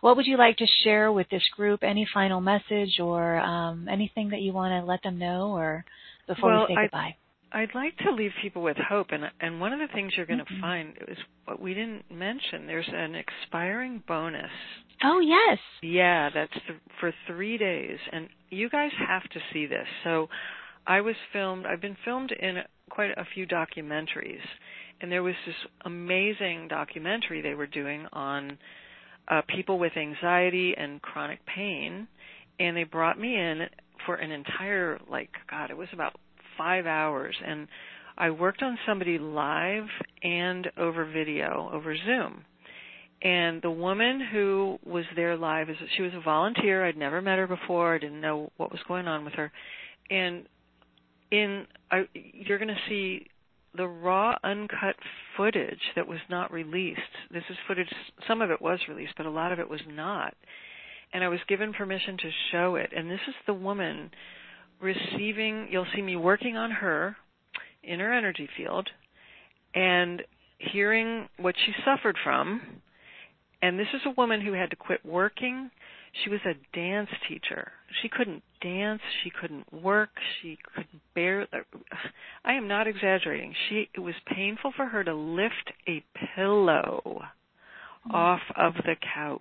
[0.00, 1.82] what would you like to share with this group?
[1.82, 5.84] Any final message or um, anything that you want to let them know, or
[6.26, 7.16] before well, we say goodbye?
[7.56, 10.40] I'd like to leave people with hope, and and one of the things you're going
[10.40, 10.60] to mm-hmm.
[10.60, 11.16] find is
[11.46, 12.66] what we didn't mention.
[12.66, 14.50] There's an expiring bonus.
[15.02, 15.58] Oh yes.
[15.82, 19.86] Yeah, that's th- for three days, and you guys have to see this.
[20.04, 20.28] So,
[20.86, 21.64] I was filmed.
[21.64, 22.58] I've been filmed in
[22.90, 24.44] quite a few documentaries,
[25.00, 25.56] and there was this
[25.86, 28.58] amazing documentary they were doing on
[29.28, 32.06] uh, people with anxiety and chronic pain,
[32.60, 33.62] and they brought me in
[34.04, 36.20] for an entire like God, it was about
[36.56, 37.68] five hours, and
[38.18, 39.84] I worked on somebody live
[40.22, 42.44] and over video, over Zoom.
[43.22, 46.84] And the woman who was there live is she was a volunteer.
[46.84, 47.94] I'd never met her before.
[47.94, 49.50] I didn't know what was going on with her.
[50.10, 50.46] And
[51.30, 53.26] in I, you're going to see
[53.76, 54.96] the raw uncut
[55.36, 57.00] footage that was not released.
[57.30, 57.92] This is footage
[58.26, 60.34] some of it was released, but a lot of it was not.
[61.12, 62.90] And I was given permission to show it.
[62.94, 64.10] And this is the woman
[64.80, 67.16] receiving you'll see me working on her
[67.82, 68.88] in her energy field
[69.74, 70.22] and
[70.58, 72.60] hearing what she suffered from.
[73.62, 75.70] And this is a woman who had to quit working.
[76.24, 77.72] She was a dance teacher.
[78.02, 79.02] She couldn't dance.
[79.22, 80.10] She couldn't work.
[80.40, 81.46] She could bear.
[82.44, 83.54] I am not exaggerating.
[83.68, 86.02] She it was painful for her to lift a
[86.34, 87.22] pillow
[88.12, 89.40] off of the couch.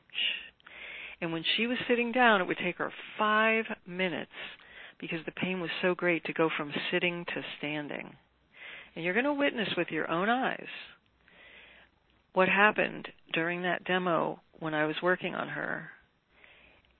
[1.22, 4.32] And when she was sitting down, it would take her five minutes
[5.00, 8.16] because the pain was so great to go from sitting to standing.
[8.96, 10.68] And you're going to witness with your own eyes
[12.34, 15.90] what happened during that demo when I was working on her.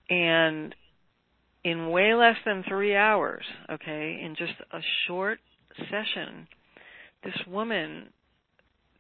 [0.10, 0.74] And
[1.64, 5.40] in way less than three hours, okay, in just a short
[5.78, 6.48] session,
[7.24, 8.10] this woman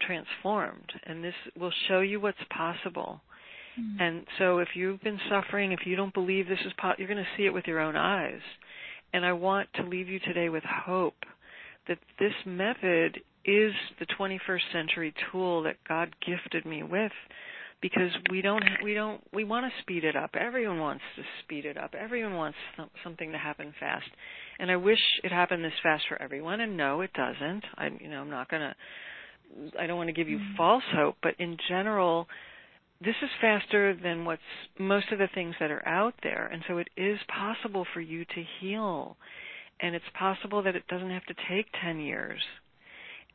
[0.01, 0.91] transformed.
[1.05, 3.21] And this will show you what's possible.
[3.79, 4.01] Mm-hmm.
[4.01, 7.23] And so if you've been suffering, if you don't believe this is possible, you're going
[7.23, 8.41] to see it with your own eyes.
[9.13, 11.15] And I want to leave you today with hope
[11.87, 17.11] that this method is the 21st century tool that God gifted me with
[17.81, 20.31] because we don't we don't we want to speed it up.
[20.39, 21.93] Everyone wants to speed it up.
[21.93, 22.57] Everyone wants
[23.03, 24.07] something to happen fast.
[24.59, 27.63] And I wish it happened this fast for everyone and no it doesn't.
[27.77, 28.75] I you know I'm not going to
[29.79, 30.55] I don't want to give you mm-hmm.
[30.57, 32.27] false hope, but in general
[33.05, 34.41] this is faster than what's
[34.79, 36.47] most of the things that are out there.
[36.47, 39.17] And so it is possible for you to heal.
[39.79, 42.41] And it's possible that it doesn't have to take 10 years.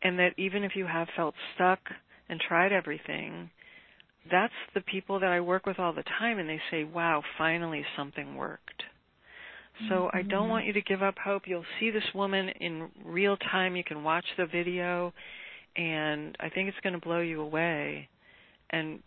[0.03, 1.81] And that even if you have felt stuck
[2.29, 3.51] and tried everything
[4.29, 7.85] that's the people that I work with all the time and they say wow finally
[7.97, 8.83] something worked.
[9.89, 10.17] So mm-hmm.
[10.17, 11.43] I don't want you to give up hope.
[11.47, 13.77] You'll see this woman in real time.
[13.77, 15.15] You can watch the video
[15.77, 18.09] and I think it's going to blow you away.
[18.71, 19.01] And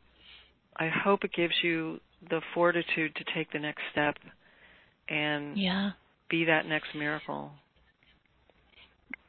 [0.77, 4.15] I hope it gives you the fortitude to take the next step
[5.09, 5.91] and yeah.
[6.29, 7.51] be that next miracle.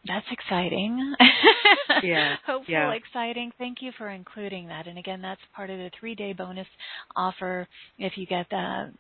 [0.06, 1.14] That's exciting.
[2.02, 2.36] yeah.
[2.46, 2.92] Hopeful, yeah.
[2.92, 3.52] exciting.
[3.58, 4.86] Thank you for including that.
[4.86, 6.66] And again, that's part of the three day bonus
[7.16, 7.66] offer
[7.98, 8.92] if you get the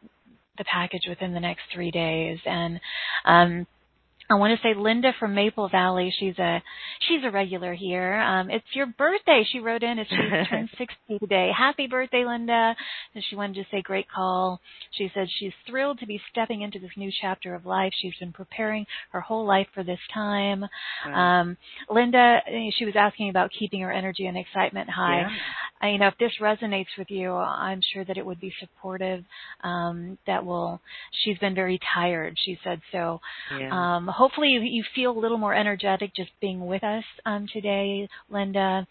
[0.56, 2.38] the package within the next three days.
[2.46, 2.80] And
[3.24, 3.66] um,
[4.30, 6.14] I want to say Linda from Maple Valley.
[6.18, 6.62] She's a
[7.08, 8.14] she's a regular here.
[8.14, 9.44] Um, it's your birthday.
[9.50, 9.98] She wrote in.
[9.98, 10.16] It's she
[10.50, 11.50] turned 60 today.
[11.56, 12.74] Happy birthday, Linda!
[13.14, 14.60] And she wanted to say great call.
[14.92, 17.92] She said she's thrilled to be stepping into this new chapter of life.
[18.00, 20.64] She's been preparing her whole life for this time.
[21.14, 21.56] Um,
[21.90, 22.40] Linda,
[22.78, 25.20] she was asking about keeping her energy and excitement high.
[25.20, 25.28] Yeah.
[25.82, 29.24] Uh, you know, if this resonates with you, I'm sure that it would be supportive.
[29.62, 30.80] Um, that will.
[31.24, 32.36] She's been very tired.
[32.42, 33.20] She said so.
[33.58, 33.96] Yeah.
[34.16, 38.86] Hopefully you feel a little more energetic just being with us um, today, Linda.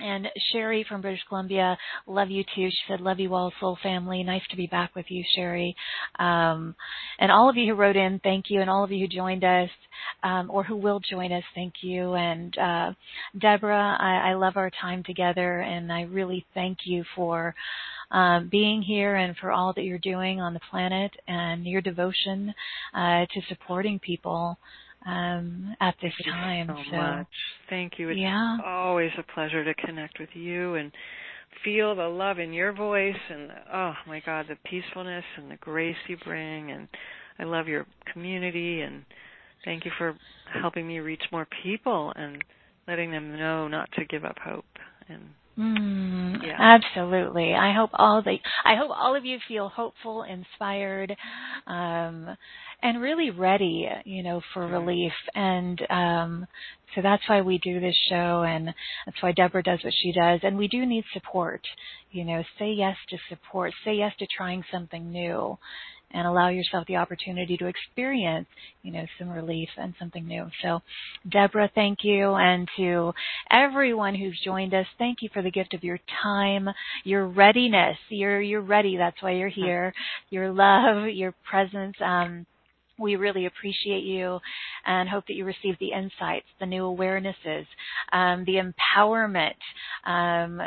[0.00, 2.68] And Sherry from British Columbia, love you too.
[2.70, 4.22] She said, love you all, soul family.
[4.22, 5.76] Nice to be back with you, Sherry.
[6.18, 6.74] Um,
[7.18, 8.60] and all of you who wrote in, thank you.
[8.60, 9.70] And all of you who joined us,
[10.22, 12.14] um, or who will join us, thank you.
[12.14, 12.92] And, uh,
[13.38, 17.54] Deborah, I, I love our time together and I really thank you for,
[18.10, 22.54] um, being here and for all that you're doing on the planet and your devotion
[22.94, 24.58] uh, to supporting people
[25.06, 26.66] um, at this Thank time.
[26.68, 27.26] so, so, much.
[27.68, 28.08] Thank you.
[28.10, 28.58] It's yeah.
[28.64, 30.92] always a pleasure to connect with you and
[31.64, 35.96] feel the love in your voice and oh my God, the peacefulness and the grace
[36.08, 36.88] you bring and
[37.38, 39.04] I love your community and
[39.64, 40.16] thank you for
[40.60, 42.42] helping me reach more people and
[42.88, 44.64] letting them know not to give up hope
[45.08, 45.22] and
[45.58, 46.56] Mm, yeah.
[46.58, 47.52] Absolutely.
[47.54, 51.14] I hope all the I hope all of you feel hopeful, inspired,
[51.66, 52.36] um,
[52.82, 55.12] and really ready, you know, for relief.
[55.34, 56.46] And um,
[56.94, 58.68] so that's why we do this show, and
[59.04, 60.40] that's why Deborah does what she does.
[60.42, 61.60] And we do need support.
[62.10, 63.72] You know, say yes to support.
[63.84, 65.58] Say yes to trying something new
[66.12, 68.46] and allow yourself the opportunity to experience,
[68.82, 70.46] you know, some relief and something new.
[70.62, 70.80] So,
[71.28, 72.34] Deborah, thank you.
[72.34, 73.12] And to
[73.50, 76.68] everyone who's joined us, thank you for the gift of your time,
[77.04, 77.96] your readiness.
[78.08, 78.96] You're, you're ready.
[78.96, 79.92] That's why you're here.
[80.30, 81.96] Your love, your presence.
[82.04, 82.46] Um,
[82.98, 84.38] we really appreciate you
[84.86, 87.66] and hope that you receive the insights, the new awarenesses,
[88.12, 89.54] um, the empowerment,
[90.06, 90.60] um,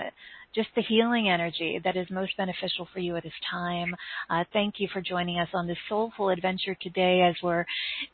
[0.56, 3.94] just the healing energy that is most beneficial for you at this time.
[4.30, 7.66] Uh, thank you for joining us on this soulful adventure today as we're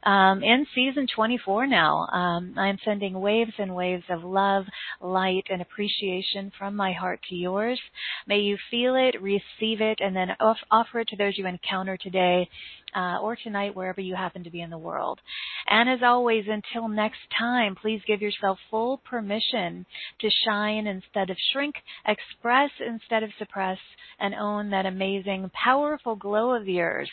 [0.04, 2.08] um, in season 24 now.
[2.08, 4.66] Um, I'm sending waves and waves of love,
[5.00, 7.80] light, and appreciation from my heart to yours.
[8.28, 11.98] May you feel it, receive it, and then off- offer it to those you encounter
[11.98, 12.50] today
[12.96, 15.20] uh, or tonight, wherever you happen to be in the world.
[15.68, 19.86] And as always, until next time, please give yourself full permission
[20.20, 23.78] to shine instead of shrink, express instead of suppress,
[24.20, 27.10] and own that amazing, powerful glow of yours.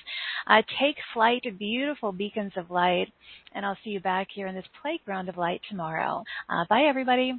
[0.47, 3.13] Uh, take flight, beautiful beacons of light,
[3.55, 6.25] and I'll see you back here in this playground of light tomorrow.
[6.49, 7.35] Uh, bye, everybody.